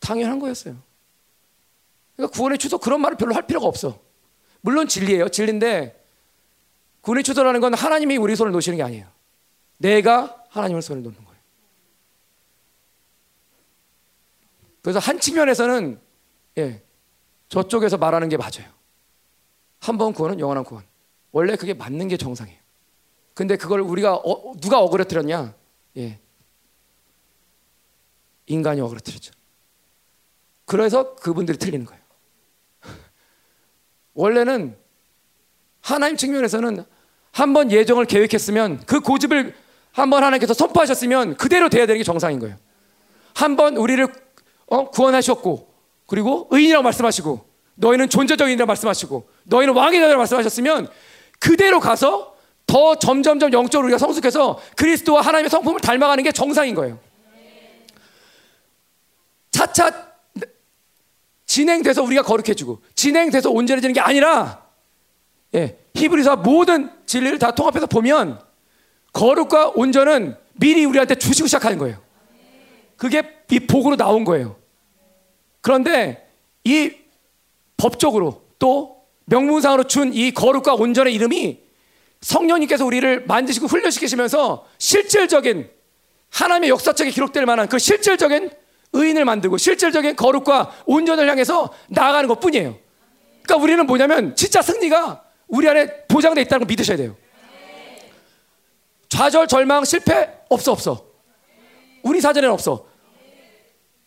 [0.00, 0.76] 당연한 거였어요.
[2.16, 3.98] 그러니까 구원의 취소 그런 말을 별로 할 필요가 없어.
[4.60, 5.28] 물론 진리예요.
[5.28, 6.04] 진리인데
[7.02, 9.06] 구원의 취소라는 건 하나님이 우리 손을 놓으시는 게 아니에요.
[9.78, 11.40] 내가 하나님의 손을 놓는 거예요.
[14.82, 16.00] 그래서 한 측면에서는
[16.58, 16.82] 예,
[17.48, 18.70] 저쪽에서 말하는 게 맞아요.
[19.78, 20.84] 한 번 구원은 영원한 구원.
[21.32, 22.58] 원래 그게 맞는 게 정상이에요.
[23.34, 25.54] 근데 그걸 우리가 어, 누가 어그러뜨렸냐?
[25.96, 26.18] 예.
[28.46, 29.32] 인간이 어그러뜨렸죠.
[30.70, 32.00] 그래서 그분들이 틀리는 거예요.
[34.14, 34.76] 원래는
[35.80, 36.84] 하나님 측면에서는
[37.32, 39.52] 한 번 예정을 계획했으면 그 고집을
[39.90, 42.56] 한 번 하나님께서 선포하셨으면 그대로 돼야 되는 게 정상인 거예요.
[43.34, 44.06] 한 번 우리를
[44.68, 44.90] 어?
[44.90, 45.74] 구원하셨고
[46.06, 47.44] 그리고 의인이라고 말씀하시고
[47.74, 50.88] 너희는 존재적인 이라고 말씀하시고 너희는 왕이라고 말씀하셨으면
[51.40, 52.36] 그대로 가서
[52.68, 57.00] 더 점점점 영적으로 우리가 성숙해서 그리스도와 하나님의 성품을 닮아가는 게 정상인 거예요.
[59.50, 60.09] 차차
[61.50, 64.64] 진행돼서 우리가 거룩해지고 진행돼서 온전해지는 게 아니라
[65.56, 68.40] 예, 히브리서 모든 진리를 다 통합해서 보면
[69.12, 72.00] 거룩과 온전은 미리 우리한테 주시고 시작하는 거예요.
[72.96, 74.58] 그게 이 복으로 나온 거예요.
[75.60, 76.30] 그런데
[76.62, 76.92] 이
[77.76, 81.58] 법적으로 또 명문상으로 준 이 거룩과 온전의 이름이
[82.20, 85.68] 성령님께서 우리를 만드시고 훈련시키시면서 실질적인
[86.30, 88.50] 하나님의 역사책에 기록될 만한 그 실질적인
[88.92, 92.76] 의인을 만들고 실질적인 거룩과 온전을 향해서 나아가는 것 뿐이에요.
[93.42, 97.16] 그러니까 우리는 뭐냐면 진짜 승리가 우리 안에 보장되어 있다는 걸 믿으셔야 돼요.
[99.08, 101.04] 좌절, 절망, 실패 없어 없어.
[102.02, 102.86] 우리 사전에는 없어.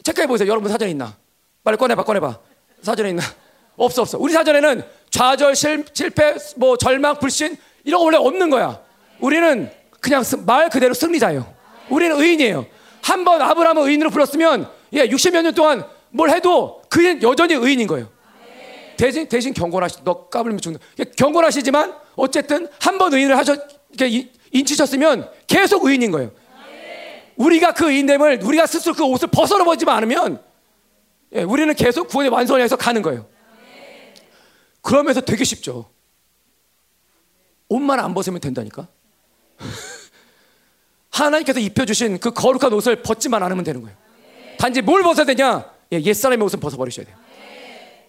[0.03, 0.49] 체크해 보세요.
[0.49, 1.15] 여러분 사전에 있나?
[1.63, 2.39] 빨리 꺼내봐, 꺼내봐.
[2.81, 3.21] 사전에 있나?
[3.77, 4.17] 없어 없어.
[4.17, 8.81] 우리 사전에는 좌절, 실, 실패, 뭐 절망, 불신 이런 거 원래 없는 거야.
[9.19, 11.53] 우리는 그냥 말 그대로 승리자예요.
[11.89, 12.65] 우리는 의인이에요.
[13.03, 18.09] 한 번 아브라함을 의인으로 불렀으면 예, 60몇 년 동안 뭘 해도 그는 여전히 의인인 거예요.
[18.97, 20.79] 대신 대신 경건하시 너 까불면 죽는.
[21.17, 23.59] 경건하시지만 어쨌든 한 번 의인을 하셨
[23.91, 26.31] 이렇게 인치셨으면 계속 의인인 거예요.
[27.35, 30.41] 우리가 그 의인됨을 우리가 스스로 그 옷을 벗어버리지 않으면
[31.35, 33.25] 예, 우리는 계속 구원의 완성을 해서 가는 거예요.
[34.81, 35.89] 그러면서 되게 쉽죠.
[37.69, 38.87] 옷만 안 벗으면 된다니까.
[41.13, 43.95] 하나님께서 입혀주신 그 거룩한 옷을 벗지만 않으면 되는 거예요.
[44.57, 45.71] 단지 뭘 벗어야 되냐?
[45.91, 47.15] 예, 옛사람의 옷은 벗어버리셔야 돼요.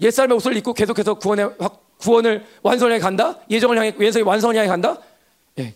[0.01, 1.51] 옛사람의 옷을 입고 계속해서 구원의,
[1.99, 3.39] 구원을 완성을 향해 간다?
[3.51, 4.99] 예정을 향해, 예정의 완성을 향해 간다?
[5.59, 5.75] 예,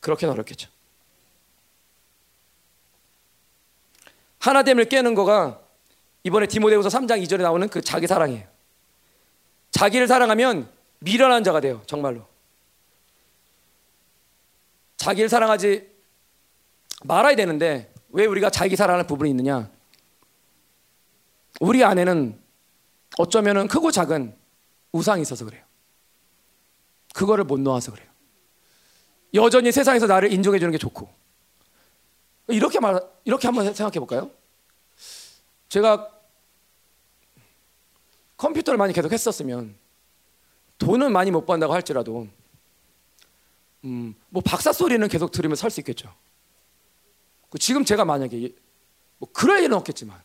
[0.00, 0.70] 그렇게는 어렵겠죠.
[4.38, 5.60] 하나됨을 깨는 거가
[6.24, 8.46] 이번에 디모데후서 3장 2절에 나오는 그 자기 사랑이에요.
[9.72, 10.68] 자기를 사랑하면
[11.00, 11.82] 미련한 자가 돼요.
[11.86, 12.26] 정말로.
[14.96, 15.91] 자기를 사랑하지
[17.04, 19.70] 말아야 되는데 왜 우리가 자기 사랑하는 부분이 있느냐?
[21.60, 22.40] 우리 안에는
[23.18, 24.36] 어쩌면은 크고 작은
[24.92, 25.62] 우상이 있어서 그래요.
[27.14, 28.08] 그거를 못 놓아서 그래요.
[29.34, 31.08] 여전히 세상에서 나를 인정해 주는 게 좋고.
[32.48, 34.30] 이렇게 말 이렇게 한번 생각해 볼까요?
[35.68, 36.10] 제가
[38.36, 39.76] 컴퓨터를 많이 계속 했었으면
[40.78, 42.26] 돈은 많이 못 번다고 할지라도
[43.84, 46.12] 음, 뭐 박사 소리는 계속 들으면 살 수 있겠죠.
[47.52, 48.54] 그 지금 제가 만약에
[49.18, 50.18] 뭐 그럴 일은 없겠지만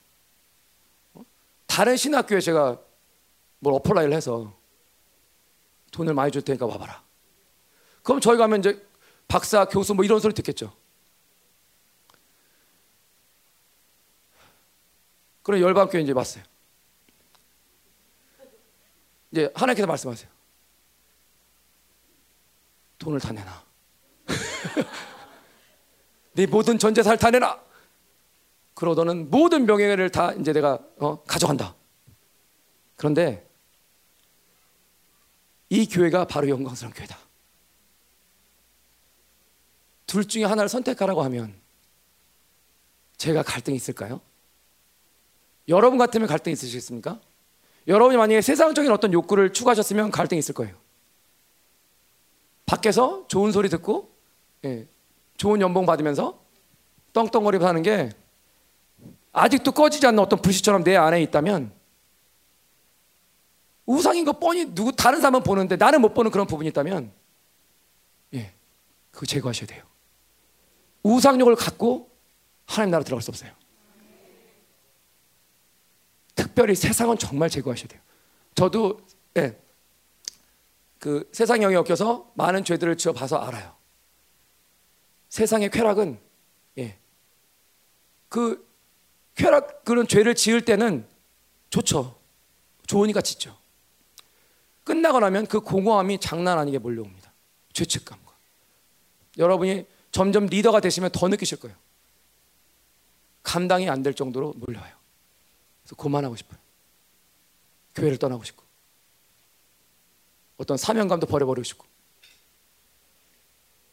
[1.14, 1.26] 어?
[1.66, 2.82] 다른 신학교에 제가
[3.60, 4.58] 뭘 apply를 해서
[5.92, 7.04] 돈을 많이 줄 테니까 와봐라.
[8.02, 8.88] 그럼 저희 가면 이제
[9.28, 10.74] 박사, 교수 뭐 이런 소리 듣겠죠.
[15.44, 16.46] 그럼 열방교회 이제 왔어요.
[19.32, 20.30] 이제 하나님께서 말씀하세요.
[23.00, 23.67] 돈을 다 내놔.
[26.38, 27.60] 네 모든 전 재산을 다 내놔.
[28.76, 31.76] 그러고 너는 모든 명예를 다 이제 내가 어, 가져간다.
[32.96, 33.50] 그런데
[35.70, 37.18] 이 교회가 바로 영광스러운 교회다.
[40.06, 41.56] 둘 중에 하나를 선택하라고 하면
[43.18, 44.22] 제가 갈등이 있을까요?
[45.68, 47.20] 여러분 같으면 갈등 있으시겠습니까?
[47.88, 50.76] 여러분이 만약에 세상적인 어떤 욕구를 추구하셨으면 갈등이 있을 거예요.
[52.68, 54.12] 밖에서 좋은 소리 듣고
[54.66, 54.88] 예,
[55.38, 56.40] 좋은 연봉 받으면서
[57.14, 58.10] 떵떵거리며 사는 게
[59.32, 61.72] 아직도 꺼지지 않는 어떤 불씨처럼 내 안에 있다면
[63.86, 67.12] 우상인 거 뻔히 누구 다른 사람은 보는데 나는 못 보는 그런 부분이 있다면
[68.34, 68.54] 예,
[69.12, 69.84] 그거 제거하셔야 돼요.
[71.04, 72.10] 우상욕을 갖고
[72.66, 73.52] 하나님 나라 들어갈 수 없어요.
[76.36, 78.02] 특별히 세상은 정말 제거하셔야 돼요.
[78.56, 79.00] 저도
[79.38, 79.58] 예,
[81.00, 83.77] 그 세상 영에 엮여서 많은 죄들을 지어 봐서 알아요.
[85.30, 86.20] 세상의 쾌락은
[86.78, 86.98] 예,
[88.30, 88.66] 그
[89.36, 91.08] 쾌락 그런 죄를 지을 때는
[91.70, 92.18] 좋죠.
[92.88, 93.58] 좋으니까 짓죠.
[94.84, 97.32] 끝나고 나면 그 공허함이 장난 아니게 몰려옵니다.
[97.74, 98.34] 죄책감과.
[99.38, 101.76] 여러분이 점점 리더가 되시면 더 느끼실 거예요.
[103.44, 104.96] 감당이 안 될 정도로 몰려와요.
[105.84, 106.58] 그래서 그만하고 싶어요.
[107.96, 108.64] 교회를 떠나고 싶고.
[110.58, 111.86] 어떤 사명감도 버려버리고 싶고.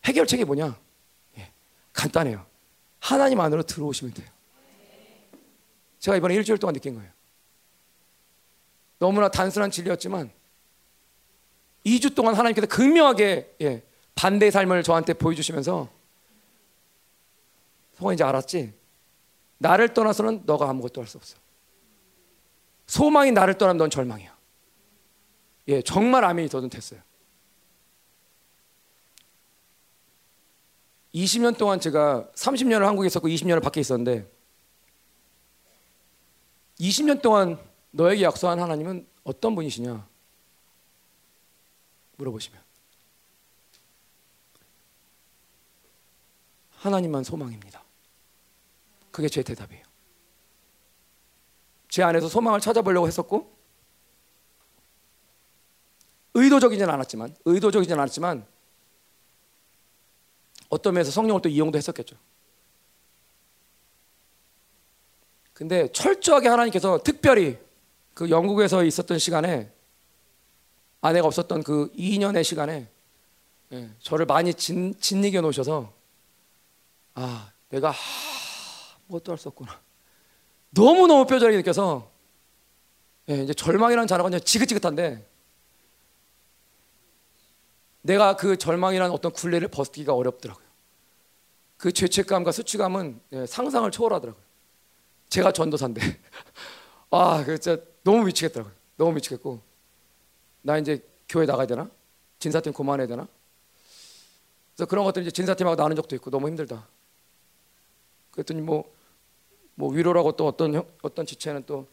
[0.04, 0.78] 해결책이 뭐냐?
[1.94, 2.44] 예, 간단해요.
[3.00, 4.28] 하나님 안으로 들어오시면 돼요.
[5.98, 7.10] 제가 이번에 일주일 동안 느낀 거예요.
[8.98, 10.30] 너무나 단순한 진리였지만
[11.84, 13.82] 2주 동안 하나님께서 극명하게 예,
[14.14, 15.88] 반대의 삶을 저한테 보여주시면서
[17.98, 18.72] 성아 이제 알았지?
[19.58, 21.36] 나를 떠나서는 너가 아무것도 할 수 없어.
[22.86, 24.36] 소망이 나를 떠나면 넌 절망이야.
[25.68, 27.00] 예, 정말 아멘이 저는 됐어요.
[31.14, 34.28] 20년 동안 제가 30년을 한국에 있었고 20년을 밖에 있었는데
[36.80, 37.58] 20년 동안
[37.92, 40.06] 너에게 약속한 하나님은 어떤 분이시냐?
[42.16, 42.60] 물어보시면
[46.78, 47.82] 하나님만 소망입니다.
[49.10, 49.84] 그게 제 대답이에요.
[51.88, 53.54] 제 안에서 소망을 찾아보려고 했었고
[56.34, 58.44] 의도적이진 않았지만 의도적이진 않았지만
[60.74, 62.16] 어떤 면에서 성령을 또 이용도 했었겠죠.
[65.52, 67.58] 근데 철저하게 하나님께서 특별히
[68.12, 69.70] 그 영국에서 있었던 시간에
[71.00, 72.88] 아내가 없었던 그 2년의 시간에
[73.72, 75.92] 예, 저를 많이 진, 짓이겨 놓으셔서
[77.14, 77.94] 아 내가
[79.08, 79.80] 아무것도 할 수 없구나
[80.70, 82.10] 너무 너무 뼈저리게 느껴서
[83.30, 85.24] 예, 이제 절망이라는 단어가 그냥 지긋지긋한데
[88.02, 90.63] 내가 그 절망이라는 어떤 굴레를 벗기가 어렵더라고요
[91.76, 94.42] 그 죄책감과 수치감은 예, 상상을 초월하더라고요
[95.28, 96.00] 제가 전도사인데
[97.10, 98.74] 아, 그 진짜 너무 미치겠더라고요.
[98.96, 99.60] 너무 미치겠고
[100.62, 101.90] 나 이제 교회 나가야 되나?
[102.38, 103.26] 진사팀 그만해야 되나?
[104.74, 106.86] 그래서 그런 것들 이제 진사팀하고 나눈 적도 있고 너무 힘들다.
[108.30, 108.92] 그랬더니 뭐,
[109.74, 111.86] 뭐 위로라고 또 어떤 형, 어떤 지체는 또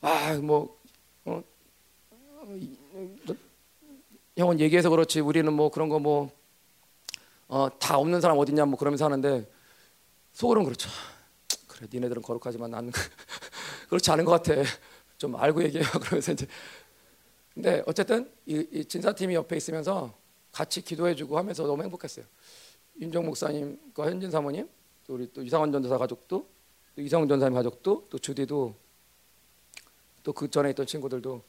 [0.00, 0.78] 아뭐
[1.24, 1.42] 어,
[4.36, 6.37] 형은 얘기해서 그렇지 우리는 뭐 그런 거 뭐
[7.48, 9.50] 어, 다 없는 사람 어딨냐 뭐 그러면서 하는데
[10.32, 10.90] 속으로는 그렇죠.
[11.66, 12.92] 그래 니네들은 거룩하지만 나는
[13.88, 14.62] 그렇지 않은 것 같아.
[15.16, 15.88] 좀 알고 얘기해요.
[16.00, 16.46] 그러면서 이제
[17.54, 20.14] 근데 어쨌든 이, 이 진사팀이 옆에 있으면서
[20.52, 22.24] 같이 기도해주고 하면서 너무 행복했어요.
[23.00, 24.68] 윤정 목사님과 현진 사모님,
[25.06, 26.46] 또 우리 또 이상원 전도사 가족도,
[26.94, 28.74] 또 이상원 전사님 가족도, 또 주디도,
[30.24, 31.42] 또 그 전에 있던 친구들도,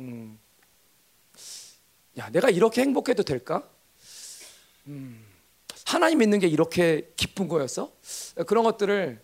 [0.00, 0.38] 음,
[2.18, 3.68] 야 내가 이렇게 행복해도 될까?
[4.86, 5.24] 음,
[5.86, 7.92] 하나님 믿는 게 이렇게 기쁜 거였어?
[8.46, 9.20] 그런 것들을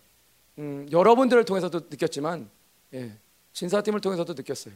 [0.59, 2.51] 음, 여러분들을 통해서도 느꼈지만
[2.95, 3.17] 예,
[3.53, 4.75] 진사팀을 통해서도 느꼈어요.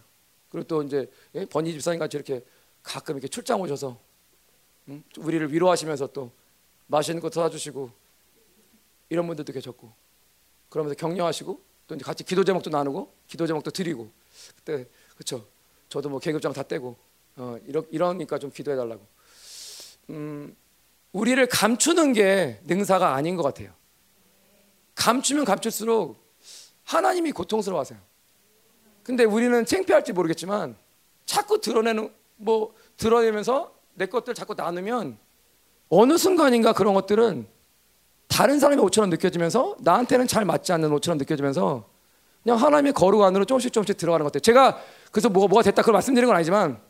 [0.48, 2.44] 그리고 또 이제 예, 번희 집사님 같이 이렇게
[2.82, 3.98] 가끔 이렇게 출장 오셔서
[4.88, 6.30] 음, 우리를 위로하시면서 또
[6.86, 7.90] 맛있는 거 사주시고
[9.08, 9.92] 이런 분들도 계셨고
[10.68, 14.10] 그러면서 격려하시고 또 이제 같이 기도 제목도 나누고 기도 제목도 드리고
[14.56, 15.46] 그때 그렇죠.
[15.88, 16.96] 저도 뭐 계급장 다 떼고
[17.36, 19.06] 어, 이러, 이러니까 좀 기도해 달라고.
[20.10, 20.54] 음,
[21.14, 23.70] 우리를 감추는 게 능사가 아닌 것 같아요.
[24.96, 26.16] 감추면 감출수록
[26.82, 27.98] 하나님이 고통스러워하세요.
[29.04, 30.76] 근데 우리는 창피할지 모르겠지만
[31.24, 35.16] 자꾸 드러내는 뭐 드러내면서 내 것들 자꾸 나누면
[35.88, 37.46] 어느 순간인가 그런 것들은
[38.26, 41.88] 다른 사람의 옷처럼 느껴지면서 나한테는 잘 맞지 않는 옷처럼 느껴지면서
[42.42, 44.40] 그냥 하나님의 거룩 안으로 조금씩 조금씩 들어가는 것 같아요.
[44.40, 44.82] 제가
[45.12, 46.80] 그래서 뭐가, 뭐가 됐다 그걸 말씀드리는 건 아니지만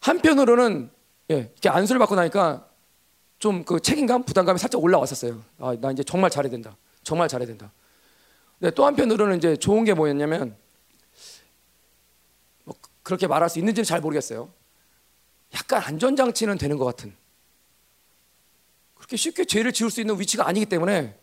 [0.00, 0.90] 한편으로는
[1.30, 2.68] 예, 이렇게 안수를 받고 나니까
[3.42, 5.42] 좀 그 책임감, 부담감이 살짝 올라왔었어요.
[5.58, 6.76] 아, 나 이제 정말 잘해야 된다.
[7.02, 7.72] 정말 잘해야 된다.
[8.60, 10.56] 근데 또 한편으로는 이제 좋은 게 뭐였냐면
[12.62, 14.48] 뭐 그렇게 말할 수 있는지는 잘 모르겠어요.
[15.54, 17.16] 약간 안전장치는 되는 것 같은.
[18.94, 21.18] 그렇게 쉽게 죄를 지을 수 있는 위치가 아니기 때문에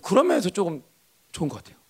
[0.00, 0.84] 그런 면에서 조금
[1.32, 1.81] 좋은 것 같아요.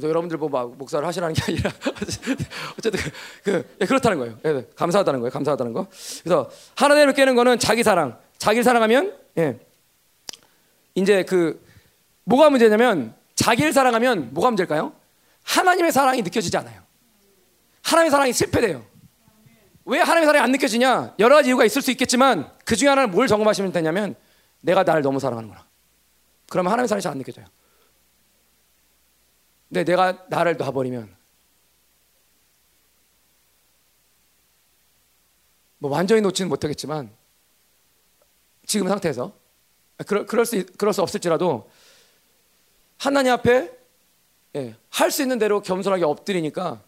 [0.00, 1.70] 그래서 여러분들 뭐막 목사를 하시라는 게 아니라
[2.78, 3.00] 어쨌든
[3.44, 4.38] 그, 예, 그렇다는 거예요.
[4.46, 5.30] 예, 감사하다는 거예요.
[5.30, 5.86] 감사하다는 거.
[6.22, 8.18] 그래서 하나님을 깨는 거는 자기 사랑.
[8.38, 9.58] 자기를 사랑하면 예.
[10.94, 11.62] 이제 그
[12.24, 14.94] 뭐가 문제냐면 자기를 사랑하면 뭐가 문제일까요?
[15.44, 16.80] 하나님의 사랑이 느껴지지 않아요.
[17.82, 18.82] 하나님의 사랑이 실패돼요.
[19.84, 21.14] 왜 하나님의 사랑이 안 느껴지냐?
[21.18, 24.14] 여러 가지 이유가 있을 수 있겠지만 그 중에 하나는 뭘 점검하시면 되냐면
[24.62, 25.66] 내가 나를 너무 사랑하는구나.
[26.48, 27.44] 그러면 하나님의 사랑이 잘 안 느껴져요.
[29.70, 31.16] 근데 내가 나를 놔버리면
[35.78, 37.10] 뭐 완전히 놓지는 못하겠지만
[38.66, 39.32] 지금 상태에서
[40.06, 41.70] 그럴, 그럴 수 그럴 수 없을지라도
[42.98, 43.78] 하나님 앞에
[44.56, 46.82] 예, 할 수 있는 대로 겸손하게 엎드리니까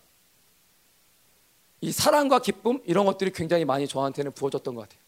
[1.80, 5.00] 이 사랑과 기쁨 이런 것들이 굉장히 많이 저한테는 부어졌던 것 같아요.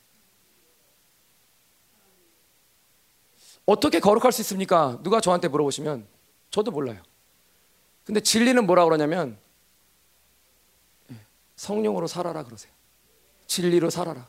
[3.66, 4.98] 어떻게 거룩할 수 있습니까?
[5.02, 6.06] 누가 저한테 물어보시면
[6.50, 7.02] 저도 몰라요.
[8.04, 9.38] 근데 진리는 뭐라 그러냐면
[11.10, 11.16] 예,
[11.56, 12.72] 성령으로 살아라 그러세요.
[13.46, 14.28] 진리로 살아라.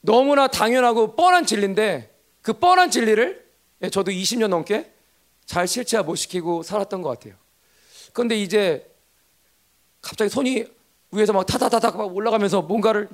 [0.00, 2.12] 너무나 당연하고 뻔한 진리인데
[2.42, 3.50] 그 뻔한 진리를
[3.82, 4.92] 예, 저도 20년 넘게
[5.46, 7.34] 잘 실체화 못 시키고 살았던 것 같아요.
[8.12, 8.88] 그런데 이제
[10.00, 10.66] 갑자기 손이
[11.12, 13.08] 위에서 막 타다다닥 막 올라가면서 뭔가를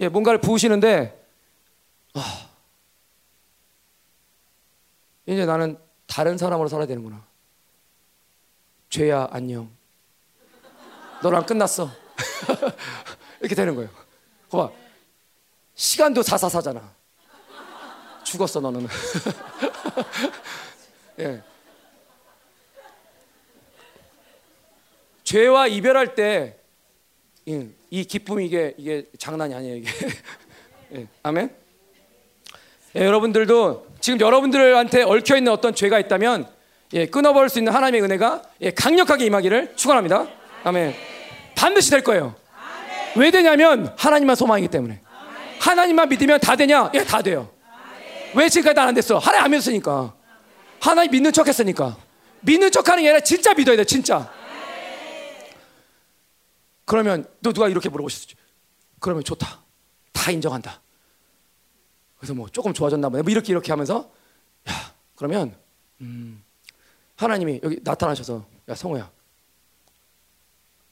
[0.00, 1.26] 예, 뭔가를 부으시는데
[2.14, 2.50] 아,
[5.26, 7.27] 이제 나는 다른 사람으로 살아야 되는구나.
[8.88, 9.70] 죄야 안녕.
[11.22, 11.90] 너랑 끝났어.
[13.40, 13.90] 이렇게 되는 거예요.
[14.50, 14.70] 봐.
[15.74, 16.94] 시간도 사사사잖아.
[18.24, 18.88] 죽었어 너는.
[21.20, 21.42] 예.
[25.24, 26.52] 죄와 이별할 때이
[28.08, 29.90] 기쁨 이게 이게 장난이 아니에요 이게.
[30.94, 31.06] 예.
[31.22, 31.54] 아멘.
[32.96, 36.57] 예, 여러분들도 지금 여러분들한테 얽혀 있는 어떤 죄가 있다면
[36.94, 40.26] 예, 끊어버릴 수 있는 하나님의 은혜가 예, 강력하게 임하기를 축원합니다.
[40.64, 40.94] 아멘.
[41.54, 42.34] 반드시 될 거예요.
[43.16, 45.00] 왜 되냐면 하나님만 소망이기 때문에.
[45.60, 46.90] 하나님만 믿으면 다 되냐?
[46.94, 47.50] 예, 다 돼요.
[48.34, 49.18] 왜 지금까지 안 됐어?
[49.18, 50.14] 하나님 안 믿었으니까.
[50.80, 51.96] 하나님 믿는 척 했으니까.
[52.40, 54.32] 믿는 척 하는 게 아니라 진짜 믿어야 돼, 진짜.
[56.84, 58.34] 그러면 너 누가 이렇게 물어보셨지?
[59.00, 59.60] 그러면 좋다.
[60.12, 60.80] 다 인정한다.
[62.18, 63.22] 그래서 뭐 조금 좋아졌나 보네.
[63.22, 64.10] 뭐 이렇게 이렇게 하면서
[64.68, 64.72] 야,
[65.16, 65.54] 그러면
[66.00, 66.42] 음,
[67.18, 69.10] 하나님이 여기 나타나셔서 야, 성호야.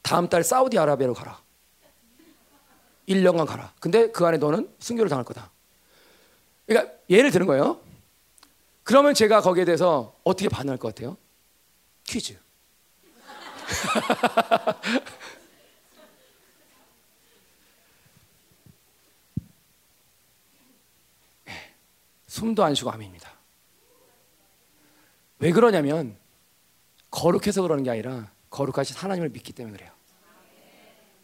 [0.02, 1.40] 다음 달 사우디아라비아로 가라.
[3.08, 3.72] 1년간 가라.
[3.78, 5.52] 근데 그 안에 너는 순교를 당할 거다.
[6.66, 7.80] 그러니까 예를 드는 거예요.
[8.82, 11.16] 그러면 제가 거기에 대해서 어떻게 반응할 것 같아요?
[12.04, 12.36] 퀴즈.
[22.26, 23.35] 숨도 안 쉬고 아멘입니다.
[25.38, 26.16] 왜 그러냐면
[27.10, 29.90] 거룩해서 그러는 게 아니라 거룩하신 하나님을 믿기 때문에 그래요.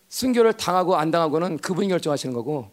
[0.08, 2.70] 순교를 당하고 안 당하고는 그분이 결정하시는 거고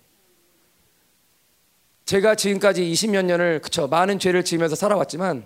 [2.06, 5.46] 제가 지금까지 20몇 년을 그쵸 많은 죄를 지으면서 살아왔지만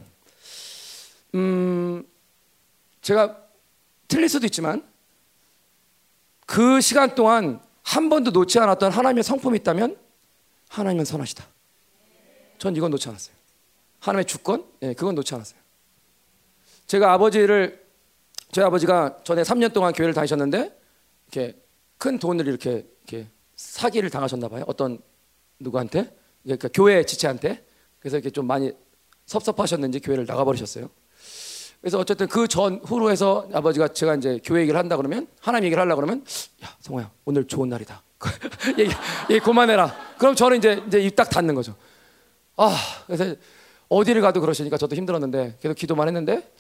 [1.36, 2.04] 음
[3.02, 3.38] 제가
[4.08, 4.88] 틀릴 수도 있지만
[6.46, 9.98] 그 시간 동안 한 번도 놓지 않았던 하나님의 성품이 있다면
[10.70, 11.46] 하나님은 선하시다.
[12.58, 13.36] 전 이건 놓지 않았어요.
[14.00, 15.60] 하나님의 주권, 예, 그건 놓지 않았어요.
[16.88, 17.82] 제가 아버지를
[18.52, 20.78] 저희 아버지가 전에 3년 동안 교회를 다니셨는데
[21.32, 21.58] 이렇게
[21.98, 24.64] 큰 돈을 이렇게, 이렇게 사기를 당하셨나 봐요.
[24.68, 25.00] 어떤
[25.60, 26.16] 누구한테?
[26.44, 27.66] 그러니까 교회 지체한테.
[28.00, 28.72] 그래서 이렇게 좀 많이
[29.26, 30.90] 섭섭하셨는지 교회를 나가버리셨어요.
[31.82, 35.82] 그래서 어쨌든 그 전 후로 해서 아버지가 제가 이제 교회 얘기를 한다 그러면 하나님 얘기를
[35.82, 36.24] 하려 그러면
[36.64, 38.02] 야 성호야 오늘 좋은 날이다.
[38.80, 38.92] 얘기,
[39.30, 39.94] 얘기 그만해라.
[40.18, 41.76] 그럼 저는 이제 이제 입 딱 닫는 거죠.
[42.56, 42.76] 아
[43.08, 43.36] 그래서
[43.90, 46.52] 어디를 가도 그러시니까 저도 힘들었는데 계속 기도만 했는데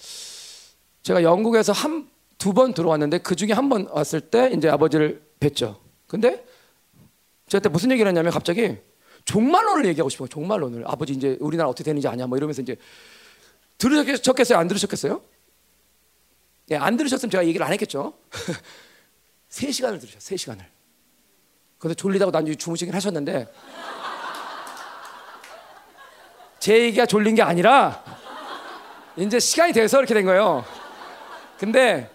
[1.03, 5.77] 제가 영국에서 한 두 번 들어왔는데 그 중에 한 번 왔을 때 이제 아버지를 뵀죠.
[6.07, 6.43] 근데
[7.47, 8.77] 제가 그때 무슨 얘기를 했냐면 갑자기
[9.23, 10.27] 종말론을 얘기하고 싶어요.
[10.27, 12.75] 종말론을 아버지 이제 우리나라 어떻게 되는지 아냐 뭐 이러면서 이제
[13.77, 14.57] 들으셨겠어요?
[14.59, 15.21] 안 들으셨겠어요?
[16.71, 18.13] 예, 안 들으셨으면 제가 얘기를 안 했겠죠.
[19.47, 20.19] 세 시간을 들으셨어요.
[20.19, 20.65] 세 시간을.
[21.77, 23.47] 근데 졸리다고 난중에 주무시긴 하셨는데
[26.63, 28.01] 제 얘기가 졸린 게 아니라
[29.17, 30.63] 이제 시간이 돼서 이렇게 된 거예요.
[31.57, 32.09] 근데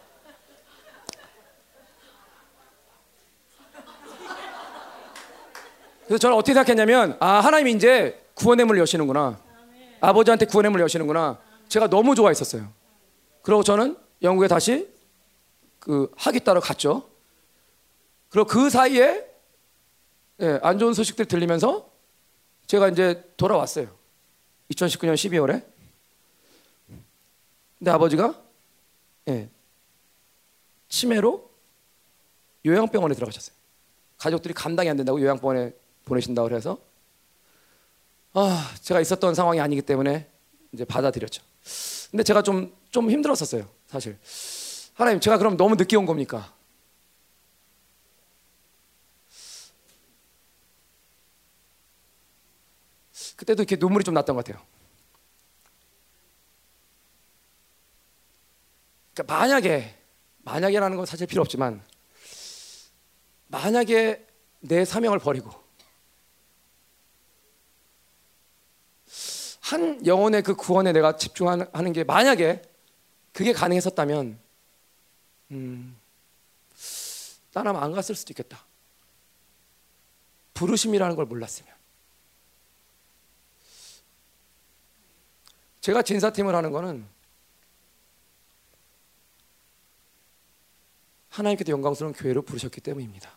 [6.06, 9.38] 그래서 저는 어떻게 생각했냐면 아 하나님이 이제 구원의 문을 여시는구나.
[10.00, 11.38] 아버지한테 구원의 문을 여시는구나.
[11.68, 12.72] 제가 너무 좋아했었어요.
[13.42, 14.88] 그리고 저는 영국에 다시
[15.78, 17.06] 그 학위 따러 갔죠.
[18.30, 19.26] 그리고 그 사이에
[20.40, 21.90] 예, 안 좋은 소식들 들리면서
[22.66, 23.97] 제가 이제 돌아왔어요.
[24.70, 25.64] 2019년 12월에.
[27.78, 28.34] 근데 아버지가
[29.28, 29.48] 예,
[30.88, 31.48] 치매로
[32.66, 33.54] 요양병원에 들어가셨어요.
[34.18, 35.72] 가족들이 감당이 안 된다고 요양병원에
[36.04, 36.78] 보내신다고 그래서
[38.32, 40.26] 아 제가 있었던 상황이 아니기 때문에
[40.72, 41.42] 이제 받아들였죠.
[42.10, 44.18] 근데 제가 좀 좀 힘들었었어요, 사실.
[44.94, 46.52] 하나님, 제가 그럼 너무 늦게 온 겁니까?
[53.39, 54.62] 그때도 이렇게 눈물이 좀 났던 것 같아요.
[59.15, 59.97] 그러니까 만약에
[60.39, 61.81] 만약에라는 건 사실 필요 없지만
[63.47, 64.27] 만약에
[64.60, 65.51] 내 사명을 버리고
[69.60, 72.62] 한 영혼의 그 구원에 내가 집중하는 게 만약에
[73.32, 74.39] 그게 가능했었다면
[75.52, 75.97] 음,
[77.52, 78.65] 나는 안 갔을 수도 있겠다.
[80.55, 81.77] 부르심이라는 걸 몰랐으면.
[85.80, 87.06] 제가 진사팀을 하는 거는
[91.30, 93.30] 하나님께도 영광스러운 교회로 부르셨기 때문입니다.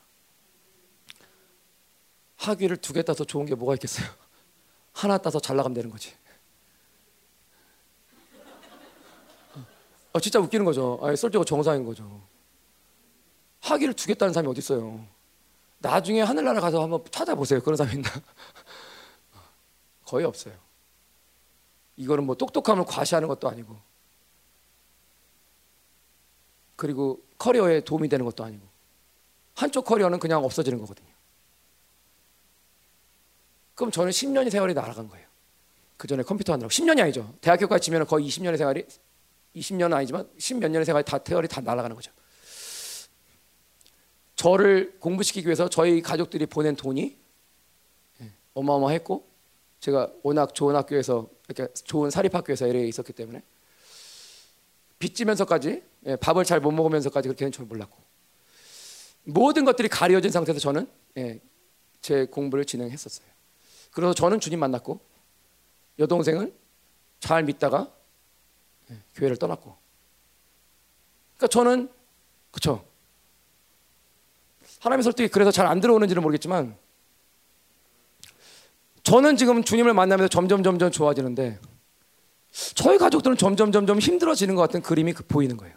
[2.38, 4.08] 학위를 두 개 따서 좋은 게 뭐가 있겠어요?
[4.94, 6.14] 하나 따서 잘 나가면 되는 거지.
[10.14, 11.00] 아, 진짜 웃기는 거죠.
[11.02, 12.22] 아, 솔직히 정상인 거죠.
[13.62, 15.06] 학위를 주겠다는 사람이 어디 있어요?
[15.78, 17.62] 나중에 하늘나라 가서 한번 찾아보세요.
[17.62, 18.10] 그런 사람이 있나?
[20.06, 20.54] 거의 없어요.
[22.02, 23.78] 이거는 뭐 똑똑함을 과시하는 것도 아니고,
[26.76, 28.68] 그리고 커리어에 도움이 되는 것도 아니고,
[29.54, 31.12] 한쪽 커리어는 그냥 없어지는 거거든요.
[33.76, 35.28] 그럼 저는 10년의 세월이 날아간 거예요.
[35.98, 37.32] 그 전에 컴퓨터 하느라고 10년이 아니죠.
[37.42, 38.86] 대학교까지 치면 거의 20년의 생활이
[39.56, 42.12] 20년은 아니지만 10몇 년의 생활이 다 태월이 다 날아가는 거죠.
[44.36, 47.20] 저를 공부시키기 위해서 저희 가족들이 보낸 돈이
[48.22, 49.31] 예, 어마어마했고
[49.82, 53.42] 제가 워낙 좋은 학교에서 이렇게 좋은 사립학교에서 LA에 있었기 때문에
[55.00, 57.98] 빚지면서까지 예, 밥을 잘 못 먹으면서까지 그렇게는 전 몰랐고
[59.24, 60.88] 모든 것들이 가려진 상태에서 저는
[61.18, 61.42] 예,
[62.02, 63.28] 제 공부를 진행했었어요.
[63.92, 65.00] 그래서 저는 주님 만났고
[66.00, 66.54] 여동생은
[67.20, 67.92] 잘 믿다가
[68.92, 69.76] 예, 교회를 떠났고.
[71.38, 71.90] 그러니까 저는
[72.52, 72.86] 그쵸.
[74.80, 76.78] 하나님의 설득이 그래서 잘 안 들어오는지는 모르겠지만
[79.12, 81.60] 저는 지금 주님을 만나면서 점점 점점 좋아지는데
[82.76, 85.76] 저희 가족들은 점점 점점 힘들어지는 것 같은 그림이 그 보이는 거예요.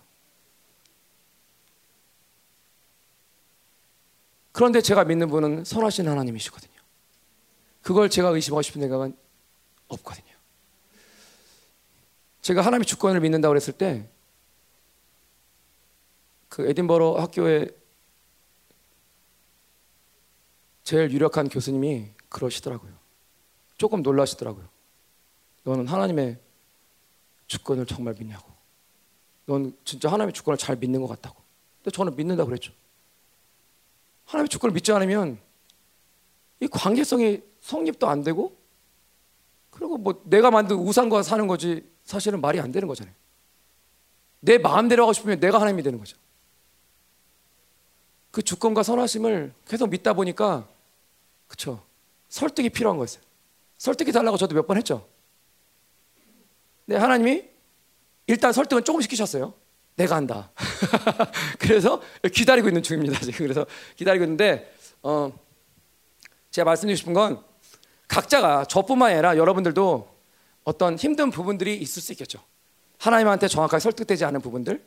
[4.53, 6.73] 그런데 제가 믿는 분은 선하신 하나님이시거든요.
[7.83, 9.17] 그걸 제가 의심하고 싶은 생각은
[9.89, 10.33] 없거든요.
[12.41, 14.15] 제가 하나님의 주권을 믿는다고 그랬을 때
[16.55, 17.67] 그 에딘버러 학교에
[20.85, 23.04] 제일 유력한 교수님이 그러시더라고요.
[23.77, 24.67] 조금 놀라시더라고요.
[25.65, 26.39] 너는 하나님의
[27.47, 28.53] 주권을 정말 믿냐고.
[29.47, 31.43] 넌 진짜 하나님의 주권을 잘 믿는 것 같다고.
[31.79, 32.73] 근데 저는 믿는다고 그랬죠.
[34.27, 35.39] 하나님의 주권을 믿지 않으면
[36.61, 38.57] 이 관계성이 성립도 안 되고
[39.71, 43.15] 그리고 뭐 내가 만든 우상과 사는 거지 사실은 말이 안 되는 거잖아요.
[44.41, 46.17] 내 마음대로 하고 싶으면 내가 하나님이 되는 거죠.
[48.31, 50.69] 그 주권과 선하심을 계속 믿다 보니까
[51.49, 51.83] 그쵸
[52.29, 53.23] 설득이 필요한 거였어요.
[53.79, 55.07] 설득이 달라고 저도 몇 번 했죠.
[56.87, 57.45] 네 하나님이
[58.27, 59.55] 일단 설득은 조금 시키셨어요.
[59.97, 60.51] 내가 한다.
[61.59, 62.03] 그래서
[62.33, 63.21] 기다리고 있는 중입니다.
[63.21, 63.65] 지금 그래서
[63.97, 64.73] 기다리고 있는데
[65.03, 65.33] 어,
[66.51, 67.43] 제가 말씀드리고 싶은 건
[68.09, 70.09] 각자가 저뿐만 아니라 여러분들도
[70.65, 72.41] 어떤 힘든 부분들이 있을 수 있겠죠.
[72.99, 74.83] 하나님한테 정확하게 설득되지 않은 부분들,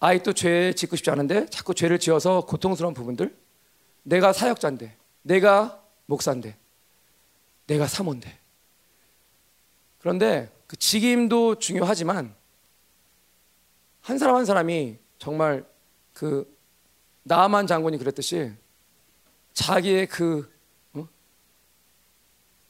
[0.00, 3.36] 아직도 죄 짓고 싶지 않은데 자꾸 죄를 지어서 고통스러운 부분들,
[4.02, 6.56] 내가 사역자인데, 내가 목사인데,
[7.66, 8.38] 내가 사모인데.
[9.98, 12.34] 그런데 그 직임도 중요하지만
[14.02, 15.66] 한 사람 한 사람이 정말
[16.12, 16.56] 그
[17.24, 18.52] 나만 장군이 그랬듯이
[19.52, 20.52] 자기의 그,
[20.92, 21.08] 어?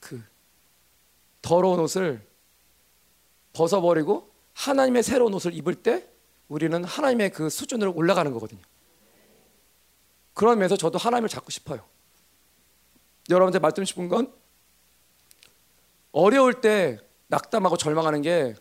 [0.00, 0.22] 그
[1.42, 2.26] 더러운 옷을
[3.52, 6.08] 벗어버리고 하나님의 새로운 옷을 입을 때
[6.48, 8.62] 우리는 하나님의 그 수준으로 올라가는 거거든요.
[10.32, 11.84] 그런 면에서 저도 하나님을 잡고 싶어요.
[13.28, 14.32] 여러분한테 말씀 싶은 건
[16.16, 18.54] 어려울 때 낙담하고 절망하는 게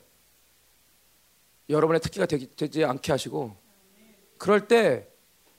[1.70, 3.56] 여러분의 특기가 되지, 되지 않게 하시고
[4.38, 5.08] 그럴 때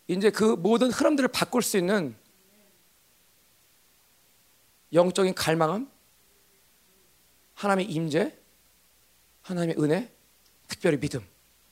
[0.07, 2.15] 이제 그 모든 흐름들을 바꿀 수 있는
[4.93, 5.91] 영적인 갈망함,
[7.55, 8.37] 하나님의 임재,
[9.41, 10.13] 하나님의 은혜,
[10.69, 11.27] 특별히 믿음,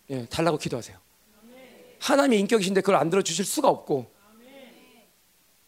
[0.09, 0.97] 예, 달라고 기도하세요.
[2.01, 4.11] 하나님의 인격이신데 그걸 안 들어주실 수가 없고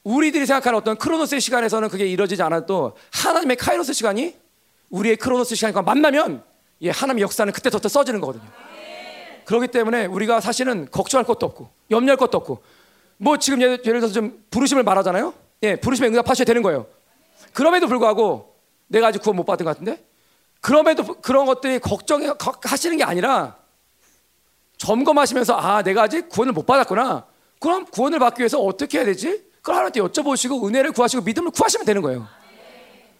[0.03, 4.46] 우리들이 생각하는 어떤 크로노스의 시간에서는 그게 이루어지지 않아도 하나님의 카이로스 시간이
[4.91, 6.43] 우리의 크로노스 시간과 만나면
[6.83, 8.45] 예, 하나님의 역사는 그때부터 써지는 거거든요.
[9.45, 12.63] 그렇기 때문에 우리가 사실은 걱정할 것도 없고 염려할 것도 없고
[13.19, 15.33] 뭐 지금 예를, 예를 들어서 좀 부르심을 말하잖아요.
[15.63, 16.87] 예, 부르심에 응답하셔야 되는 거예요.
[17.53, 18.57] 그럼에도 불구하고
[18.89, 20.05] 내가 아직 구원 못 받은 것 같은데
[20.61, 23.57] 그럼에도 그런 것들이 걱정하시는 게 아니라
[24.79, 27.27] 점검하시면서 아 내가 아직 구원을 못 받았구나.
[27.61, 29.45] 그럼 구원을 받기 위해서 어떻게 해야 되지?
[29.57, 32.27] 그걸 하나님께 여쭤보시고 은혜를 구하시고 믿음을 구하시면 되는 거예요.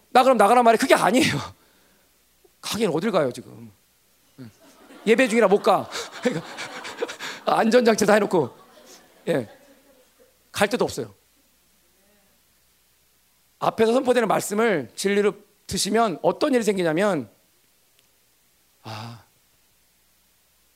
[0.09, 1.56] 나 그럼 나가란 말이 그게 아니에요.
[2.61, 3.71] 가긴 어딜 가요 지금?
[5.05, 5.89] 예배 중이라 못 가.
[7.45, 8.53] 안전장치 다 해놓고
[9.29, 9.49] 예.
[10.51, 11.13] 갈 데도 없어요.
[13.59, 15.33] 앞에서 선포되는 말씀을 진리로
[15.65, 17.29] 드시면 어떤 일이 생기냐면
[18.83, 19.23] 아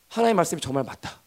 [0.10, 1.20] 하나님의 말씀이 정말 맞다.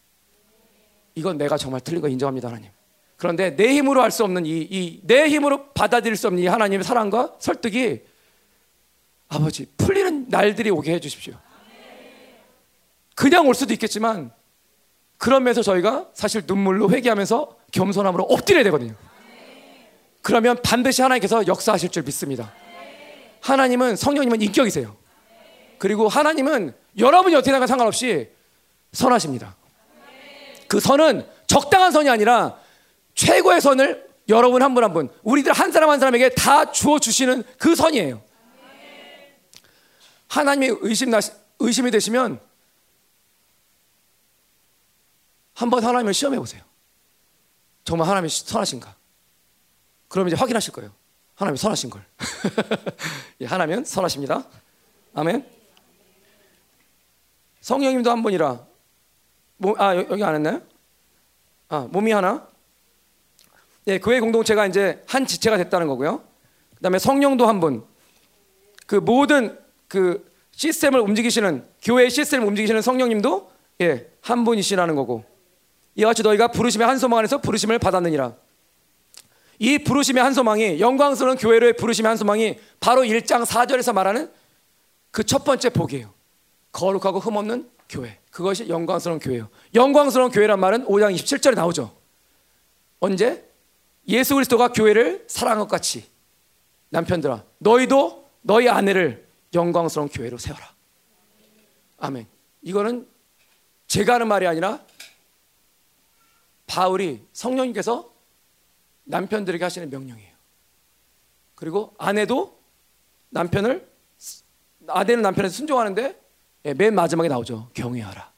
[1.15, 2.69] 이건 내가 정말 틀린 거 인정합니다, 하나님.
[3.17, 6.83] 그런데 내 힘으로 할 수 없는 이, 이, 내 힘으로 받아들일 수 없는 이 하나님의
[6.83, 8.03] 사랑과 설득이
[9.27, 11.33] 아버지 풀리는 날들이 오게 해 주십시오.
[13.15, 14.31] 그냥 올 수도 있겠지만
[15.17, 18.93] 그러면서 저희가 사실 눈물로 회개하면서 겸손함으로 엎드려야 되거든요.
[20.21, 22.51] 그러면 반드시 하나님께서 역사하실 줄 믿습니다.
[23.41, 24.95] 하나님은 성령님은 인격이세요.
[25.77, 28.29] 그리고 하나님은 여러분이 어떻게 나가 상관없이
[28.91, 29.55] 선하십니다.
[30.67, 32.57] 그 선은 적당한 선이 아니라
[33.13, 37.43] 최고의 선을 여러분 한 분 한 분, 우리들 한 사람 한 사람에게 다 주어 주시는
[37.59, 38.21] 그 선이에요.
[40.27, 41.19] 하나님의 의심 나
[41.59, 42.39] 의심이 되시면
[45.53, 46.63] 한번 하나님을 시험해 보세요.
[47.83, 48.95] 정말 하나님이 선하신가?
[50.09, 50.91] 그럼 이제 확인하실 거예요.
[51.35, 52.05] 하나님이 선하신 걸.
[53.41, 54.47] 예, 하나면 선하십니다.
[55.13, 55.49] 아멘.
[57.61, 58.65] 성령님도 한 분이라.
[59.57, 60.61] 몸, 아 여기 안 했나요?
[61.69, 62.47] 아 몸이 하나.
[63.87, 66.23] 예, 교회 공동체가 이제 한 지체가 됐다는 거고요.
[66.75, 67.85] 그다음에 성령도 한 분.
[68.87, 69.57] 그 모든
[69.95, 73.49] 그 시스템을 움직이시는 교회의 시스템을 움직이시는 성령님도
[73.81, 75.23] 예, 한 분이시라는 거고.
[75.95, 78.35] 이와 같이 너희가 부르심의 한 소망 안에서 부르심을 받았느니라.
[79.59, 84.29] 이 부르심의 한 소망이 영광스러운 교회로의 부르심의 한 소망이 바로 1장 4절에서 말하는
[85.11, 86.13] 그 첫 번째 복이에요.
[86.73, 88.19] 거룩하고 흠없는 교회.
[88.31, 89.47] 그것이 영광스러운 교회예요.
[89.73, 91.95] 영광스러운 교회란 말은 5장 27절에 나오죠.
[92.99, 93.49] 언제?
[94.09, 96.05] 예수 그리스도가 교회를 사랑한 것 같이
[96.89, 100.73] 남편들아 너희도 너희 아내를 영광스러운 교회로 세워라.
[101.97, 102.27] 아멘.
[102.61, 103.07] 이거는
[103.87, 104.83] 제가 하는 말이 아니라
[106.67, 108.11] 바울이 성령님께서
[109.05, 110.35] 남편들에게 하시는 명령이에요.
[111.53, 112.59] 그리고 아내도
[113.29, 113.89] 남편을
[114.87, 116.21] 아내는 남편한테 순종하는데
[116.65, 117.69] 예, 맨 마지막에 나오죠.
[117.73, 118.33] 경외하라.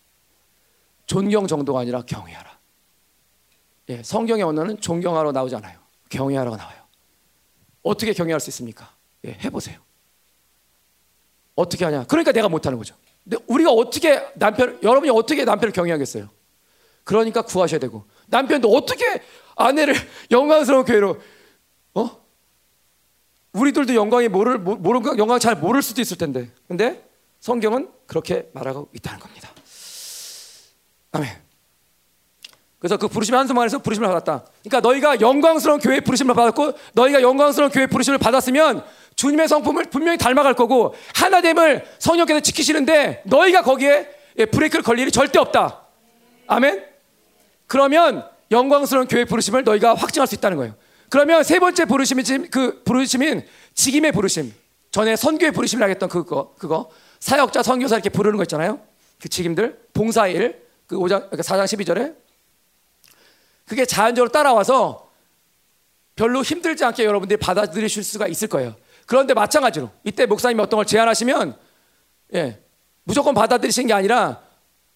[1.06, 2.58] 존경 정도가 아니라 경외하라.
[3.90, 5.80] 예, 성경의 언어는 존경하러 나오지 않아요.
[6.10, 6.84] 경외하라가 나와요.
[7.82, 8.94] 어떻게 경외할 수 있습니까?
[9.26, 9.80] 예, 해보세요.
[11.58, 12.06] 어떻게 하냐?
[12.06, 12.96] 그러니까 내가 못하는 거죠.
[13.24, 16.30] 근데 우리가 어떻게 남편, 여러분이 어떻게 남편을 경외하겠어요?
[17.04, 19.22] 그러니까 구하셔야 되고 남편도 어떻게
[19.56, 19.96] 아내를
[20.32, 21.20] 영광스러운 교회로
[21.96, 22.22] 어?
[23.54, 26.52] 우리들도 영광이 모를 모르는 영광 잘 모를 수도 있을 텐데.
[26.68, 27.04] 근데
[27.40, 29.50] 성경은 그렇게 말하고 있다는 겁니다.
[31.12, 31.47] 아멘.
[32.80, 34.46] 그래서 그 부르심의 한소만 에서 부르심을 받았다.
[34.64, 38.84] 그러니까 너희가 영광스러운 교회 부르심을 받았고 너희가 영광스러운 교회 부르심을 받았으면
[39.16, 44.10] 주님의 성품을 분명히 닮아갈 거고 하나됨을 성령께서 지키시는데 너희가 거기에
[44.52, 45.88] 브레이크를 걸 일이 절대 없다.
[46.46, 46.86] 아멘.
[47.66, 50.76] 그러면 영광스러운 교회 부르심을 너희가 확증할 수 있다는 거예요.
[51.10, 53.44] 그러면 세 번째 부르심이 그 부르심인
[53.74, 54.54] 직임의 부르심.
[54.92, 56.90] 전에 선교의 부르심을 하겠던 그거 그거
[57.20, 58.80] 사역자 선교사 이렇게 부르는 거 있잖아요.
[59.20, 62.27] 그 직임들 봉사일 그 5장 그러니까 4장 12절에
[63.68, 65.12] 그게 자연적으로 따라와서
[66.16, 68.76] 별로 힘들지 않게 여러분들이 받아들이실 수가 있을 거예요.
[69.06, 71.58] 그런데 마찬가지로 이때 목사님이 어떤 걸 제안하시면
[72.34, 72.62] 예,
[73.04, 74.42] 무조건 받아들이시는 게 아니라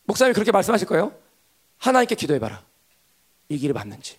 [0.05, 1.13] 목사님이 그렇게 말씀하실 거예요.
[1.77, 2.63] 하나님께 기도해봐라.
[3.49, 4.17] 이 길이 맞는지.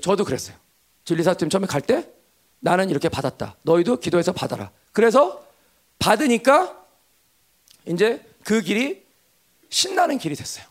[0.00, 0.56] 저도 그랬어요.
[1.04, 2.08] 진리사팀 처음에 갈 때
[2.60, 3.56] 나는 이렇게 받았다.
[3.62, 4.70] 너희도 기도해서 받아라.
[4.92, 5.44] 그래서
[5.98, 6.76] 받으니까
[7.86, 9.04] 이제 그 길이
[9.70, 10.64] 신나는 길이 됐어요.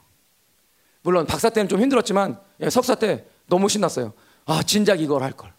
[1.07, 4.11] 물론 박사 때는 좀 힘들었지만 예, 석사 때 너무 신났어요.
[4.43, 5.53] 아 진작 이걸 할 걸.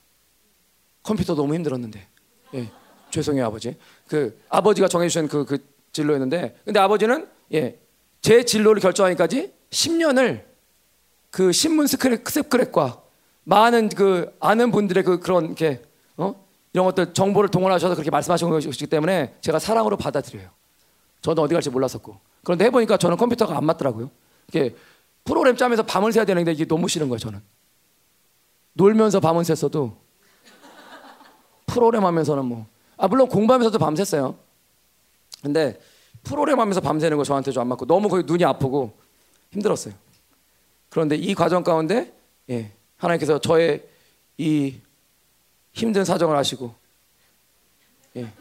[1.02, 2.06] 컴퓨터 너무 힘들었는데.
[2.52, 2.70] 예.
[3.08, 3.74] 죄송해요 아버지.
[4.06, 5.56] 그 아버지가 정해주신 그, 그
[5.92, 7.78] 진로였는데, 근데 아버지는 예,
[8.20, 10.44] 제 진로를 결정하기까지 10년을
[11.30, 13.00] 그 신문 스크랩, 스크랩과
[13.44, 15.80] 많은 그 아는 분들의 그 그런 게
[16.18, 16.34] 어?
[16.74, 20.50] 이런 것들 정보를 동원하셔서 그렇게 말씀하신 것이기 때문에 제가 사랑으로 받아들여요.
[21.22, 22.18] 저는 어디 갈지 몰랐었고.
[22.44, 24.10] 그런데 해보니까 저는 컴퓨터가 안 맞더라고요.
[24.48, 24.74] 이게
[25.28, 27.42] 프로그램 짜면서 밤을 새야 되는데 이게 너무 싫은 거예요, 저는.
[28.72, 29.94] 놀면서 밤은 샜어도
[31.66, 32.66] 프로그램 하면서는 뭐.
[32.96, 34.38] 아, 물론 공부하면서도 밤 샜어요.
[35.42, 35.78] 근데
[36.22, 38.96] 프로그램 하면서 밤새는 거 저한테 좀 안 맞고 너무 거기 눈이 아프고
[39.52, 39.92] 힘들었어요.
[40.88, 42.14] 그런데 이 과정 가운데
[42.48, 43.86] 예, 하나님께서 저의
[44.38, 44.80] 이
[45.74, 46.74] 힘든 사정을 아시고
[48.16, 48.32] 예,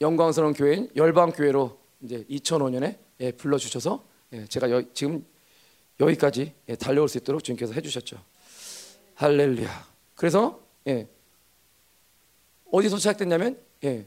[0.00, 5.26] 영광스러운 교회인 열방 교회로 이제 2005년에 예, 불러 주셔서 예, 제가 여, 지금
[6.00, 8.16] 여기까지 예, 달려올 수 있도록 주님께서 해주셨죠.
[9.14, 9.86] 할렐루야.
[10.14, 11.06] 그래서 예,
[12.72, 14.06] 어디서 시작됐냐면 예,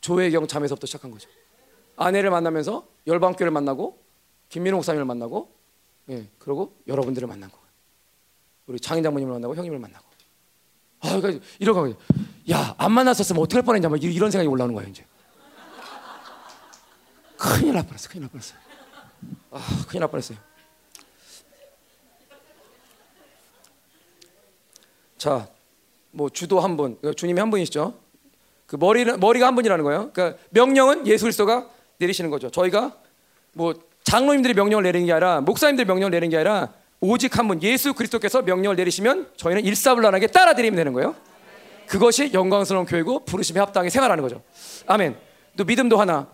[0.00, 1.28] 조혜경 자매서부터 시작한 거죠.
[1.96, 3.98] 아내를 만나면서 열방교를 만나고
[4.48, 5.54] 김민호 목사님을 만나고
[6.10, 7.64] 예, 그리고 여러분들을 만난 거예요.
[8.66, 10.10] 우리 장인 장모님을 만나고 형님을 만나고.
[11.02, 11.94] 아, 그러니까 이러고
[12.50, 15.04] 야, 안 만났었으면 어떻게 할 뻔했냐 막 이런 생각이 올라오는 거예요, 이제.
[17.36, 18.08] 큰일 날 뻔했어.
[18.08, 18.54] 큰일 날 뻔했어.
[19.50, 20.38] 아, 큰일 날 뻔했어요.
[25.18, 25.48] 자,
[26.12, 27.94] 뭐 주도 한 분, 주님이 한 분이시죠.
[28.66, 30.10] 그 머리는 머리가 한 분이라는 거예요.
[30.12, 31.68] 그러니까 명령은 예수 그리스도가
[31.98, 32.50] 내리시는 거죠.
[32.50, 32.96] 저희가
[33.52, 33.74] 뭐
[34.04, 38.42] 장로님들이 명령을 내리는 게 아니라 목사님들이 명령을 내리는 게 아니라 오직 한 분 예수 그리스도께서
[38.42, 41.14] 명령을 내리시면 저희는 일사불란하게 따라드리면 되는 거예요.
[41.86, 44.42] 그것이 영광스러운 교회고 부르심에 합당히 생활하는 거죠.
[44.86, 45.16] 아멘.
[45.56, 46.30] 또 믿음도 하나.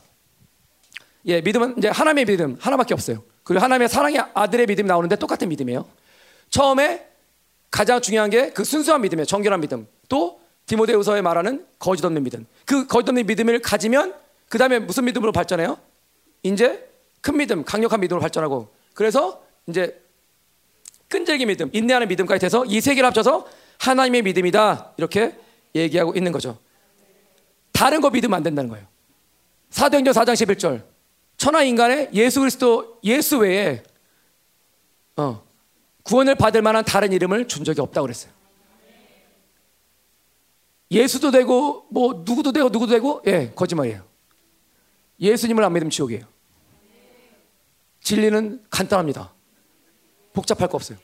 [1.26, 3.22] 예, 믿음은 이제 하나님의 믿음 하나밖에 없어요.
[3.42, 5.86] 그리고 하나님의 사랑의 아들의 믿음이 나오는데 똑같은 믿음이에요.
[6.50, 7.06] 처음에
[7.70, 9.24] 가장 중요한 게 그 순수한 믿음이에요.
[9.26, 9.86] 정결한 믿음.
[10.08, 12.46] 또 디모데후서에 말하는 거짓 없는 믿음.
[12.64, 14.14] 그 거짓 없는 믿음을 가지면
[14.48, 15.78] 그 다음에 무슨 믿음으로 발전해요?
[16.42, 16.88] 이제
[17.20, 20.00] 큰 믿음, 강력한 믿음으로 발전하고 그래서 이제
[21.08, 23.48] 끈질기 믿음, 인내하는 믿음까지 돼서 이 세 개를 합쳐서
[23.78, 25.36] 하나님의 믿음이다 이렇게
[25.74, 26.58] 얘기하고 있는 거죠.
[27.72, 28.86] 다른 거 믿으면 안 된다는 거예요.
[29.70, 30.82] 사도행전 4장 11절
[31.36, 33.82] 천하 인간의 예수 그리스도 예수 외에
[35.16, 35.42] 어,
[36.02, 38.32] 구원을 받을 만한 다른 이름을 준 적이 없다고 그랬어요.
[40.90, 44.04] 예수도 되고 뭐 누구도 되고 누구도 되고 예 거짓말이에요.
[45.20, 46.24] 예수님을 안 믿으면 지옥이에요.
[48.00, 49.32] 진리는 간단합니다.
[50.32, 50.98] 복잡할 거 없어요.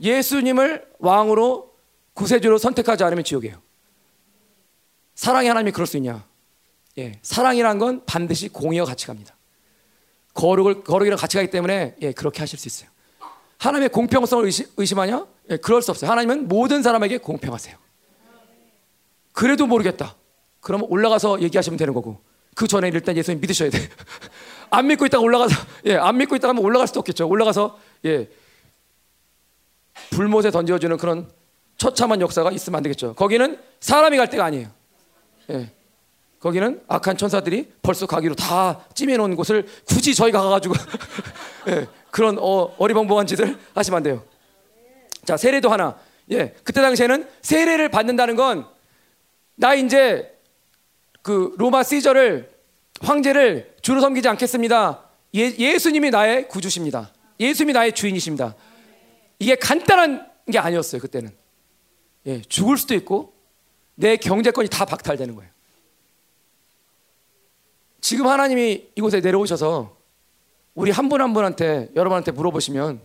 [0.00, 1.74] 예수님을 왕으로
[2.14, 3.60] 구세주로 선택하지 않으면 지옥이에요.
[5.14, 6.24] 사랑의 하나님이 그럴 수 있냐?
[6.98, 9.35] 예, 사랑이란 건 반드시 공의와 같이 갑니다.
[10.36, 12.88] 거룩을 거룩이랑 같이 가기 때문에 예, 그렇게 하실 수 있어요.
[13.58, 15.26] 하나님의 공평성을 의심, 의심 하냐?
[15.50, 16.10] 예, 그럴 수 없어요.
[16.10, 17.76] 하나님은 모든 사람에게 공평하세요.
[19.32, 20.14] 그래도 모르겠다.
[20.60, 22.20] 그러면 올라가서 얘기하시면 되는 거고.
[22.54, 23.78] 그 전에 일단 예수님 믿으셔야 돼.
[24.70, 25.54] 안 믿고 있다가 올라가서
[25.86, 27.28] 예, 안 믿고 있다가 하면 올라갈 수도 없겠죠.
[27.28, 28.28] 올라가서 예.
[30.10, 31.30] 불못에 던져 주는 그런
[31.78, 33.14] 처참한 역사가 있으면 안 되겠죠.
[33.14, 34.70] 거기는 사람이 갈 데가 아니에요.
[35.50, 35.70] 예.
[36.46, 40.74] 거기는 악한 천사들이 벌써 가기로 다 찜해 놓은 곳을 굳이 저희가 가가지고
[41.68, 44.22] 예, 그런 어, 어리벙벙한 짓을 하시면 안 돼요.
[45.24, 45.98] 자 세례도 하나.
[46.30, 48.76] 예, 그때 당시에는 세례를 받는다는 건
[49.56, 50.38] 나 이제
[51.22, 52.50] 그 로마 시저를
[53.00, 55.02] 황제를 주로 섬기지 않겠습니다.
[55.34, 57.12] 예, 수님이 나의 구주십니다.
[57.40, 58.54] 예수님이 나의 주인이십니다.
[59.38, 61.34] 이게 간단한 게 아니었어요 그때는.
[62.26, 63.34] 예, 죽을 수도 있고
[63.94, 65.55] 내 경제권이 다 박탈되는 거예요.
[68.00, 69.96] 지금 하나님이 이곳에 내려오셔서
[70.74, 73.00] 우리 한분한 분한테 여러분한테 물어보시면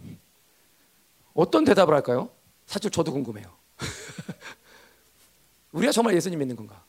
[1.33, 2.29] 어떤 대답을 할까요?
[2.65, 3.47] 사실 저도 궁금해요.
[5.71, 6.83] 우리가 정말 예수님 믿는 건가?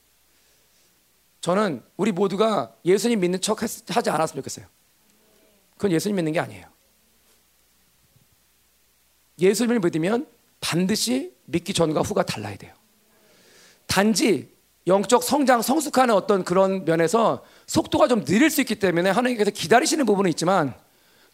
[1.40, 4.66] 저는 우리 모두가 예수님 믿는 척 하지 않았으면 좋겠어요.
[5.76, 6.66] 그건 예수님 믿는 게 아니에요.
[9.40, 10.26] 예수님을 믿으면
[10.60, 12.74] 반드시 믿기 전과 후가 달라야 돼요.
[13.86, 14.51] 단지
[14.86, 20.30] 영적 성장, 성숙하는 어떤 그런 면에서 속도가 좀 느릴 수 있기 때문에 하나님께서 기다리시는 부분은
[20.30, 20.74] 있지만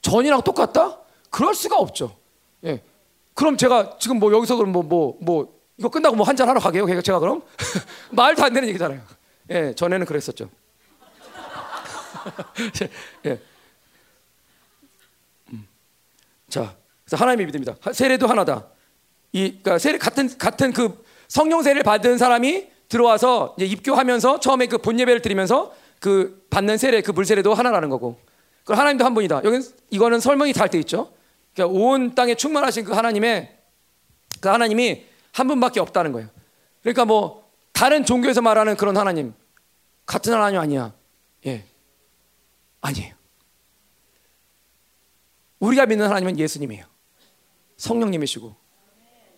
[0.03, 0.99] 전이랑 똑같다?
[1.31, 2.17] 그럴 수가 없죠.
[2.65, 2.83] 예.
[3.35, 7.01] 그럼 제가 지금 뭐 여기서 그럼 뭐, 뭐, 뭐 이거 끝나고 뭐 한잔 하러 가게요?
[7.01, 7.43] 제가 그럼
[8.11, 9.01] 말도 안 되는 얘기잖아요.
[9.51, 10.51] 예, 전에는 그랬었죠.
[13.27, 13.41] 예.
[15.53, 15.67] 음.
[16.49, 16.77] 자,
[17.11, 17.93] 하나님의 믿음이다.
[17.93, 18.67] 세례도 하나다.
[19.33, 24.79] 이 그러니까 세례 같은 같은 그 성령 세례를 받은 사람이 들어와서 이제 입교하면서 처음에 그
[24.79, 28.19] 본 예배를 드리면서 그 받는 세례 그 물세례도 하나라는 거고.
[28.65, 29.43] 그 하나님도 한 분이다.
[29.45, 29.59] 여기
[29.91, 31.13] 이거는 설명이 다할때 있죠.
[31.55, 33.57] 그러니까 온 땅에 충만하신 그 하나님의
[34.41, 36.29] 그 하나님이 한 분밖에 없다는 거예요.
[36.83, 39.33] 그러니까 뭐 다른 종교에서 말하는 그런 하나님
[40.07, 40.93] 같은 하나님 아니야.
[41.47, 41.65] 예.
[42.81, 43.15] 아니에요.
[45.61, 46.85] 우리가 믿는 하나님은 예수님이에요.
[47.77, 48.55] 성령님이시고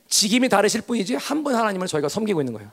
[0.09, 2.71] 직임이 다르실 뿐이지 한 분 하나님을 저희가 섬기고 있는 거예요.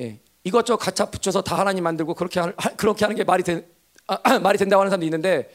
[0.00, 0.20] 예.
[0.44, 3.66] 이것저것 갖다 붙여서 다 하나님 만들고 그렇게 하, 그렇게 하는 게 말이 된
[4.06, 5.50] 아, 말이 된다고 하는 사람도 있는데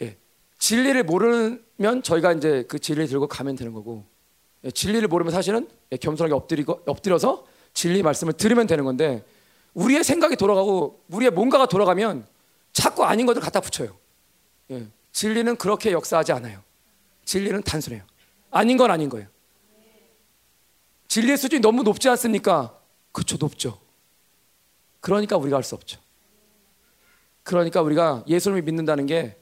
[0.00, 0.16] 예.
[0.58, 4.04] 진리를 모르면 저희가 이제 그 진리를 들고 가면 되는 거고
[4.64, 4.70] 예.
[4.70, 5.96] 진리를 모르면 사실은 예.
[5.96, 9.24] 겸손하게 엎드리고 엎드려서 진리 말씀을 들으면 되는 건데
[9.74, 12.26] 우리의 생각이 돌아가고 우리의 뭔가가 돌아가면
[12.72, 13.96] 자꾸 아닌 것을 갖다 붙여요.
[14.70, 14.86] 예.
[15.12, 16.60] 진리는 그렇게 역사하지 않아요.
[17.24, 18.02] 진리는 단순해요.
[18.50, 19.26] 아닌 건 아닌 거예요.
[21.08, 22.73] 진리의 수준이 너무 높지 않습니까?
[23.14, 23.78] 그렇죠, 높죠.
[25.00, 26.00] 그러니까 우리가 할 수 없죠.
[27.44, 29.36] 그러니까 우리가 예수님을 믿는다는 게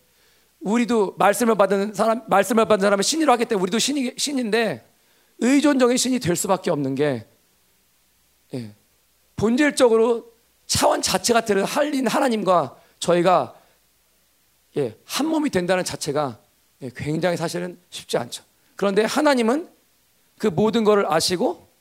[0.60, 4.86] 우리도 말씀을 받은 사람, 말씀을 받은 사람은 신이라고 하기 때문에 우리도 신이, 신인데
[5.38, 7.26] 의존적인 신이 될 수밖에 없는 게
[8.54, 8.74] 예,
[9.36, 10.30] 본질적으로
[10.66, 13.56] 차원 자체가 되는 할린 하나님과 저희가
[14.76, 16.38] 예, 한 몸이 된다는 자체가
[16.82, 18.44] 예, 굉장히 사실은 쉽지 않죠.
[18.76, 19.70] 그런데 하나님은
[20.38, 21.71] 그 모든 것을 아시고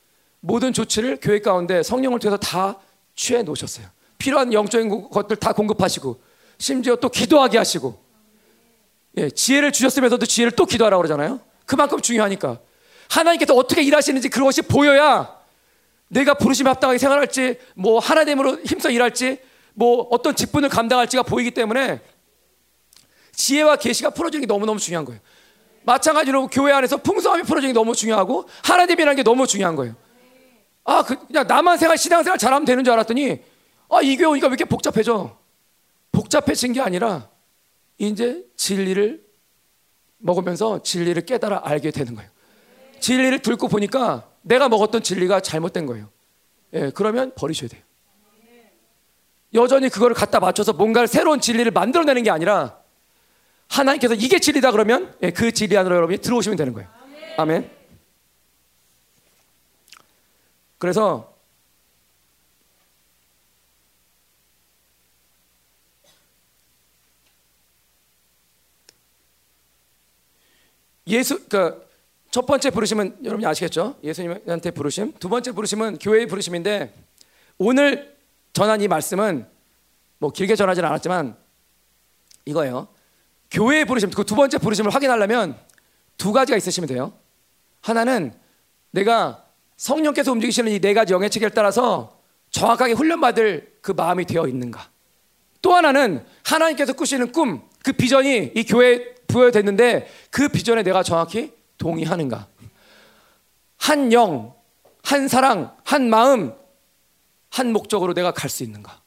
[0.41, 2.77] 모든 조치를 교회 가운데 성령을 통해서 다
[3.15, 3.87] 취해 놓으셨어요.
[4.17, 6.21] 필요한 영적인 것들 다 공급하시고
[6.57, 7.99] 심지어 또 기도하게 하시고
[9.17, 11.39] 예, 지혜를 주셨으면서도 지혜를 또 기도하라고 그러잖아요.
[11.65, 12.59] 그만큼 중요하니까
[13.09, 15.39] 하나님께서 어떻게 일하시는지 그것이 보여야
[16.07, 19.39] 내가 부르심에 합당하게 생활할지 뭐 하나님으로 힘써 일할지
[19.73, 22.01] 뭐 어떤 직분을 감당할지가 보이기 때문에
[23.33, 25.21] 지혜와 계시가 풀어지는 게 너무너무 중요한 거예요.
[25.83, 29.95] 마찬가지로 교회 안에서 풍성함이 풀어지는 게 너무 중요하고 하나님이라는 게 너무 중요한 거예요.
[30.83, 33.41] 아, 그, 그냥 나만 생활, 신앙생활 잘하면 되는 줄 알았더니
[33.89, 35.37] 아, 이 교회 오니까 왜 이렇게 복잡해져?
[36.11, 37.29] 복잡해진 게 아니라
[37.97, 39.23] 이제 진리를
[40.17, 42.29] 먹으면서 진리를 깨달아 알게 되는 거예요.
[42.99, 46.09] 진리를 듣고 보니까 내가 먹었던 진리가 잘못된 거예요.
[46.73, 47.81] 예, 그러면 버리셔야 돼요.
[49.53, 52.77] 여전히 그거를 갖다 맞춰서 뭔가 새로운 진리를 만들어내는 게 아니라
[53.67, 56.89] 하나님께서 이게 진리다 그러면 예, 그 진리 안으로 여러분이 들어오시면 되는 거예요.
[57.37, 57.80] 아멘.
[60.81, 61.31] 그래서
[71.05, 73.99] 예수 그첫 번째 부르심은 여러분이 아시겠죠?
[74.03, 75.13] 예수님한테 부르심.
[75.19, 76.91] 두 번째 부르심은 교회의 부르심인데
[77.59, 78.17] 오늘
[78.51, 79.47] 전한 이 말씀은
[80.17, 81.37] 뭐 길게 전하지는 않았지만
[82.45, 82.87] 이거예요.
[83.51, 85.59] 교회의 부르심, 그 두 번째 부르심을 확인하려면
[86.17, 87.13] 두 가지가 있으시면 돼요.
[87.81, 88.33] 하나는
[88.89, 89.50] 내가
[89.81, 92.21] 성령께서 움직이시는 이 네 가지 영의 체계를 따라서
[92.51, 94.91] 정확하게 훈련받을 그 마음이 되어 있는가.
[95.63, 102.47] 또 하나는 하나님께서 꾸시는 꿈, 그 비전이 이 교회에 부여됐는데 그 비전에 내가 정확히 동의하는가?
[103.77, 104.53] 한 영,
[105.01, 106.53] 한 사랑, 한 마음,
[107.49, 109.01] 한 목적으로 내가 갈 수 있는가?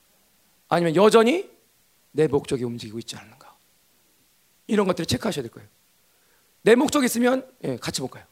[0.68, 1.48] 아니면 여전히
[2.10, 3.54] 내 목적이 움직이고 있지 않는가?
[4.66, 5.68] 이런 것들을 체크하셔야 될 거예요.
[6.62, 8.24] 내 목적이 있으면 예, 같이 못 가요.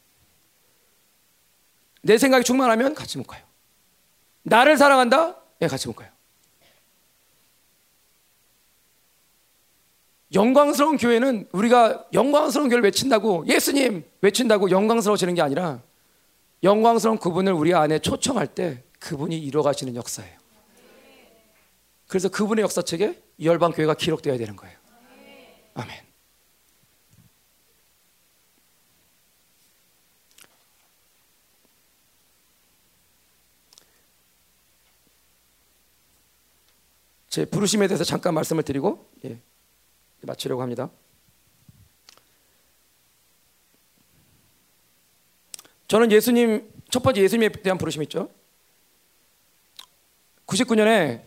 [2.03, 3.43] 내 생각이 충만하면 같이 못 가요.
[4.43, 5.37] 나를 사랑한다?
[5.63, 6.11] 예, 같이 못 가요.
[10.35, 15.83] 영광스러운 교회는 우리가 영광스러운 교회를 외친다고 예수님 외친다고 영광스러워지는 게 아니라
[16.63, 20.39] 영광스러운 그분을 우리 안에 초청할 때 그분이 이루어가시는 역사예요.
[22.09, 24.77] 그래서 그분의 역사책에 열방 교회가 기록되어야 되는 거예요.
[25.75, 26.12] 아멘.
[37.33, 39.39] 제 부르심에 대해서 잠깐 말씀을 드리고 예.
[40.21, 40.91] 마치려고 합니다.
[45.89, 48.29] 저는 예수님 첫 번째 예수님에 대한 부르심 있죠.
[50.47, 51.23] 99년에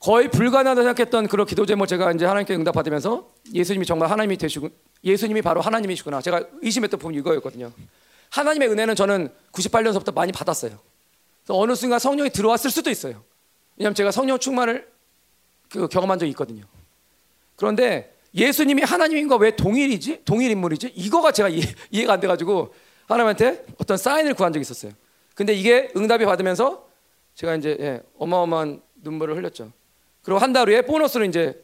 [0.00, 4.68] 거의 불가능하다 생각했던 그런 기도 제목 제가 이제 하나님께 응답 받으면서 예수님이 정말 하나님이 되시고
[5.04, 7.70] 예수님이 바로 하나님이시구나 제가 의심했던 부분이 이거였거든요.
[8.30, 10.76] 하나님의 은혜는 저는 98년서부터 많이 받았어요.
[11.50, 13.22] 어느 순간 성령이 들어왔을 수도 있어요.
[13.76, 14.89] 왜냐하면 제가 성령 충만을
[15.70, 16.64] 그 경험한 적이 있거든요.
[17.56, 20.22] 그런데 예수님이 하나님인가 왜 동일이지?
[20.24, 20.92] 동일 인물이지?
[20.94, 22.72] 이거가 제가 이해, 이해 가 안 돼가지고
[23.06, 24.92] 하나님한테 어떤 사인을 구한 적이 있었어요.
[25.34, 26.88] 근데 이게 응답이 받으면서
[27.34, 29.72] 제가 이제 예, 어마어마한 눈물을 흘렸죠.
[30.22, 31.60] 그리고 한 달 후에 보너스를 이제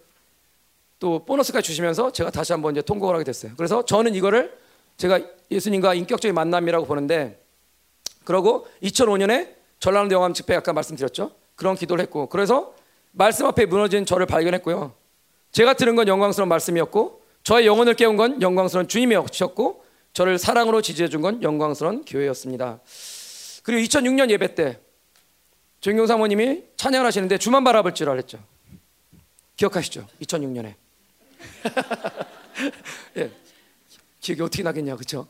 [0.98, 3.52] 또 보너스까지 주시면서 제가 다시 한번 이제 통곡을 하게 됐어요.
[3.56, 4.56] 그래서 저는 이거를
[4.96, 5.20] 제가
[5.50, 7.42] 예수님과 인격적인 만남이라고 보는데
[8.24, 11.32] 그러고 2005년에 전라도 영암 집회 아까 말씀드렸죠.
[11.54, 12.74] 그런 기도를 했고 그래서
[13.18, 14.94] 말씀 앞에 무너진 저를 발견했고요.
[15.50, 19.82] 제가 들은 건 영광스러운 말씀이었고 저의 영혼을 깨운 건 영광스러운 주님이었고
[20.12, 22.80] 저를 사랑으로 지지해 준 건 영광스러운 교회였습니다.
[23.62, 24.80] 그리고 2006년 예배 때
[25.80, 28.38] 조인경 사모님이 찬양을 하시는데 주만 바라볼 줄 알았죠.
[29.56, 30.06] 기억하시죠?
[30.22, 30.74] 2006년에.
[33.16, 33.30] 예.
[34.20, 35.26] 기억이 어떻게 나겠냐, 그렇죠?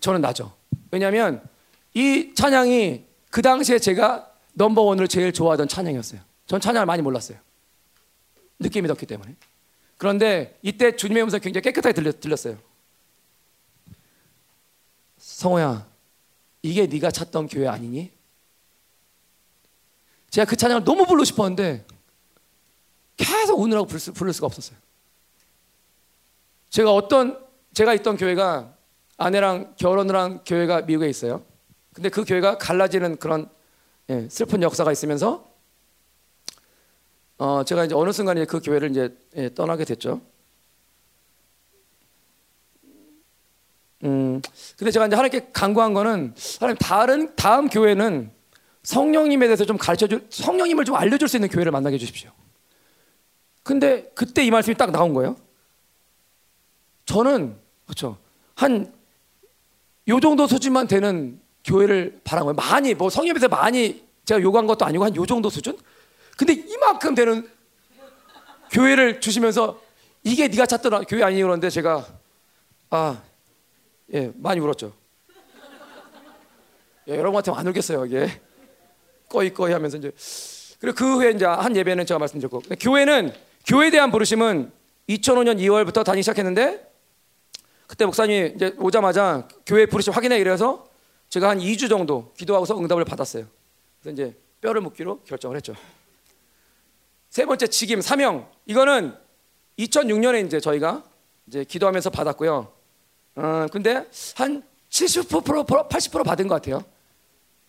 [0.00, 0.52] 저는 나죠.
[0.90, 1.42] 왜냐하면
[1.94, 6.20] 이 찬양이 그 당시에 제가 넘버 원을 제일 좋아하던 찬양이었어요.
[6.50, 7.38] 전 찬양을 많이 몰랐어요.
[8.58, 9.36] 느낌이 떴기 때문에.
[9.96, 12.58] 그런데 이때 주님의 음성이 굉장히 깨끗하게 들렸, 들렸어요.
[15.16, 15.86] 성호야,
[16.62, 18.10] 이게 네가 찾던 교회 아니니?
[20.30, 21.86] 제가 그 찬양을 너무 부르고 싶었는데
[23.16, 24.76] 계속 우느라고 부를, 수, 부를 수가 없었어요.
[26.70, 28.74] 제가 어떤 제가 있던 교회가
[29.18, 31.44] 아내랑 결혼을 한 교회가 미국에 있어요.
[31.92, 33.48] 근데 그 교회가 갈라지는 그런
[34.08, 35.48] 예, 슬픈 역사가 있으면서
[37.40, 40.20] 어, 제가 이제 어느 순간에 그 교회를 이제 예, 떠나게 됐죠.
[44.04, 44.42] 음,
[44.76, 48.30] 근데 제가 이제 하나님께 간구한 거는 하나님 다른 다음 교회는
[48.82, 52.30] 성령님에 대해서 좀 가르쳐 줄 성령님을 좀 알려 줄 수 있는 교회를 만나게 해 주십시오.
[53.62, 55.36] 근데 그때 이 말씀이 딱 나온 거예요.
[57.06, 57.56] 저는
[57.86, 58.18] 그렇죠
[58.54, 58.92] 한
[60.08, 62.54] 요 정도 수준만 되는 교회를 바란 거예요.
[62.54, 65.78] 많이 뭐 성령에서 많이 제가 요구한 것도 아니고 한 요 정도 수준.
[66.40, 67.48] 근데 이만큼 되는
[68.70, 69.80] 교회를 주시면서
[70.24, 72.06] 이게 네가 찾던 교회 아니니 그런데 제가
[72.90, 73.22] 아
[74.12, 74.92] 예 많이 울었죠.
[77.08, 78.40] 예, 여러분한테 안 울겠어요 이게
[79.28, 80.12] 꺼이 꺼이 하면서 이제
[80.80, 83.32] 그리고 그 후에 이제 한 예배는 제가 말씀드렸고 교회는
[83.66, 84.72] 교회에 대한 부르심은
[85.08, 86.88] 2005년 2월부터 다니기 시작했는데
[87.86, 90.88] 그때 목사님이 이제 오자마자 교회 부르심 확인해 이래서
[91.28, 93.46] 제가 한 2주 정도 기도하고서 응답을 받았어요.
[94.00, 95.74] 그래서 이제 뼈를 묻기로 결정을 했죠.
[97.30, 99.14] 세 번째 직임 사명 이거는
[99.78, 101.04] 2006년에 이제 저희가
[101.46, 102.72] 이제 기도하면서 받았고요.
[103.36, 104.04] 어, 근데
[104.34, 106.84] 한 70% 80% 받은 것 같아요.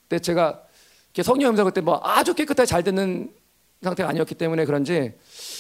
[0.10, 0.64] 근데 제가
[1.24, 3.34] 성령 음성 그때 뭐 아주 깨끗하게 잘 듣는
[3.84, 5.14] 상태가 아니었기 때문에 그런지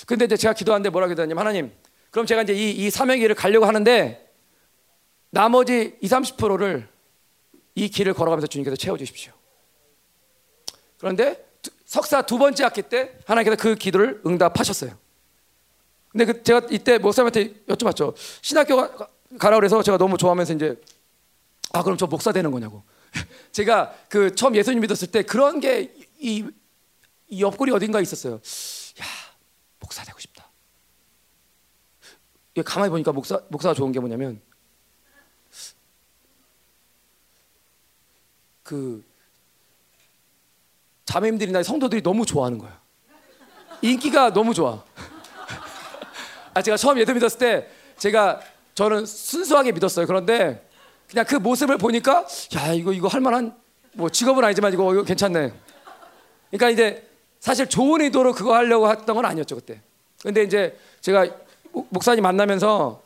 [0.07, 1.71] 근데 이제 제가 기도하는데 뭐라 기도하냐면 하나님
[2.09, 4.29] 그럼 제가 이제 이, 이 사명의 길을 가려고 하는데
[5.29, 6.87] 나머지 20, 30%를
[7.75, 9.31] 이 길을 걸어가면서 주님께서 채워주십시오.
[10.97, 11.50] 그런데
[11.91, 14.97] 석사 두 번째 학기 때 하나님께서 그 기도를 응답하셨어요.
[16.07, 18.15] 근데 그 제가 이때 목사님한테 여쭤봤죠.
[18.41, 20.81] 신학교 가, 가라 그래서 제가 너무 좋아하면서 이제
[21.73, 22.83] 아 그럼 저 목사 되는 거냐고.
[23.51, 26.49] 제가 그 처음 예수님 믿었을 때 그런 게이이
[27.37, 28.35] 옆구리 어딘가에 있었어요.
[28.35, 29.05] 야
[29.81, 30.49] 목사 되고 싶다.
[32.63, 34.41] 가만히 보니까 목사 목사가 좋은 게 뭐냐면
[38.63, 39.10] 그
[41.11, 42.79] 자매님들이나 성도들이 너무 좋아하는 거야.
[43.81, 44.81] 인기가 너무 좋아.
[46.53, 47.67] 아 제가 처음 예수 믿었을 때
[47.97, 48.39] 제가
[48.75, 50.07] 저는 순수하게 믿었어요.
[50.07, 50.65] 그런데
[51.09, 52.25] 그냥 그 모습을 보니까
[52.55, 53.53] 야 이거 이거 할 만한
[53.93, 55.53] 뭐 직업은 아니지만 이거, 이거 괜찮네.
[56.49, 57.05] 그러니까 이제
[57.41, 59.81] 사실 좋은 의도로 그거 하려고 했던 건 아니었죠 그때.
[60.21, 61.27] 근데 이제 제가
[61.89, 63.01] 목사님 만나면서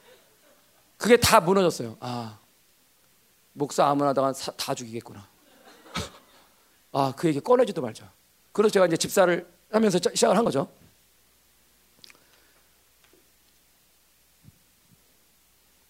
[0.98, 1.98] 그게 다 무너졌어요.
[2.02, 2.38] 아
[3.53, 5.34] 목사 아무나 다가 다 죽이겠구나.
[6.97, 8.09] 아, 그 얘기 꺼내지도 말자.
[8.53, 10.69] 그래서 제가 이제 집사를 하면서 시작을 한 거죠.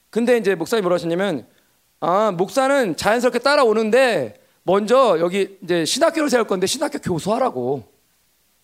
[0.09, 1.47] 근데 이제 목사님이 뭐라 하셨냐면,
[1.99, 7.83] 아, 목사는 자연스럽게 따라오는데, 먼저 여기 이제 신학교를 세울 건데, 신학교 교수하라고.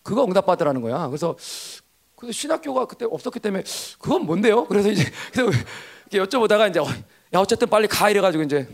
[0.02, 1.06] 그거 응답받으라는 거야.
[1.06, 1.36] 그래서,
[2.16, 3.62] 그 신학교가 그때 없었기 때문에,
[4.00, 4.64] 그건 뭔데요?
[4.64, 5.52] 그래서 이제, 그래서
[6.10, 8.66] 여쭤보다가 이제, 야, 어쨌든 빨리 가 이래가지고 이제.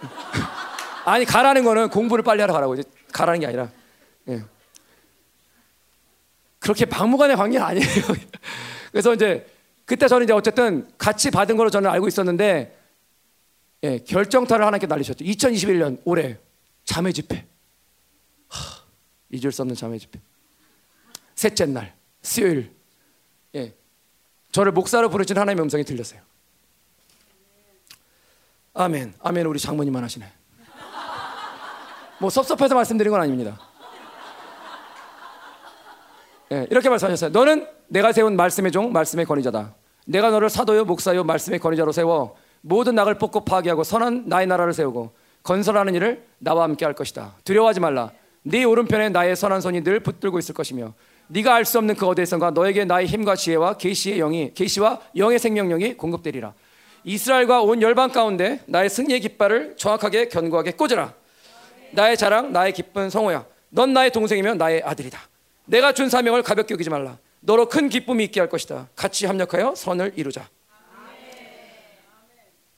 [1.06, 2.74] 아니, 가라는 거는 공부를 빨리 하러 가라고.
[2.74, 3.70] 이제 가라는 게 아니라
[4.28, 4.42] 예.
[6.58, 7.86] 그렇게 막무가내 관계는 아니에요.
[8.90, 9.46] 그래서 이제
[9.84, 12.76] 그때 저는 이제 어쨌든 같이 받은 걸로 저는 알고 있었는데
[13.84, 15.24] 예, 결정타를 하나님께 날리셨죠.
[15.24, 16.38] 2021년 올해
[16.84, 17.46] 자매 집회.
[18.48, 18.82] 하,
[19.30, 20.20] 잊을 수 없는 자매 집회.
[21.34, 22.72] 셋째 날 수요일
[23.54, 23.72] 예,
[24.50, 26.20] 저를 목사로 부르신 하나님의 음성이 들렸어요.
[28.74, 29.14] 아멘.
[29.20, 29.46] 아멘.
[29.46, 30.37] 우리 장모님만 하시네.
[32.20, 33.58] 뭐 섭섭해서 말씀드린 건 아닙니다.
[36.52, 37.30] 예, 이렇게 말씀하셨어요.
[37.30, 39.74] 너는 내가 세운 말씀의 종, 말씀의 권위자다.
[40.06, 45.12] 내가 너를 사도요, 목사요, 말씀의 권위자로 세워 모든 낙을 뽑고 파괴하고 선한 나의 나라를 세우고
[45.42, 47.34] 건설하는 일을 나와 함께 할 것이다.
[47.44, 48.10] 두려워하지 말라.
[48.42, 50.94] 네 오른편에 나의 선한 손이 늘 붙들고 있을 것이며
[51.28, 55.98] 네가 알 수 없는 그 어디에선가 너에게 나의 힘과 지혜와 계시의 영이 계시와 영의 생명력이
[55.98, 56.54] 공급되리라.
[57.04, 61.12] 이스라엘과 온 열방 가운데 나의 승리의 깃발을 정확하게 견고하게 꽂으라.
[61.92, 63.46] 나의 자랑, 나의 기쁜 성호야.
[63.70, 65.20] 넌 나의 동생이면 나의 아들이다.
[65.66, 67.18] 내가 준 사명을 가볍게 여기지 말라.
[67.40, 68.88] 너로 큰 기쁨이 있게 할 것이다.
[68.96, 70.48] 같이 합력하여 선을 이루자.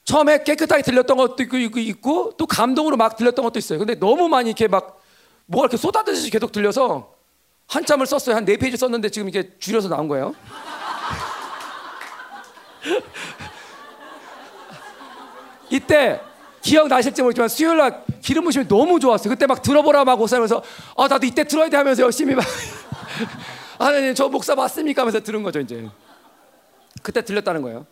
[0.04, 3.78] 처음에 깨끗하게 들렸던 것도 있고, 있고, 또 감동으로 막 들렸던 것도 있어요.
[3.78, 5.00] 근데 너무 많이 이렇게 막
[5.46, 7.14] 뭐가 이렇게 쏟아지듯이 계속 들려서
[7.68, 8.34] 한참을 썼어요.
[8.34, 10.34] 한 네 페이지 썼는데 지금 이게 줄여서 나온 거예요.
[15.70, 16.20] 이때
[16.62, 19.32] 기억나실지 모르지만 수요일 날 기름 부심이 너무 좋았어요.
[19.32, 20.62] 그때 막 들어보라 막 옷사면서
[20.96, 22.44] 아 나도 이때 들어야 돼 하면서 열심히 막
[23.78, 25.88] 하나님 저 목사 맞습니까 하면서 들은 거죠 이제.
[27.02, 27.86] 그때 들렸다는 거예요.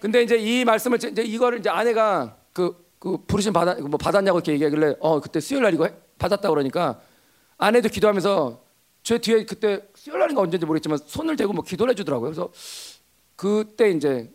[0.00, 4.52] 근데 이제 이 말씀을 이제 이거를 이제 아내가 그, 그 부르심 받았 뭐 받았냐고 이렇게
[4.52, 7.00] 얘기하길래 어 그때 수요일 날 이거 받았다 그러니까
[7.56, 8.62] 아내도 기도하면서
[9.02, 12.30] 제 뒤에 그때 수요일 날인가 언제인지 모르겠지만 손을 대고 뭐 기도를 해주더라고요.
[12.30, 12.52] 그래서
[13.36, 14.30] 그때 이제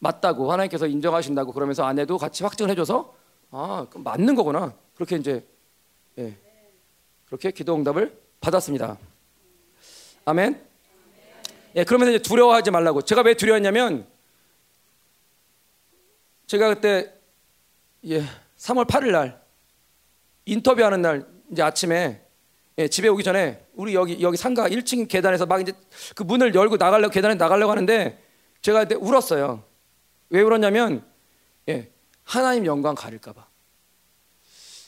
[0.00, 3.14] 맞다고 하나님께서 인정하신다고 그러면서 아내도 같이 확증을 해줘서
[3.50, 5.46] 아 맞는 거구나 그렇게 이제
[6.18, 6.36] 예,
[7.26, 8.98] 그렇게 기도 응답을 받았습니다.
[10.24, 10.60] 아멘.
[11.76, 13.02] 예, 그러면서 이제 두려워하지 말라고.
[13.02, 14.06] 제가 왜 두려웠냐면
[16.46, 17.14] 제가 그때
[18.06, 18.22] 예,
[18.58, 19.40] 3월 8일 날
[20.46, 22.26] 인터뷰하는 날 이제 아침에
[22.78, 25.72] 예, 집에 오기 전에 우리 여기 여기 상가 1층 계단에서 막 이제
[26.16, 28.22] 그 문을 열고 나가려고 계단에 나가려고 하는데
[28.62, 29.69] 제가 그때 울었어요.
[30.30, 31.04] 왜 울었냐면
[31.68, 31.90] 예,
[32.24, 33.46] 하나님 영광 가릴까 봐.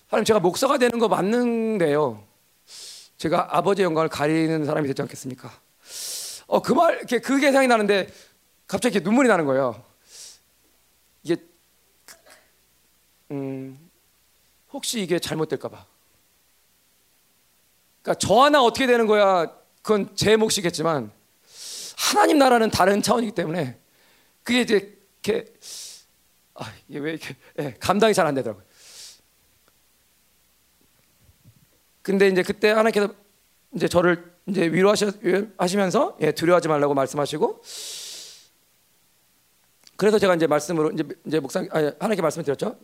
[0.07, 2.27] 하나님 제가 목사가 되는 거 맞는데요.
[3.19, 5.53] 제가 아버지 영광을 가리는 사람이 되지 않겠습니까?
[6.47, 8.09] 어 그말 그게 생각이 나는데
[8.67, 9.85] 갑자기 눈물이 나는 거예요.
[11.23, 11.37] 이게
[13.31, 13.91] 음
[14.73, 15.87] 혹시 이게 잘못될까봐.
[18.03, 19.47] 그러니까 저 하나 어떻게 되는 거야?
[19.83, 21.11] 그건 제 몫이겠지만
[21.97, 23.79] 하나님 나라는 다른 차원이기 때문에
[24.43, 25.53] 그게 이제 이렇게
[26.55, 28.65] 아, 이게 왜 이렇게 예, 감당이 잘 안 되더라고요.
[32.03, 33.15] 근데 이제 그때 하나님께서
[33.75, 37.63] 이제 저를 이제 위로하시면서 예, 두려워하지 말라고 말씀하시고
[39.97, 42.77] 그래서 제가 이제 말씀으로 이제 이제 목사 아니, 하나님께 말씀을 드렸죠.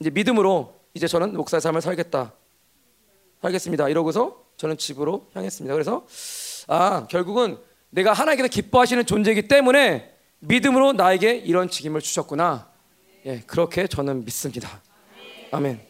[0.00, 2.32] 이제 믿음으로 이제 저는 목사의 삶을 살겠다.
[3.42, 3.88] 살겠습니다.
[3.88, 5.72] 이러고서 저는 집으로 향했습니다.
[5.72, 6.04] 그래서
[6.66, 7.58] 아, 결국은
[7.90, 12.68] 내가 하나님께서 기뻐하시는 존재이기 때문에 믿음으로 나에게 이런 직임을 주셨구나.
[13.26, 14.82] 예, 그렇게 저는 믿습니다.
[15.50, 15.80] 아멘.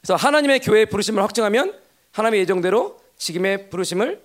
[0.00, 1.78] 그래서 하나님의 교회의 부르심을 확증하면
[2.12, 4.22] 하나님의 예정대로 직임의 부르심을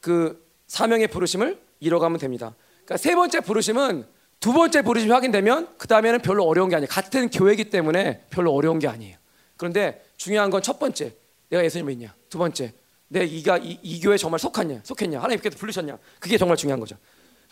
[0.00, 2.54] 그 사명의 부르심을 이뤄가면 됩니다.
[2.84, 4.06] 그러니까 세 번째 부르심은
[4.40, 6.88] 두 번째 부르심이 확인되면 그 다음에는 별로 어려운 게 아니에요.
[6.88, 9.16] 같은 교회이기 때문에 별로 어려운 게 아니에요.
[9.56, 11.14] 그런데 중요한 건 첫 번째,
[11.48, 12.14] 내가 예수님을 믿냐.
[12.28, 12.72] 두 번째,
[13.08, 15.98] 내 이가 이, 이 교회에 정말 속하냐, 속했냐, 하나님께서 부르셨냐.
[16.18, 16.96] 그게 정말 중요한 거죠.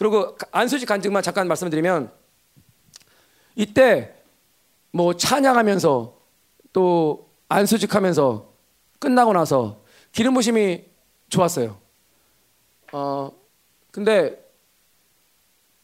[0.03, 2.11] 그리고 안수직 간증만 잠깐 말씀드리면
[3.55, 4.13] 이때
[4.91, 6.19] 뭐 찬양하면서
[6.73, 8.53] 또 안수직하면서
[8.99, 9.81] 끝나고 나서
[10.11, 10.87] 기름 부심이
[11.29, 11.79] 좋았어요.
[12.91, 13.31] 어
[13.93, 14.45] 근데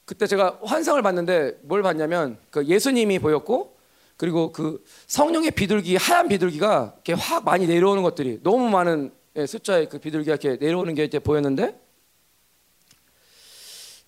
[0.04, 3.76] 그때 제가 환상을 봤는데 뭘 봤냐면 그 예수님이 보였고
[4.16, 9.88] 그리고 그 성령의 비둘기 하얀 비둘기가 이렇게 확 많이 내려오는 것들이 너무 많은 예, 숫자의
[9.88, 11.87] 그 비둘기가 이렇게 내려오는 게 이제 보였는데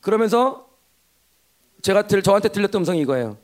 [0.00, 0.68] 그러면서
[1.82, 3.38] 제가 들, 저한테 들렸던 음성이 이거예요.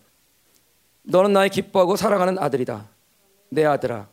[1.03, 2.89] 너는 나의 기뻐하고 사랑하는 아들이다.
[3.51, 4.09] 내 아들아.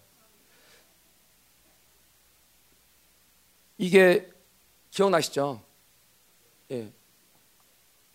[3.78, 4.32] 이게
[4.92, 5.62] 기억나시죠?
[6.72, 6.92] 예.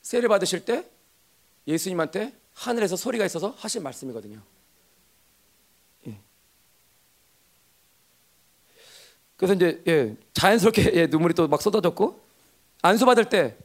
[0.01, 0.89] 세례 받으실 때
[1.67, 4.41] 예수님한테 하늘에서 소리가 있어서 하신 말씀이거든요.
[6.07, 6.19] 예.
[9.37, 12.21] 그래서 이제 예, 자연스럽게 예, 눈물이 또 막 쏟아졌고
[12.81, 13.57] 안수 받을 때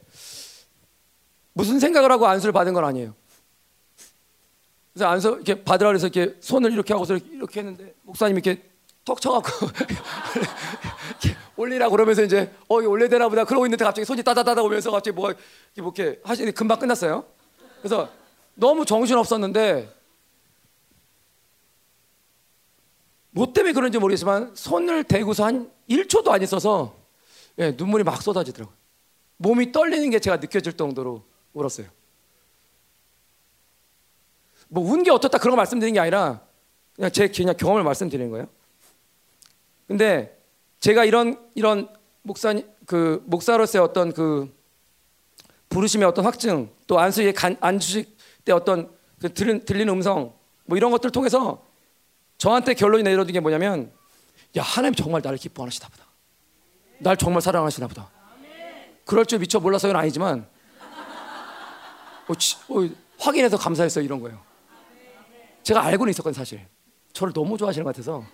[1.54, 3.14] 무슨 생각을 하고 안수를 받은 건 아니에요.
[4.92, 8.62] 그래서 안수 이렇게 받으라 그래서 이렇게 손을 이렇게 하고서 이렇게 했는데 목사님 이렇게
[9.04, 9.66] 턱 쳐갖고
[11.56, 15.32] 올리라 그러면서 이제 어 올려야 되나 보다 그러고 있는데 갑자기 손이 따다다다 오면서 갑자기 뭐가
[15.32, 15.42] 뭐
[15.74, 17.24] 이렇게 하시니 금방 끝났어요.
[17.78, 18.08] 그래서
[18.54, 19.92] 너무 정신 없었는데
[23.30, 26.94] 뭐 때문에 그런지 모르겠지만 손을 대고서 한 1초도 안 있어서
[27.58, 28.74] 예, 눈물이 막 쏟아지더라고요.
[29.36, 31.24] 몸이 떨리는 게 제가 느껴질 정도로
[31.54, 31.86] 울었어요.
[34.68, 36.40] 뭐 운 게 어떻다 그런 거 말씀드리는 게 아니라
[36.96, 38.48] 그냥 제 그냥 경험을 말씀드리는 거예요.
[39.86, 40.38] 근데
[40.80, 41.88] 제가 이런 이런
[42.22, 42.54] 목사
[42.86, 44.52] 그 목사로서의 어떤 그
[45.68, 48.90] 부르심의 어떤 확증 또 안수의 간, 안주식 때 어떤
[49.20, 50.34] 그 들은, 들리는 음성
[50.66, 51.64] 뭐 이런 것들 을 통해서
[52.38, 53.92] 저한테 결론이 내려진 게 뭐냐면
[54.56, 56.04] 야 하나님 정말 나를 기뻐하시나 보다.
[56.98, 58.10] 날 정말 사랑하시나 보다.
[59.04, 60.48] 그럴 줄 미처 몰라서는 아니지만
[62.26, 62.88] 어, 지, 어,
[63.18, 64.40] 확인해서 감사했어요 이런 거예요.
[65.62, 66.66] 제가 알고는 있었거든요 사실.
[67.12, 68.24] 저를 너무 좋아하시는 것 같아서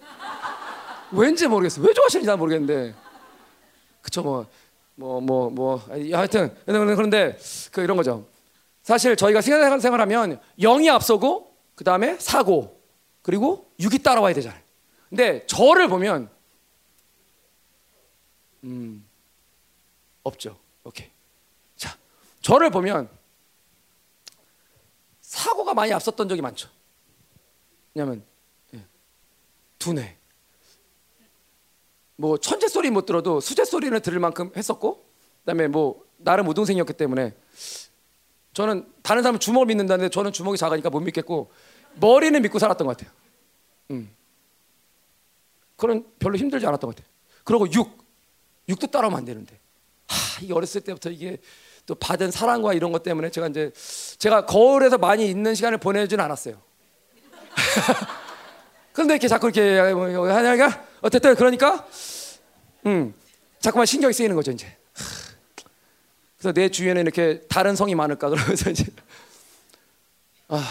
[1.13, 1.87] 왠지 모르겠어요.
[1.87, 2.95] 왜 좋아하시는지 난 모르겠는데
[4.01, 5.77] 그쵸 뭐뭐뭐 뭐, 뭐,
[6.13, 7.39] 하여튼 그런데
[7.73, 8.27] 그 이런 거죠.
[8.83, 12.81] 사실 저희가 생활하면 영이 앞서고 그 다음에 사고
[13.23, 14.61] 그리고 육이 따라와야 되잖아요.
[15.09, 16.31] 근데 저를 보면
[18.65, 19.07] 음
[20.23, 20.57] 없죠.
[20.85, 21.11] 오케이.
[21.77, 21.97] 자,
[22.41, 23.09] 저를 보면
[25.31, 26.69] 사고가 많이 앞섰던 적이 많죠.
[27.95, 28.25] 왜냐면
[28.75, 28.85] 예,
[29.79, 30.17] 두뇌.
[32.17, 35.07] 뭐 천재 소리 못 들어도 수재 소리는 들을 만큼 했었고,
[35.41, 37.37] 그다음에 뭐 나름 우등생이었기 때문에
[38.55, 41.53] 저는 다른 사람은 주먹을 믿는다는데 저는 주먹이 작으니까 못 믿겠고
[41.95, 43.15] 머리는 믿고 살았던 것 같아요.
[43.93, 44.13] 음.
[45.77, 47.09] 그런 별로 힘들지 않았던 것 같아요.
[47.45, 48.05] 그리고 육,
[48.69, 49.61] 육도 따라오면 안 되는데,
[50.09, 51.39] 하, 이 어렸을 때부터 이게
[51.87, 53.73] 또 받은 사랑과 이런 것 때문에 제가 이제
[54.19, 56.61] 제가 거울에서 많이 있는 시간을 보내지는 않았어요.
[58.93, 61.87] 그런데 이렇게 자꾸 이렇게 뭐 하냐가 어쨌든 그러니까
[62.87, 63.15] 음
[63.59, 64.77] 자꾸만 신경이 쓰이는 거죠 이제.
[66.39, 68.85] 그래서 내 주위에는 이렇게 다른 성이 많을까 그러면서 이제
[70.49, 70.65] 아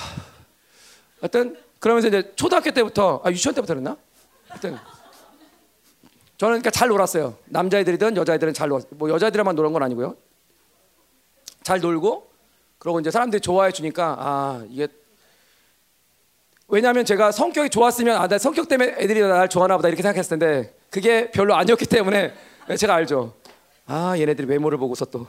[1.22, 3.96] 하여튼 그러면서 이제 초등학교 때부터 아 유치원 때부터 그랬나?
[4.48, 4.78] 하여튼
[6.38, 7.38] 저는 그러니까 잘 놀았어요.
[7.46, 8.92] 남자애들이든 여자애들은 잘 놀았어요.
[8.96, 10.16] 뭐 여자애들만 노는 건 아니고요.
[11.70, 12.32] 잘 놀고
[12.80, 14.88] 그러고 이제 사람들이 좋아해 주니까 아 이게
[16.68, 21.30] 왜냐하면 제가 성격이 좋았으면 아나 성격 때문에 애들이 날 좋아하나 보다 이렇게 생각했을 텐데 그게
[21.30, 22.34] 별로 아니었기 때문에
[22.76, 23.36] 제가 알죠.
[23.86, 25.28] 아 얘네들이 외모를 보고서 또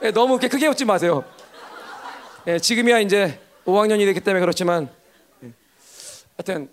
[0.00, 1.22] 네, 너무 이렇게 크게 웃지 마세요.
[2.46, 4.88] 네, 지금이야 이제 5학년이 됐기 때문에 그렇지만
[5.38, 5.52] 네.
[6.36, 6.68] 하여튼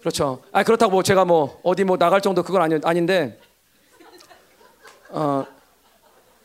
[0.00, 0.42] 그렇죠.
[0.52, 3.38] 아 그렇다고 뭐 제가 뭐 어디 뭐 나갈 정도 그건 아니, 아닌데
[5.10, 5.46] 어,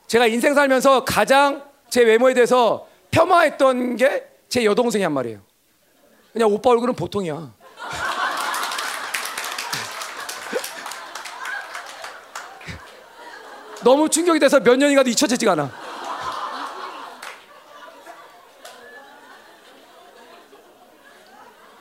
[0.07, 5.39] 제가 인생 살면서 가장 제 외모에 대해서 폄하했던 게 제 여동생이 한 말이에요.
[6.31, 7.33] 그냥 오빠 얼굴은 보통이야.
[13.83, 15.71] 너무 충격이 돼서 몇 년이 가도 잊혀지지가 않아.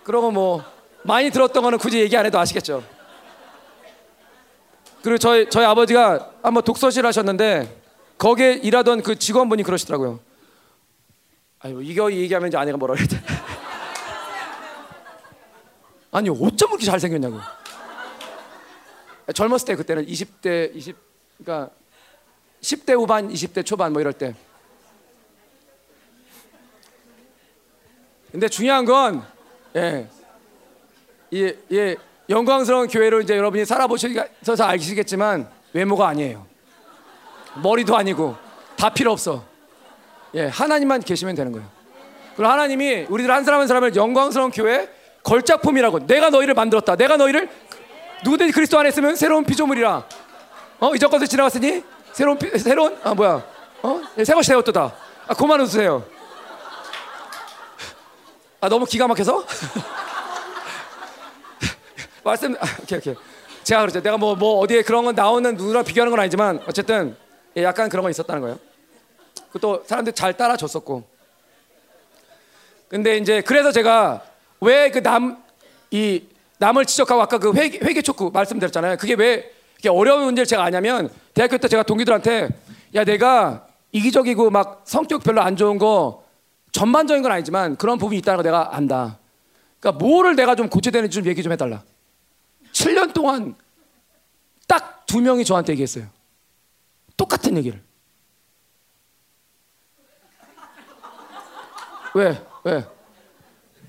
[0.02, 0.64] 그러고 뭐
[1.02, 2.82] 많이 들었던 거는 굳이 얘기 안 해도 아시겠죠.
[5.02, 7.82] 그리고 저희 저희 아버지가 한번 독서실 하셨는데
[8.18, 10.20] 거기에 일하던 그 직원분이 그러시더라고요.
[11.58, 13.20] 아유 이거 얘기하면 이제 아내가 뭐라 그랬대.
[16.12, 17.40] 아니 어쩜 그렇게 잘생겼냐고.
[19.34, 20.96] 젊었을 때 그때는 20대 20
[21.38, 21.74] 그러니까
[22.60, 24.34] 10대 후반 20대 초반 뭐 이럴 때.
[28.30, 29.26] 근데 중요한 건
[29.74, 30.08] 예.
[31.32, 31.96] 예, 예.
[32.28, 36.46] 영광스러운 교회로 이제 여러분이 살아보셔서 알시겠지만 외모가 아니에요.
[37.62, 38.36] 머리도 아니고
[38.76, 39.44] 다 필요 없어.
[40.34, 41.68] 예, 하나님만 계시면 되는 거예요.
[42.36, 44.88] 그리고 하나님이 우리들 한 사람 한 사람을 영광스러운 교회
[45.22, 46.96] 걸작품이라고 내가 너희를 만들었다.
[46.96, 47.50] 내가 너희를
[48.24, 50.04] 누구든지 그리스도 안에 있으면 새로운 피조물이라.
[50.80, 53.44] 어 이전 것을 지나갔으니 새로운 피, 새로운 아 뭐야?
[53.82, 54.00] 어?
[54.18, 54.92] 예, 새 것이 되었다.
[55.26, 56.04] 아 그만 웃으세요.
[58.60, 59.44] 아 너무 기가 막혀서?
[62.24, 63.14] 말씀 아, 오케이 오케이.
[63.64, 64.02] 제가 그렇죠.
[64.02, 67.16] 내가 뭐 뭐 어디에 그런 건 나오는 누구랑 비교하는 건 아니지만 어쨌든
[67.56, 68.58] 예, 약간 그런 거 있었다는 거예요.
[69.52, 71.04] 그또 사람들 잘 따라줬었고.
[72.88, 74.22] 근데 이제 그래서 제가
[74.60, 75.42] 왜 그 남
[75.94, 76.22] 이
[76.58, 78.96] 남을 지적하고 아까 그 회계, 회계 촉구 말씀드렸잖아요.
[78.96, 82.48] 그게 왜 이렇게 어려운 문제를 제가 아냐면 대학교 때 제가 동기들한테
[82.94, 86.24] 야 내가 이기적이고 막 성격 별로 안 좋은 거
[86.70, 89.18] 전반적인 건 아니지만 그런 부분이 있다는 거 내가 안다.
[89.80, 91.82] 그러니까 뭐를 내가 좀 고쳐야 되는지 좀 얘기 좀 해달라.
[92.72, 93.54] 7년 동안
[94.66, 96.06] 딱 두 명이 저한테 얘기했어요.
[97.18, 97.84] 똑같은 얘기를.
[102.14, 102.42] 왜?
[102.64, 102.86] 왜?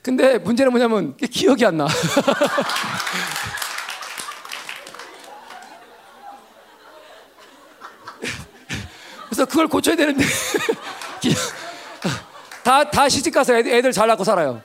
[0.01, 1.87] 근데 문제는 뭐냐면 기억이 안 나.
[9.27, 10.23] 그래서 그걸 고쳐야 되는데
[12.65, 14.61] 다, 다 시집 가서 애들, 애들 잘 낳고 살아요.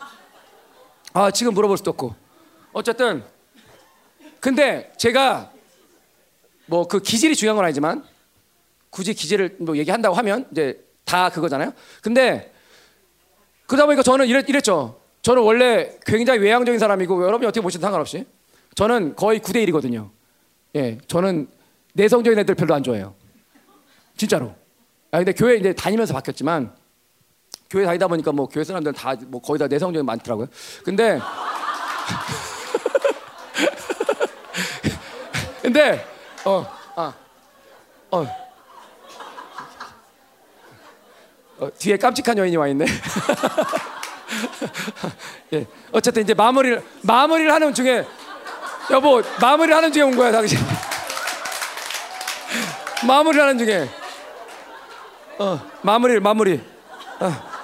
[1.12, 2.16] 아 지금 물어볼 수도 없고
[2.73, 3.38] 어쨌든
[4.40, 5.51] 근데 제가
[6.66, 8.05] 뭐 그 기질이 중요한 건 아니지만
[8.90, 11.73] 굳이 기질을 뭐 얘기한다고 하면 이제 다 그거잖아요.
[12.02, 12.52] 근데
[13.66, 15.01] 그러다 보니까 저는 이랬, 이랬죠.
[15.23, 18.27] 저는 원래 굉장히 외향적인 사람이고 여러분이 어떻게 보시든 상관없이
[18.74, 20.10] 저는 거의 9대 1이거든요.
[20.77, 21.48] 예, 저는
[21.94, 23.15] 내성적인 애들 별로 안 좋아해요.
[24.16, 24.55] 진짜로.
[25.10, 26.73] 아 근데 교회 이제 다니면서 바뀌었지만
[27.70, 30.47] 교회 다니다 보니까 뭐 교회 사람들은 다 뭐 거의 다 내성적인 많더라고요.
[30.85, 31.19] 근데
[35.69, 36.03] 근데
[36.47, 36.66] 어,
[36.97, 37.12] 아,
[38.11, 38.27] 어,
[41.59, 42.86] 어, 뒤에 깜찍한 여인이 와 있네.
[45.53, 48.07] 예, 어쨌든 이제 마무리를 마무리를 하는 중에
[48.90, 50.59] 여보 마무리를 하는 중에 온 거야 당신.
[53.07, 53.90] 마무리를 하는 중에
[55.39, 56.62] 어, 마무리 마무리.
[57.20, 57.58] 어.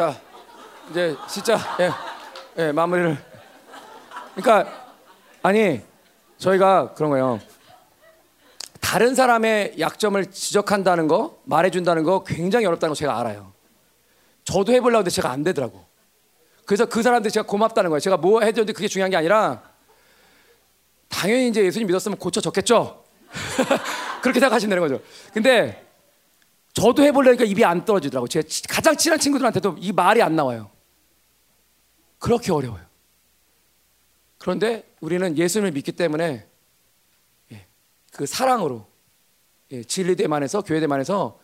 [0.00, 0.18] 자,
[0.88, 1.90] 이제 진짜 예,
[2.56, 3.18] 예, 마무리를.
[4.34, 4.94] 그러니까
[5.42, 5.82] 아니
[6.38, 7.38] 저희가 그런 거예요.
[8.80, 13.52] 다른 사람의 약점을 지적한다는 거, 말해준다는 거 굉장히 어렵다는 거 제가 알아요.
[14.44, 15.84] 저도 해보려고 했는데 제가 안 되더라고.
[16.64, 18.00] 그래서 그 사람들 제가 고맙다는 거예요.
[18.00, 19.62] 제가 뭐 해줬는데 그게 중요한 게 아니라
[21.10, 23.04] 당연히 이제 예수님 믿었으면 고쳐졌겠죠.
[24.22, 25.04] 그렇게 생각하시면 되는 거죠.
[25.34, 25.89] 근데
[26.72, 28.28] 저도 해보려니까 입이 안 떨어지더라고.
[28.28, 30.70] 제 가장 친한 친구들한테도 이 말이 안 나와요.
[32.18, 32.84] 그렇게 어려워요.
[34.38, 36.46] 그런데 우리는 예수님을 믿기 때문에
[37.52, 37.66] 예,
[38.12, 38.86] 그 사랑으로
[39.72, 41.38] 예, 진리대만에서 교회대만에서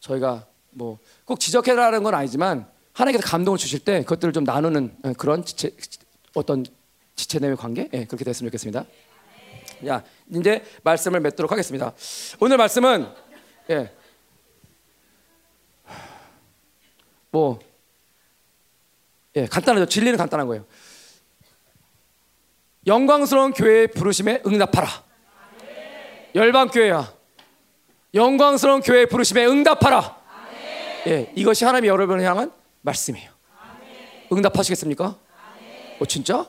[0.00, 5.44] 저희가 뭐 꼭 지적해라는 건 아니지만 하나님께서 감동을 주실 때 그것들을 좀 나누는 예, 그런
[5.44, 5.70] 지체,
[6.34, 6.66] 어떤
[7.14, 8.84] 지체 내의 관계 그렇게 됐으면 좋겠습니다.
[9.86, 10.04] 자
[10.34, 11.92] 이제 말씀을 맺도록 하겠습니다.
[12.40, 13.08] 오늘 말씀은
[13.70, 13.92] 예,
[17.30, 17.58] 뭐,
[19.36, 19.86] 예, 간단하죠.
[19.86, 20.64] 진리는 간단한 거예요.
[22.86, 24.88] 영광스러운 교회의 부르심에 응답하라.
[26.34, 27.12] 열방 교회야.
[28.14, 30.18] 영광스러운 교회의 부르심에 응답하라.
[31.06, 32.52] 예, 이것이 하나님이 여러분을 향한
[32.82, 33.30] 말씀이에요.
[34.32, 35.16] 응답하시겠습니까?
[36.00, 36.46] 어, 진짜?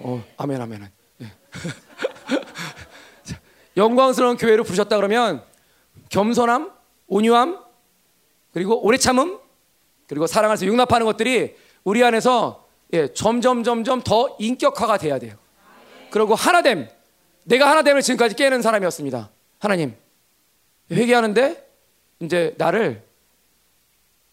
[0.00, 0.90] 어, 아멘, 아멘.
[1.22, 1.32] 예.
[3.76, 5.42] 영광스러운 교회로 부르셨다 그러면
[6.10, 6.72] 겸손함,
[7.06, 7.58] 온유함,
[8.52, 9.38] 그리고 오래 참음,
[10.12, 15.36] 그리고 사랑할 수 융납하는 것들이 우리 안에서 예, 점점 점점 더 인격화가 돼야 돼요.
[16.10, 16.86] 그리고 하나됨.
[17.44, 19.30] 내가 하나됨을 지금까지 깨는 사람이었습니다.
[19.58, 19.96] 하나님
[20.90, 21.66] 회개하는데
[22.20, 23.02] 이제 나를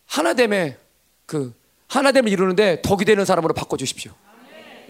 [0.07, 0.77] 하나됨의
[1.26, 1.56] 그
[1.88, 4.11] 하나됨을 이루는데 덕이 되는 사람으로 바꿔 주십시오.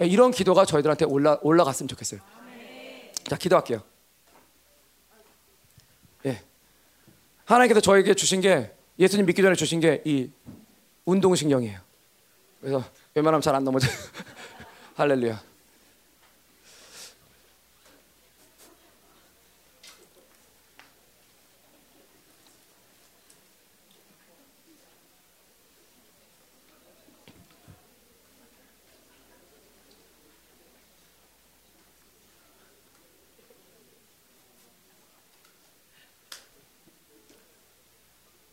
[0.01, 2.19] 예, 이런 기도가 저희들한테 올라 올라갔으면 좋겠어요.
[3.25, 3.83] 자 기도할게요.
[6.25, 6.41] 예.
[7.45, 10.31] 하나님께서 저에게 주신 게 예수님 믿기 전에 주신 게 이
[11.09, 11.79] 운동신경이에요.
[12.61, 12.83] 그래서
[13.15, 13.87] 웬만하면 잘 안 넘어져.
[14.95, 15.41] 할렐루야.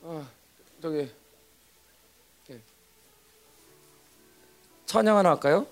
[0.03, 0.25] 어,
[0.81, 1.11] 저기
[4.97, 5.67] 찬양 하나 할까요?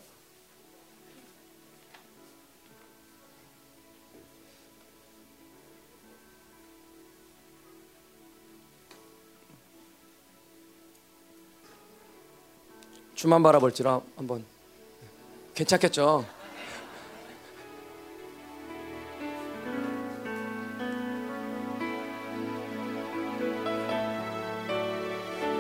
[13.14, 14.44] 주만 바라볼지라 한번
[15.54, 16.26] 괜찮겠죠?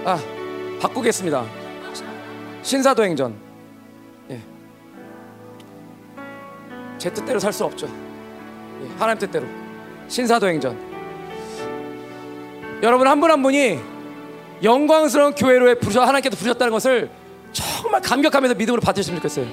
[0.04, 0.18] 아
[0.82, 1.46] 바꾸겠습니다.
[2.62, 3.43] 신사도행전
[7.04, 7.86] 제 뜻대로 살 수 없죠.
[7.86, 9.44] 예, 하나님 뜻대로.
[10.08, 10.74] 신사도행전.
[12.82, 13.78] 여러분 한분한 분이
[14.62, 17.10] 영광스러운 교회로 부르셔 하나님께서 부르셨다는 것을
[17.52, 19.44] 정말 감격하면서 믿음으로 받으시면 좋겠어요.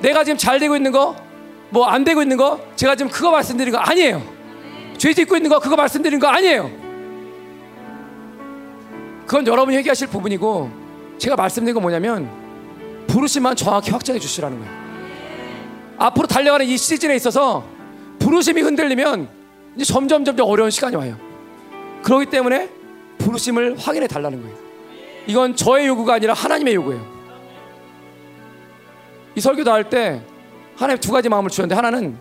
[0.00, 1.14] 내가 지금 잘 되고 있는 거,
[1.68, 4.22] 뭐 안 되고 있는 거, 제가 지금 그거 말씀드리는 거 아니에요.
[4.96, 6.70] 죄 짓고 있는 거 그거 말씀드리는 거 아니에요.
[9.26, 10.70] 그건 여러분이 회개하실 부분이고
[11.18, 12.30] 제가 말씀드린 건 뭐냐면
[13.08, 14.82] 부르심만 정확히 확정해 주시라는 거예요.
[16.06, 17.64] 앞으로 달려가는 이 시즌에 있어서
[18.18, 19.28] 부르심이 흔들리면
[19.76, 21.16] 이제 점점 점점 어려운 시간이 와요.
[22.02, 22.68] 그렇기 때문에
[23.18, 24.56] 부르심을 확인해 달라는 거예요.
[25.28, 27.06] 이건 저의 요구가 아니라 하나님의 요구예요.
[29.36, 30.20] 이 설교도 할 때
[30.76, 32.18] 하나님 두 가지 마음을 주셨는데 하나는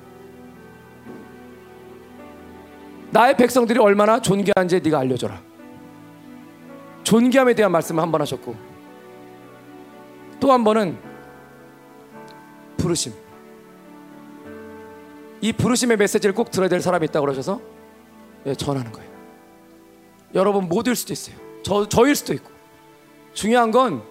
[3.09, 5.41] 나의 백성들이 얼마나 존귀한지 네가 알려줘라.
[7.03, 8.55] 존귀함에 대한 말씀을 한 번 하셨고
[10.39, 10.97] 또 한 번은
[12.77, 13.20] 부르심.
[15.41, 17.59] 이 부르심의 메시지를 꼭 들어야 될 사람이 있다고 그러셔서
[18.45, 19.09] 예, 전하는 거예요.
[20.33, 21.35] 여러분 모두일 수도 있어요.
[21.63, 22.49] 저, 저일 수도 있고.
[23.33, 24.03] 중요한 건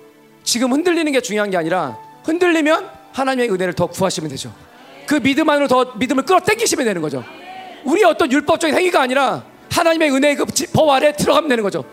[0.43, 4.53] 지금 흔들리는 게 중요한 게 아니라 흔들리면 하나님의 은혜를 더 구하시면 되죠.
[5.07, 7.25] 그 믿음 안으로 더 믿음을 끌어당기시면 되는 거죠.
[7.85, 11.85] 우리 어떤 율법적인 행위가 아니라 하나님의 은혜의 그법 아래 들어가면 되는 거죠.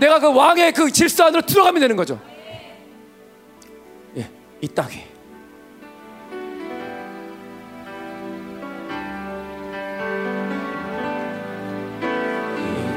[0.00, 2.20] 내가 그 왕의 그 질서 안으로 들어가면 되는 거죠.
[4.16, 4.28] 예,
[4.60, 5.15] 이 땅에.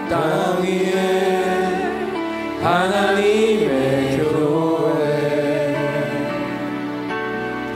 [0.09, 0.95] 땅 위에
[2.63, 5.75] 하나님의 교회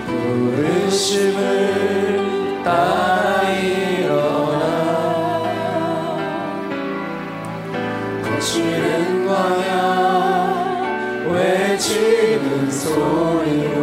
[0.07, 1.43] 부르심을
[2.63, 4.63] 따라 일어나
[8.23, 9.71] 거칠은 광야
[11.29, 13.79] 외치는 소리로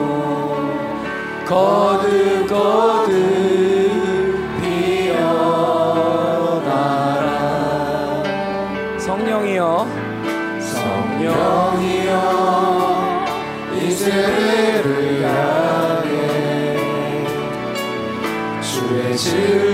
[1.47, 3.30] 거듭 거듭
[19.21, 19.70] 주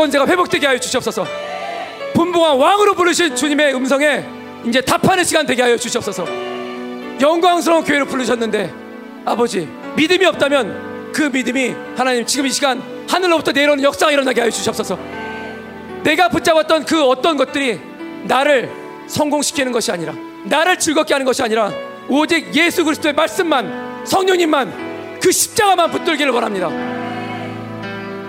[0.00, 1.26] 건세가 회복되게 하여 주시옵소서.
[2.14, 4.24] 분봉한 왕으로 부르신 주님의 음성에
[4.66, 6.26] 이제 답하는 시간 되게 하여 주시옵소서.
[7.20, 8.72] 영광스러운 교회로 부르셨는데
[9.26, 14.98] 아버지 믿음이 없다면 그 믿음이 하나님 지금 이 시간 하늘로부터 내려오는 역사가 일어나게 하여 주시옵소서.
[16.02, 17.78] 내가 붙잡았던 그 어떤 것들이
[18.24, 18.70] 나를
[19.06, 20.14] 성공시키는 것이 아니라
[20.44, 21.70] 나를 즐겁게 하는 것이 아니라
[22.08, 26.70] 오직 예수 그리스도의 말씀만 성령님만 그 십자가만 붙들기를 원합니다.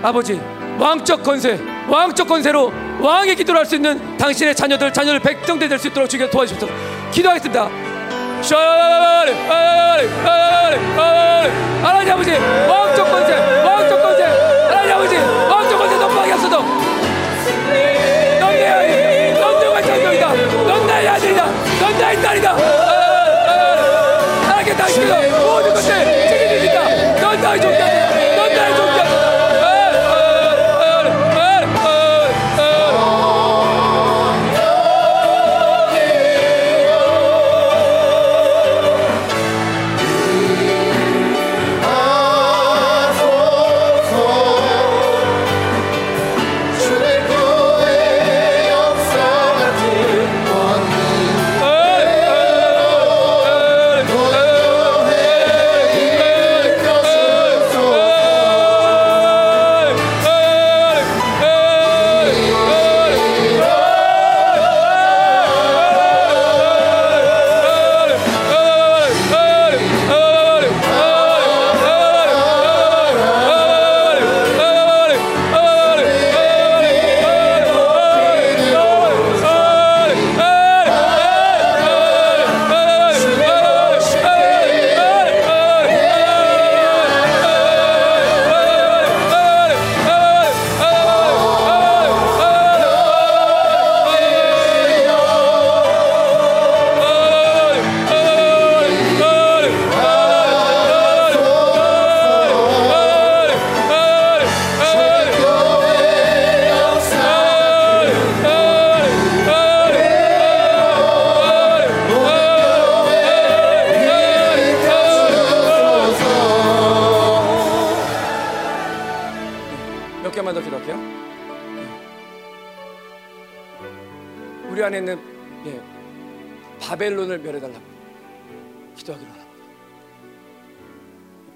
[0.02, 0.38] 아버지
[0.78, 1.58] 왕적 건세
[1.88, 6.68] 왕적 건세로 왕의 기도를 할 수 있는 당신의 자녀들 자녀들 백성들 될수 있도록 주께 도와주십시오.
[7.10, 7.68] 기도하겠습니다.
[11.82, 13.34] 하나님 아버지 왕적 건세
[13.64, 16.58] 왕적 건세 하나님 아버지 왕적 건세 넘어가게 하소서
[18.40, 20.34] 넌내 아이 넌 내가 장정이다
[20.66, 21.46] 넌 나의 아들이다
[21.80, 22.81] 넌 나의 딸이다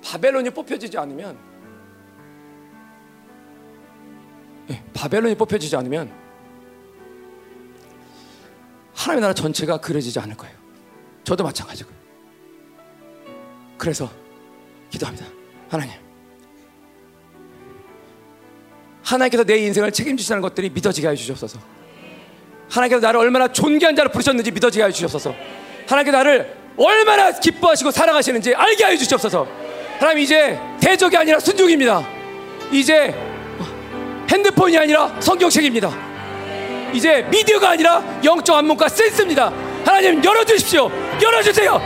[0.06, 1.36] 바벨론이 뽑혀지지 않으면
[4.70, 6.12] 예, 바벨론이 뽑혀지지 않으면
[8.94, 10.56] 하나님의 나라 전체가 그려지지 않을 거예요.
[11.24, 11.94] 저도 마찬가지고요.
[13.76, 14.08] 그래서
[14.90, 15.26] 기도합니다.
[15.68, 15.94] 하나님.
[19.02, 21.58] 하나님께서 내 인생을 책임지시는 것들이 믿어지게 하여 주시옵소서.
[22.70, 25.34] 하나님께서 나를 얼마나 존귀한 자로 부르셨는지 믿어지게 하여 주시옵소서.
[25.86, 29.65] 하나님께서 나를 얼마나 기뻐하시고 사랑하시는지 알게 하여 주시옵소서.
[29.98, 32.06] 하나님 이제 대적이 아니라 순종입니다.
[32.70, 33.14] 이제
[34.30, 35.90] 핸드폰이 아니라 성경책입니다.
[36.92, 39.52] 이제 미디어가 아니라 영적 안목과 센스입니다.
[39.84, 40.90] 하나님 열어주십시오.
[41.22, 41.80] 열어주세요.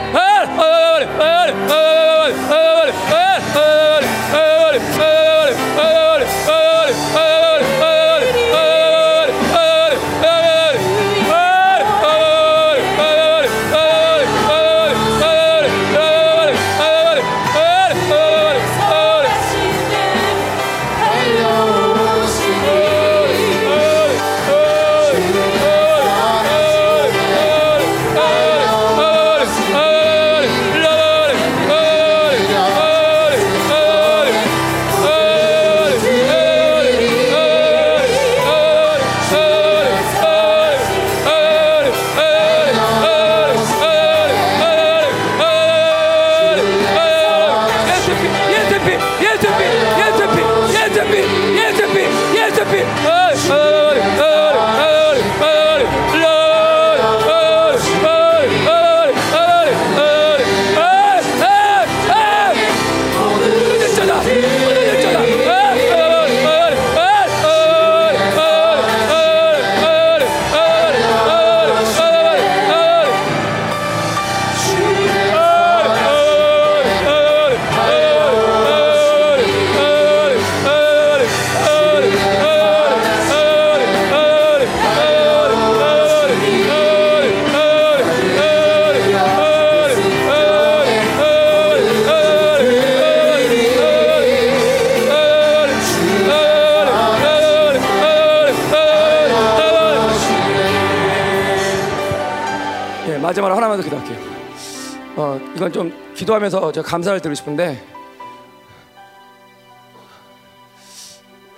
[106.30, 107.82] 기도하면서 제가 감사를 드리고 싶은데,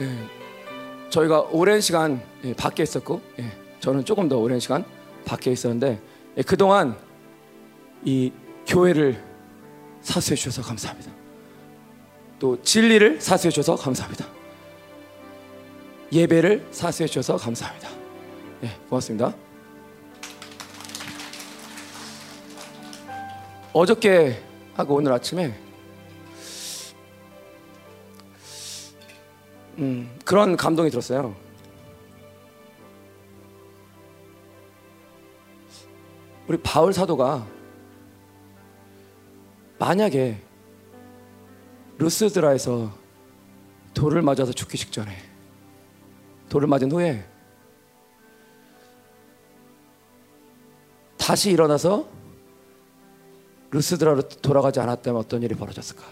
[0.01, 0.29] 예,
[1.11, 4.85] 저희가 오랜 시간 예, 밖에 있었고, 예, 저는 조금 더 오랜 시간
[5.27, 6.01] 밖에 있었는데,
[6.39, 6.97] 예, 그동안
[8.05, 8.33] 이
[8.67, 9.23] 교회를
[10.01, 11.13] 사수해 주셔서 감사합니다.
[12.39, 14.27] 또 진리를 사수해 주셔서 감사합니다.
[16.13, 17.89] 예배를 사수해 주셔서 감사합니다.
[18.65, 19.35] 예, 고맙습니다.
[23.75, 25.55] 어저께 하고 오늘 아침에
[29.79, 31.35] 음, 그런 감동이 들었어요.
[36.47, 37.47] 우리 바울 사도가
[39.79, 40.39] 만약에
[41.99, 42.93] 루스드라에서
[43.95, 45.17] 돌을 맞아서 죽기 직전에
[46.49, 47.25] 돌을 맞은 후에
[51.17, 52.09] 다시 일어나서
[53.73, 56.05] 루스드라로 돌아가지 않았다면 어떤 일이 벌어졌을까?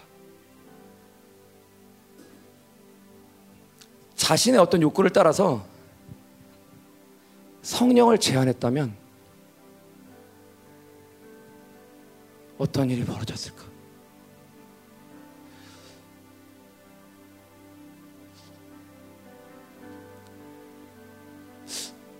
[4.15, 5.63] 자신의 어떤 욕구를 따라서
[7.61, 8.95] 성령을 제한했다면
[12.57, 13.63] 어떤 일이 벌어졌을까?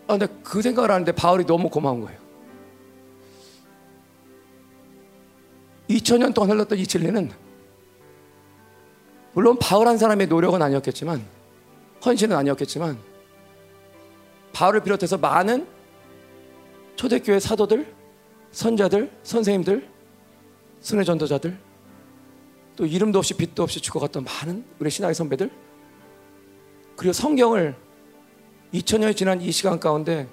[0.07, 2.20] 아, 근데 그 생각을 하는데 바울이 너무 고마운 거예요.
[5.91, 7.31] 2000년 동안 흘렀던 이 진리는
[9.33, 11.23] 물론 바울 한 사람의 노력은 아니었겠지만
[12.05, 12.97] 헌신은 아니었겠지만
[14.53, 15.65] 바울을 비롯해서 많은
[16.95, 17.93] 초대교회 사도들,
[18.51, 19.87] 선자들, 선생님들,
[20.81, 21.57] 순회 전도자들
[22.75, 25.49] 또 이름도 없이 빛도 없이 죽어갔던 많은 우리 신학의 선배들
[26.95, 27.75] 그리고 성경을
[28.73, 30.27] 2000년이 지난 이 시간 가운데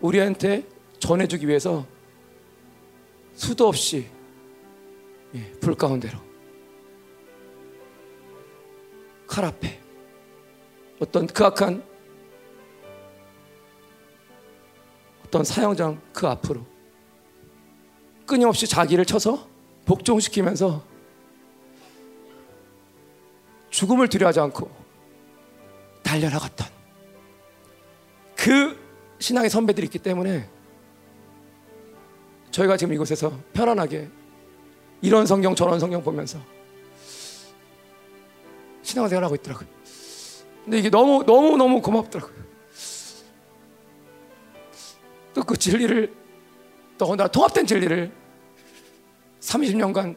[0.00, 0.66] 우리한테
[0.98, 1.86] 전해주기 위해서
[3.34, 4.06] 수도 없이
[5.34, 6.18] 예, 불 가운데로.
[9.26, 9.80] 칼 앞에.
[11.00, 11.82] 어떤 그 악한
[15.24, 16.66] 어떤 사형장 그 앞으로.
[18.26, 19.48] 끊임없이 자기를 쳐서
[19.86, 20.84] 복종시키면서
[23.70, 24.70] 죽음을 두려워하지 않고
[26.02, 26.68] 달려나갔던
[28.36, 28.78] 그
[29.18, 30.48] 신앙의 선배들이 있기 때문에
[32.50, 34.08] 저희가 지금 이곳에서 편안하게
[35.02, 36.38] 이런 성경 저런 성경 보면서
[38.82, 39.68] 신앙생활 하고 있더라고요.
[40.64, 42.40] 근데 이게 너무 너무 너무 고맙더라고요.
[45.34, 46.14] 또 그 진리를
[46.98, 48.12] 더군다나 통합된 진리를
[49.40, 50.16] 30년간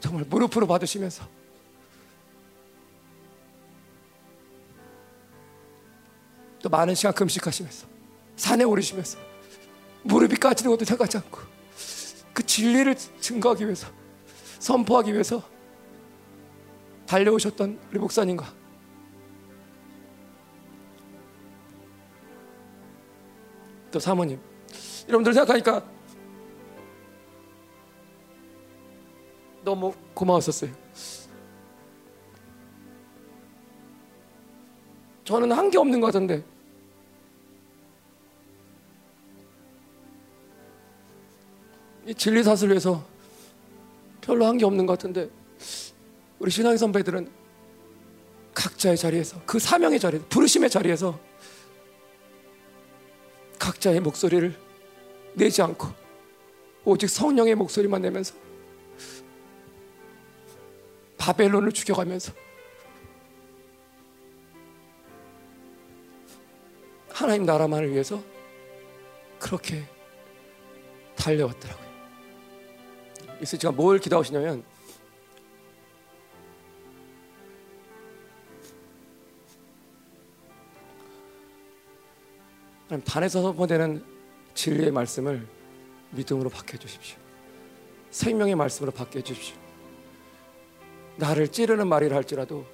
[0.00, 1.28] 정말 무릎으로 받으시면서
[6.62, 7.86] 또 많은 시간 금식하시면서
[8.36, 9.18] 산에 오르시면서
[10.02, 11.51] 무릎이 까지는 것도 생각하지 않고
[12.32, 13.88] 그 진리를 증거하기 위해서
[14.58, 15.42] 선포하기 위해서
[17.06, 18.46] 달려오셨던 우리 목사님과
[23.90, 24.40] 또 사모님
[25.08, 25.84] 여러분들 생각하니까
[29.64, 30.72] 너무 고마웠었어요.
[35.24, 36.42] 저는 한 게 없는 것 같은데
[42.06, 43.04] 이 진리 사슬 위해서
[44.20, 45.30] 별로 한 게 없는 것 같은데
[46.38, 47.30] 우리 신앙의 선배들은
[48.54, 51.18] 각자의 자리에서 그 사명의 자리에서 부르심의 자리에서
[53.58, 54.54] 각자의 목소리를
[55.34, 55.88] 내지 않고
[56.84, 58.34] 오직 성령의 목소리만 내면서
[61.16, 62.32] 바벨론을 죽여가면서
[67.10, 68.20] 하나님 나라만을 위해서
[69.38, 69.84] 그렇게
[71.14, 71.81] 달려왔더라고요.
[73.42, 74.62] 그래서 제가 뭘 기도하시냐면
[82.86, 84.04] 하나님 단에서 선포되는
[84.54, 85.44] 진리의 말씀을
[86.12, 87.18] 믿음으로 받게 해주십시오.
[88.12, 89.56] 생명의 말씀으로 받게 해주십시오.
[91.16, 92.64] 나를 찌르는 말이라 할지라도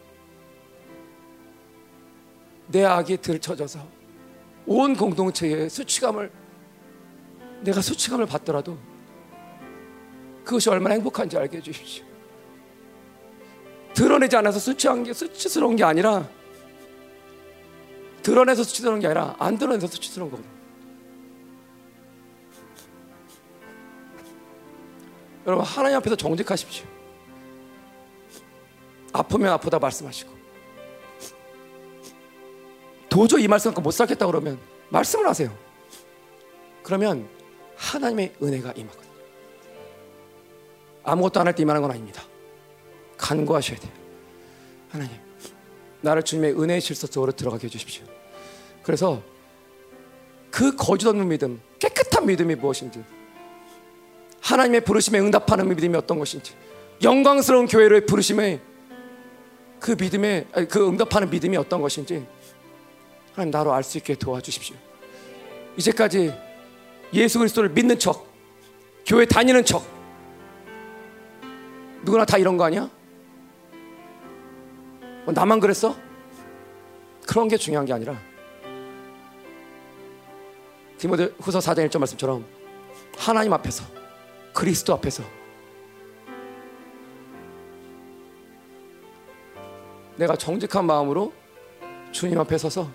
[2.67, 3.89] 내 악이 들쳐져서
[4.67, 6.31] 온 공동체에 수치감을
[7.63, 8.98] 내가 수치감을 받더라도
[10.49, 12.07] 그것이 얼마나 행복한지 알게 해주십시오.
[13.93, 16.27] 드러내지 않아서 수치한 게 수치스러운 게 아니라
[18.23, 20.55] 드러내서 수치스러운 게 아니라 안 드러내서 수치스러운 거거든요.
[25.47, 26.87] 여러분 하나님 앞에서 정직하십시오.
[29.13, 30.33] 아프면 아프다 말씀하시고
[33.11, 35.55] 도저히 이 말씀 갖고 못 살겠다 그러면 말씀을 하세요.
[36.83, 37.29] 그러면
[37.77, 39.08] 하나님의 은혜가 임하거든요.
[41.11, 42.23] 아무것도 안 할때 임하는 건 아닙니다.
[43.17, 43.93] 간구하셔야 돼요.
[44.91, 45.17] 하나님,
[46.01, 48.05] 나를 주님의 은혜의 질서 속으로 들어가게 해주십시오.
[48.83, 49.23] 그래서
[50.51, 53.05] 그 거짓 없는 믿음, 깨끗한 믿음이 무엇인지,
[54.41, 56.55] 하나님의 부르심에 응답하는 믿음이 어떤 것인지,
[57.03, 58.61] 영광스러운 교회로의 부르심에
[59.79, 62.27] 그 믿음에 그 응답하는 믿음이 어떤 것인지
[63.33, 64.75] 하나님 나로 알 수 있게 도와주십시오.
[65.77, 66.35] 이제까지
[67.15, 68.27] 예수 그리스도를 믿는 척,
[69.07, 69.98] 교회 다니는 척,
[72.03, 72.91] 누구나 다 이런 거 아니야?
[75.25, 75.97] 뭐 나만 그랬어?
[77.27, 78.19] 그런 게 중요한 게 아니라
[80.97, 82.45] 디모데 후서 4장 1절 말씀처럼
[83.17, 83.85] 하나님 앞에서
[84.55, 85.23] 그리스도 앞에서
[90.17, 91.33] 내가 정직한 마음으로
[92.11, 92.91] 주님 앞에 서서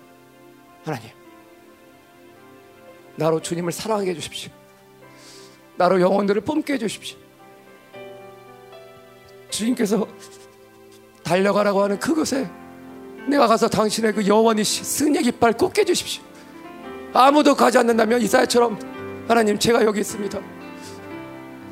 [0.84, 1.10] 하나님
[3.16, 4.52] 나로 주님을 사랑하게 해주십시오.
[5.76, 7.23] 나로 영혼들을 뿜게 해주십시오.
[9.54, 10.06] 주님께서
[11.22, 12.48] 달려가라고 하는 그곳에
[13.26, 16.22] 내가 가서 당신의 그 여원이시 승리의 깃발 꽂게 해주십시오.
[17.12, 18.78] 아무도 가지 않는다면 이사야처럼
[19.28, 20.38] 하나님 제가 여기 있습니다.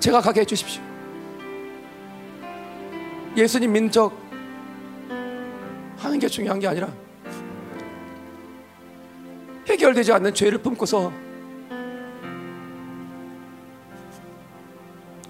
[0.00, 0.82] 제가 가게 해주십시오.
[3.36, 4.12] 예수님 민족
[5.98, 6.88] 하는 게 중요한 게 아니라
[9.68, 11.12] 해결되지 않는 죄를 품고서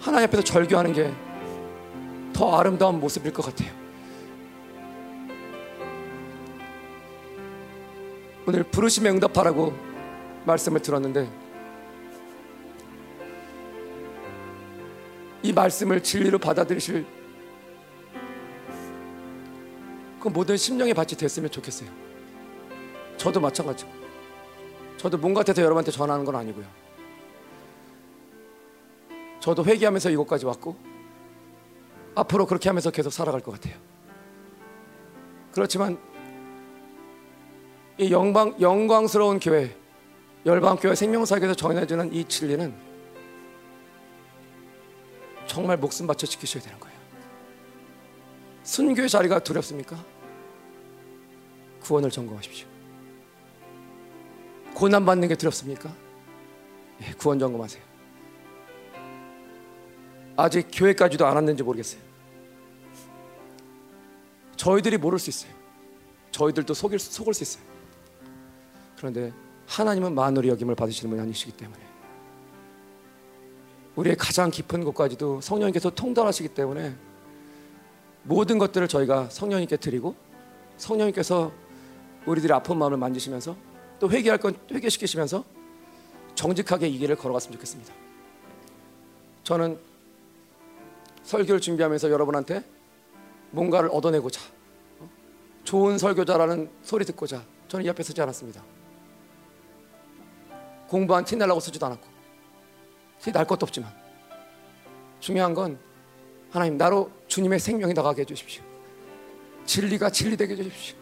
[0.01, 1.13] 하나님 앞에서 절규하는 게
[2.33, 3.71] 더 아름다운 모습일 것 같아요.
[8.47, 9.73] 오늘 부르심에 응답하라고
[10.45, 11.31] 말씀을 들었는데
[15.43, 17.05] 이 말씀을 진리로 받아들이실
[20.21, 21.91] 그 모든 심령의 밭이 됐으면 좋겠어요.
[23.17, 23.91] 저도 마찬가지고.
[24.97, 26.65] 저도 몸 같아서 여러분한테 전하는 건 아니고요.
[29.41, 30.92] 저도 회개하면서 이곳까지 왔고
[32.15, 33.75] 앞으로 그렇게 하면서 계속 살아갈 것 같아요.
[35.53, 35.99] 그렇지만
[37.99, 39.77] 이 영광 영광스러운 교회
[40.45, 42.75] 열방 교회 생명사역에서 전해주는 이 진리는
[45.47, 46.99] 정말 목숨 바쳐 지키셔야 되는 거예요.
[48.63, 50.03] 순교의 자리가 두렵습니까?
[51.81, 52.67] 구원을 점검하십시오.
[54.75, 55.95] 고난 받는 게 두렵습니까?
[57.03, 57.92] 예, 구원 점검하세요.
[60.37, 62.01] 아직 교회까지도 안 왔는지 모르겠어요.
[64.57, 65.53] 저희들이 모를 수 있어요.
[66.31, 67.65] 저희들도 속일, 속을 수 있어요.
[68.97, 69.33] 그런데
[69.67, 71.81] 하나님은 만으로 여김을 받으시는 분이 아니시기 때문에
[73.97, 76.95] 우리의 가장 깊은 곳까지도 성령님께서 통달하시기 때문에
[78.23, 80.15] 모든 것들을 저희가 성령님께 드리고
[80.77, 81.53] 성령님께서
[82.25, 83.57] 우리들의 아픈 마음을 만지시면서
[83.99, 85.45] 또 회개할 건 회개시키시면서
[86.35, 87.93] 정직하게 이 길을 걸어갔으면 좋겠습니다.
[89.45, 89.79] 저는
[91.33, 92.63] 설교를 준비하면서 여러분한테
[93.51, 94.41] 뭔가를 얻어내고자
[95.65, 98.63] 좋은 설교자라는 소리 듣고자 저는 이 앞에 서지 않았습니다.
[100.89, 102.07] 공부한 티 내려고 쓰지도 않았고
[103.23, 103.91] 티 날 것도 없지만
[105.21, 105.79] 중요한 건
[106.51, 108.63] 하나님 나로 주님의 생명이 나가게 해주십시오.
[109.65, 110.97] 진리가 진리되게 해주십시오.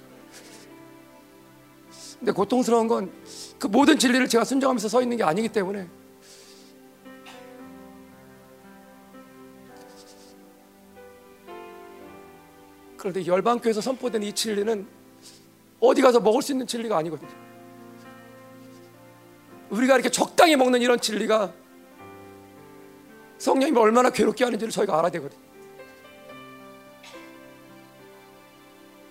[2.21, 3.11] 근데 고통스러운 건
[3.61, 5.87] 그 모든 진리를 제가 순종하면서 서 있는 게 아니기 때문에
[13.01, 14.87] 그런데 열방교에서 선포된 이 진리는
[15.81, 17.31] 어디 가서 먹을 수 있는 진리가 아니거든요.
[19.71, 21.51] 우리가 이렇게 적당히 먹는 이런 진리가
[23.39, 25.41] 성령님이 얼마나 괴롭게 하는지를 저희가 알아야 되거든요.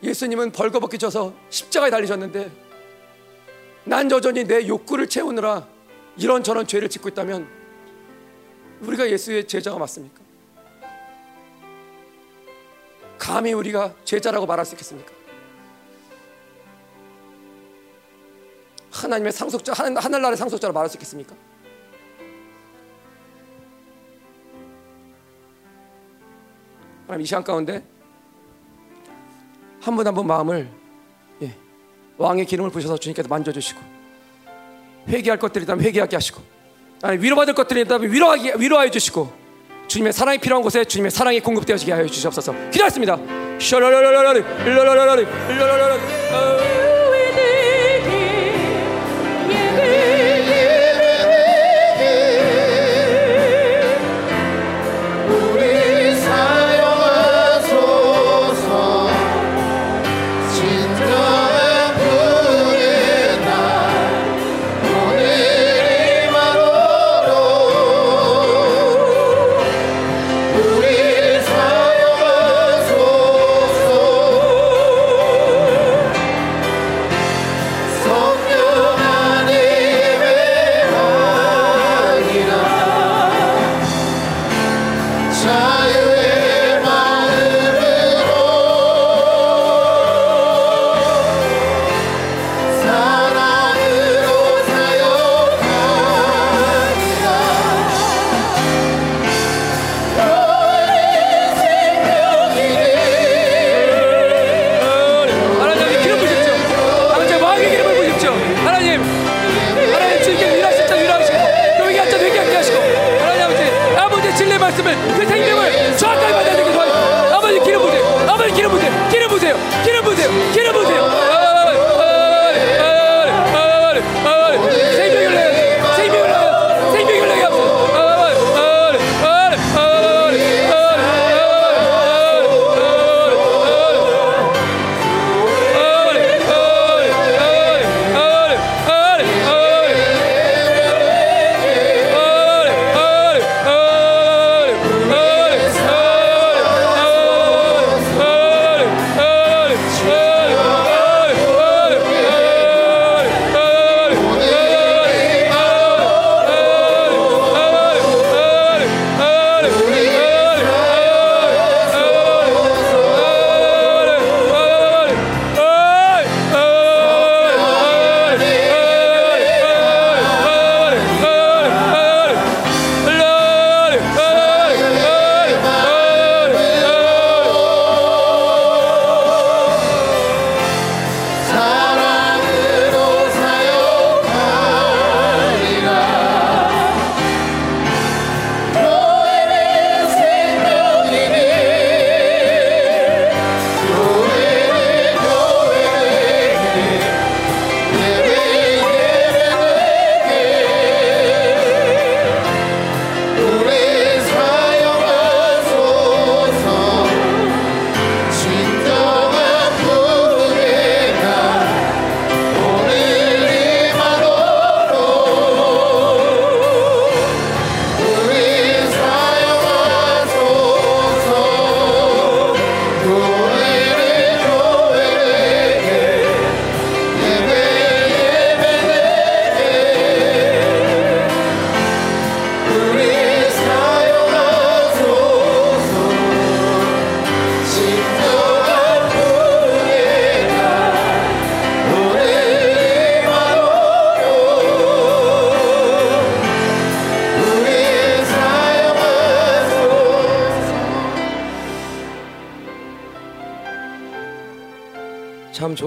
[0.04, 2.52] 예수님은 벌거벗기 져서 십자가에 달리셨는데
[3.86, 5.68] 난 여전히 내 욕구를 채우느라
[6.16, 7.48] 이런저런 죄를 짓고 있다면
[8.82, 10.19] 우리가 예수의 제자가 맞습니까?
[13.20, 15.12] 감히 우리가 제자라고 말할 수 있겠습니까?
[18.92, 21.36] 하나님의 상속자, 하늘나라의 상속자로 말할 수 있겠습니까?
[27.06, 27.84] 하나님 이 시간 가운데
[29.82, 30.70] 한분한분 마음을
[31.42, 31.56] 예,
[32.18, 33.82] 왕의 기름을 부셔서 주님께서 만져주시고
[35.08, 36.42] 회개할 것들이 있다면 회개하게 하시고
[37.02, 39.39] 아니 위로받을 것들이 있다면 위로하게, 위로하여 주시고
[39.90, 42.54] 주님의 사랑이 필요한 곳에 주님의 사랑이 공급되어지게 하여 주시옵소서.
[42.72, 43.18] 기도했습니다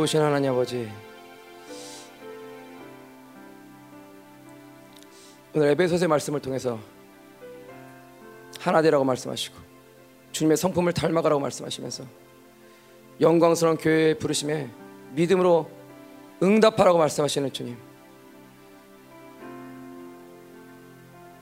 [0.02, 0.90] 좋으신 하나님 아버지
[5.54, 6.80] 오늘 에베소서의 말씀을 통해서
[8.58, 9.56] 하나 되라고 말씀하시고
[10.32, 12.04] 주님의 성품을 닮아가라고 말씀하시면서
[13.20, 14.70] 영광스러운 교회의 부르심에
[15.12, 15.70] 믿음으로
[16.42, 17.76] 응답하라고 말씀하시는 주님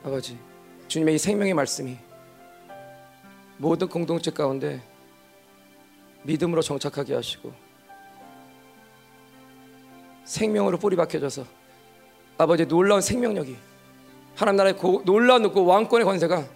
[0.05, 0.39] 아버지
[0.89, 1.97] 주님의 이 생명의 말씀이
[3.57, 4.83] 모든 공동체 가운데
[6.25, 7.70] 믿음으로 정착하게 하시고
[10.31, 11.45] 생명으로 뿌리 박혀져서
[12.39, 13.57] 아버지 놀라운 생명력이
[14.37, 16.47] 하나님 나라의 고, 놀라운 그 왕권의 권세가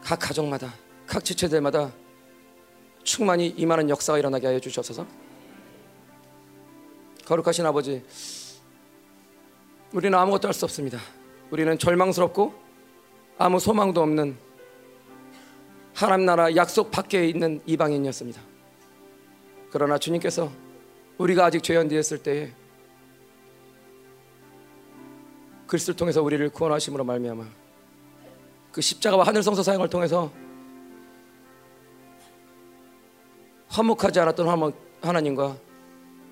[0.00, 0.72] 각 가정마다
[1.04, 1.90] 각 지체들마다
[3.02, 5.04] 충만히 임하는 역사가 일어나게 하여 주시옵소서.
[7.26, 8.04] 거룩하신 아버지,
[9.92, 10.98] 우리는 아무것도 할 수 없습니다.
[11.50, 12.54] 우리는 절망스럽고
[13.36, 14.36] 아무 소망도 없는
[15.92, 18.40] 하나님 나라 약속 밖에 있는 이방인이었습니다.
[19.70, 20.63] 그러나 주님께서
[21.18, 22.52] 우리가 아직 죄연되었을 때에
[25.66, 27.44] 그리스도를 통해서 우리를 구원하심으로 말미암아
[28.72, 30.32] 그 십자가와 하늘 성소 사역을 통해서
[33.68, 35.56] 화목하지 않았던 화목, 하나님과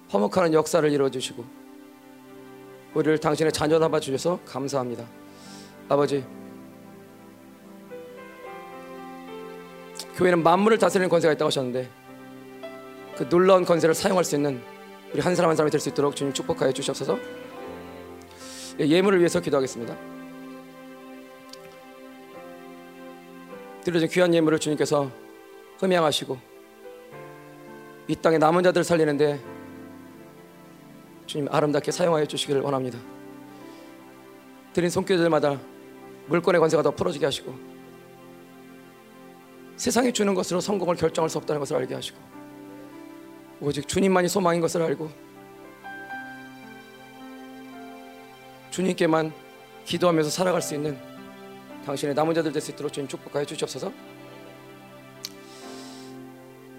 [0.08, 1.44] 화목하는 역사를 이루어 주시고
[2.94, 5.04] 우리를 당신의 자녀 삼아 주셔서 감사합니다.
[5.88, 6.24] 아버지
[10.16, 11.88] 교회는 만물을 다스리는 권세가 있다고 하셨는데
[13.16, 14.60] 그 놀라운 권세를 사용할 수 있는
[15.12, 17.18] 우리 한 사람 한 사람이 될 수 있도록 주님 축복하여 주시옵소서.
[18.80, 19.94] 예, 예물을 위해서 기도하겠습니다.
[23.84, 25.10] 드려진 귀한 예물을 주님께서
[25.78, 26.38] 흠양하시고
[28.08, 29.40] 이 땅의 남은 자들을 살리는데
[31.26, 32.98] 주님 아름답게 사용하여 주시기를 원합니다.
[34.72, 35.60] 드린 손길들마다
[36.26, 37.54] 물건의 관세가 더 풀어지게 하시고
[39.76, 42.18] 세상이 주는 것으로 성공을 결정할 수 없다는 것을 알게 하시고
[43.62, 45.08] 오직 주님만이 소망인 것을 알고
[48.70, 49.32] 주님께만
[49.84, 50.98] 기도하면서 살아갈 수 있는
[51.86, 53.92] 당신의 남은 자들 될 수 있도록 주님 축복하여 주시옵소서.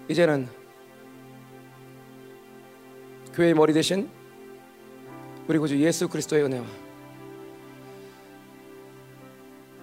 [0.08, 0.46] 이제는
[3.32, 4.10] 교회의 머리 대신
[5.48, 6.64] 우리 구주 예수 그리스도의 은혜와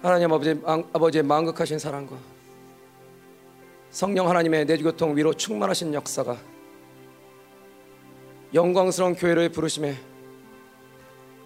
[0.02, 2.16] 하나님 아버지, 아버지의 망극하신 사랑과
[3.90, 6.51] 성령 하나님의 내주교통 위로 충만하신 역사가
[8.54, 9.96] 영광스러운 교회를 부르심에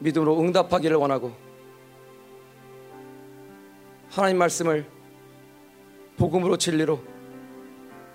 [0.01, 1.33] 믿음으로 응답하기를 원하고
[4.11, 4.85] 하나님 말씀을
[6.17, 7.01] 복음으로 진리로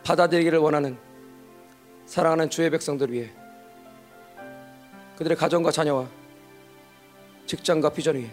[0.03, 0.97] 받아들이기를 원하는
[2.05, 3.29] 사랑하는 주의 백성들 위해
[5.17, 6.07] 그들의 가정과 자녀와
[7.45, 8.29] 직장과 비전 위에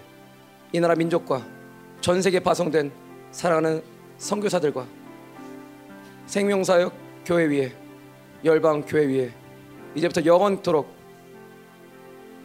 [0.72, 1.46] 이 나라 민족과
[2.00, 2.90] 전 세계 파송된
[3.30, 3.82] 사랑하는
[4.16, 4.86] 선교사들과
[6.26, 6.92] 생명사역
[7.24, 7.72] 교회 위에
[8.44, 9.32] 열방 교회 위에
[9.98, 10.88] 이제부터 영원토록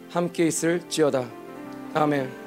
[0.10, 1.26] 함께 있을지어다.
[1.94, 2.43] 아멘.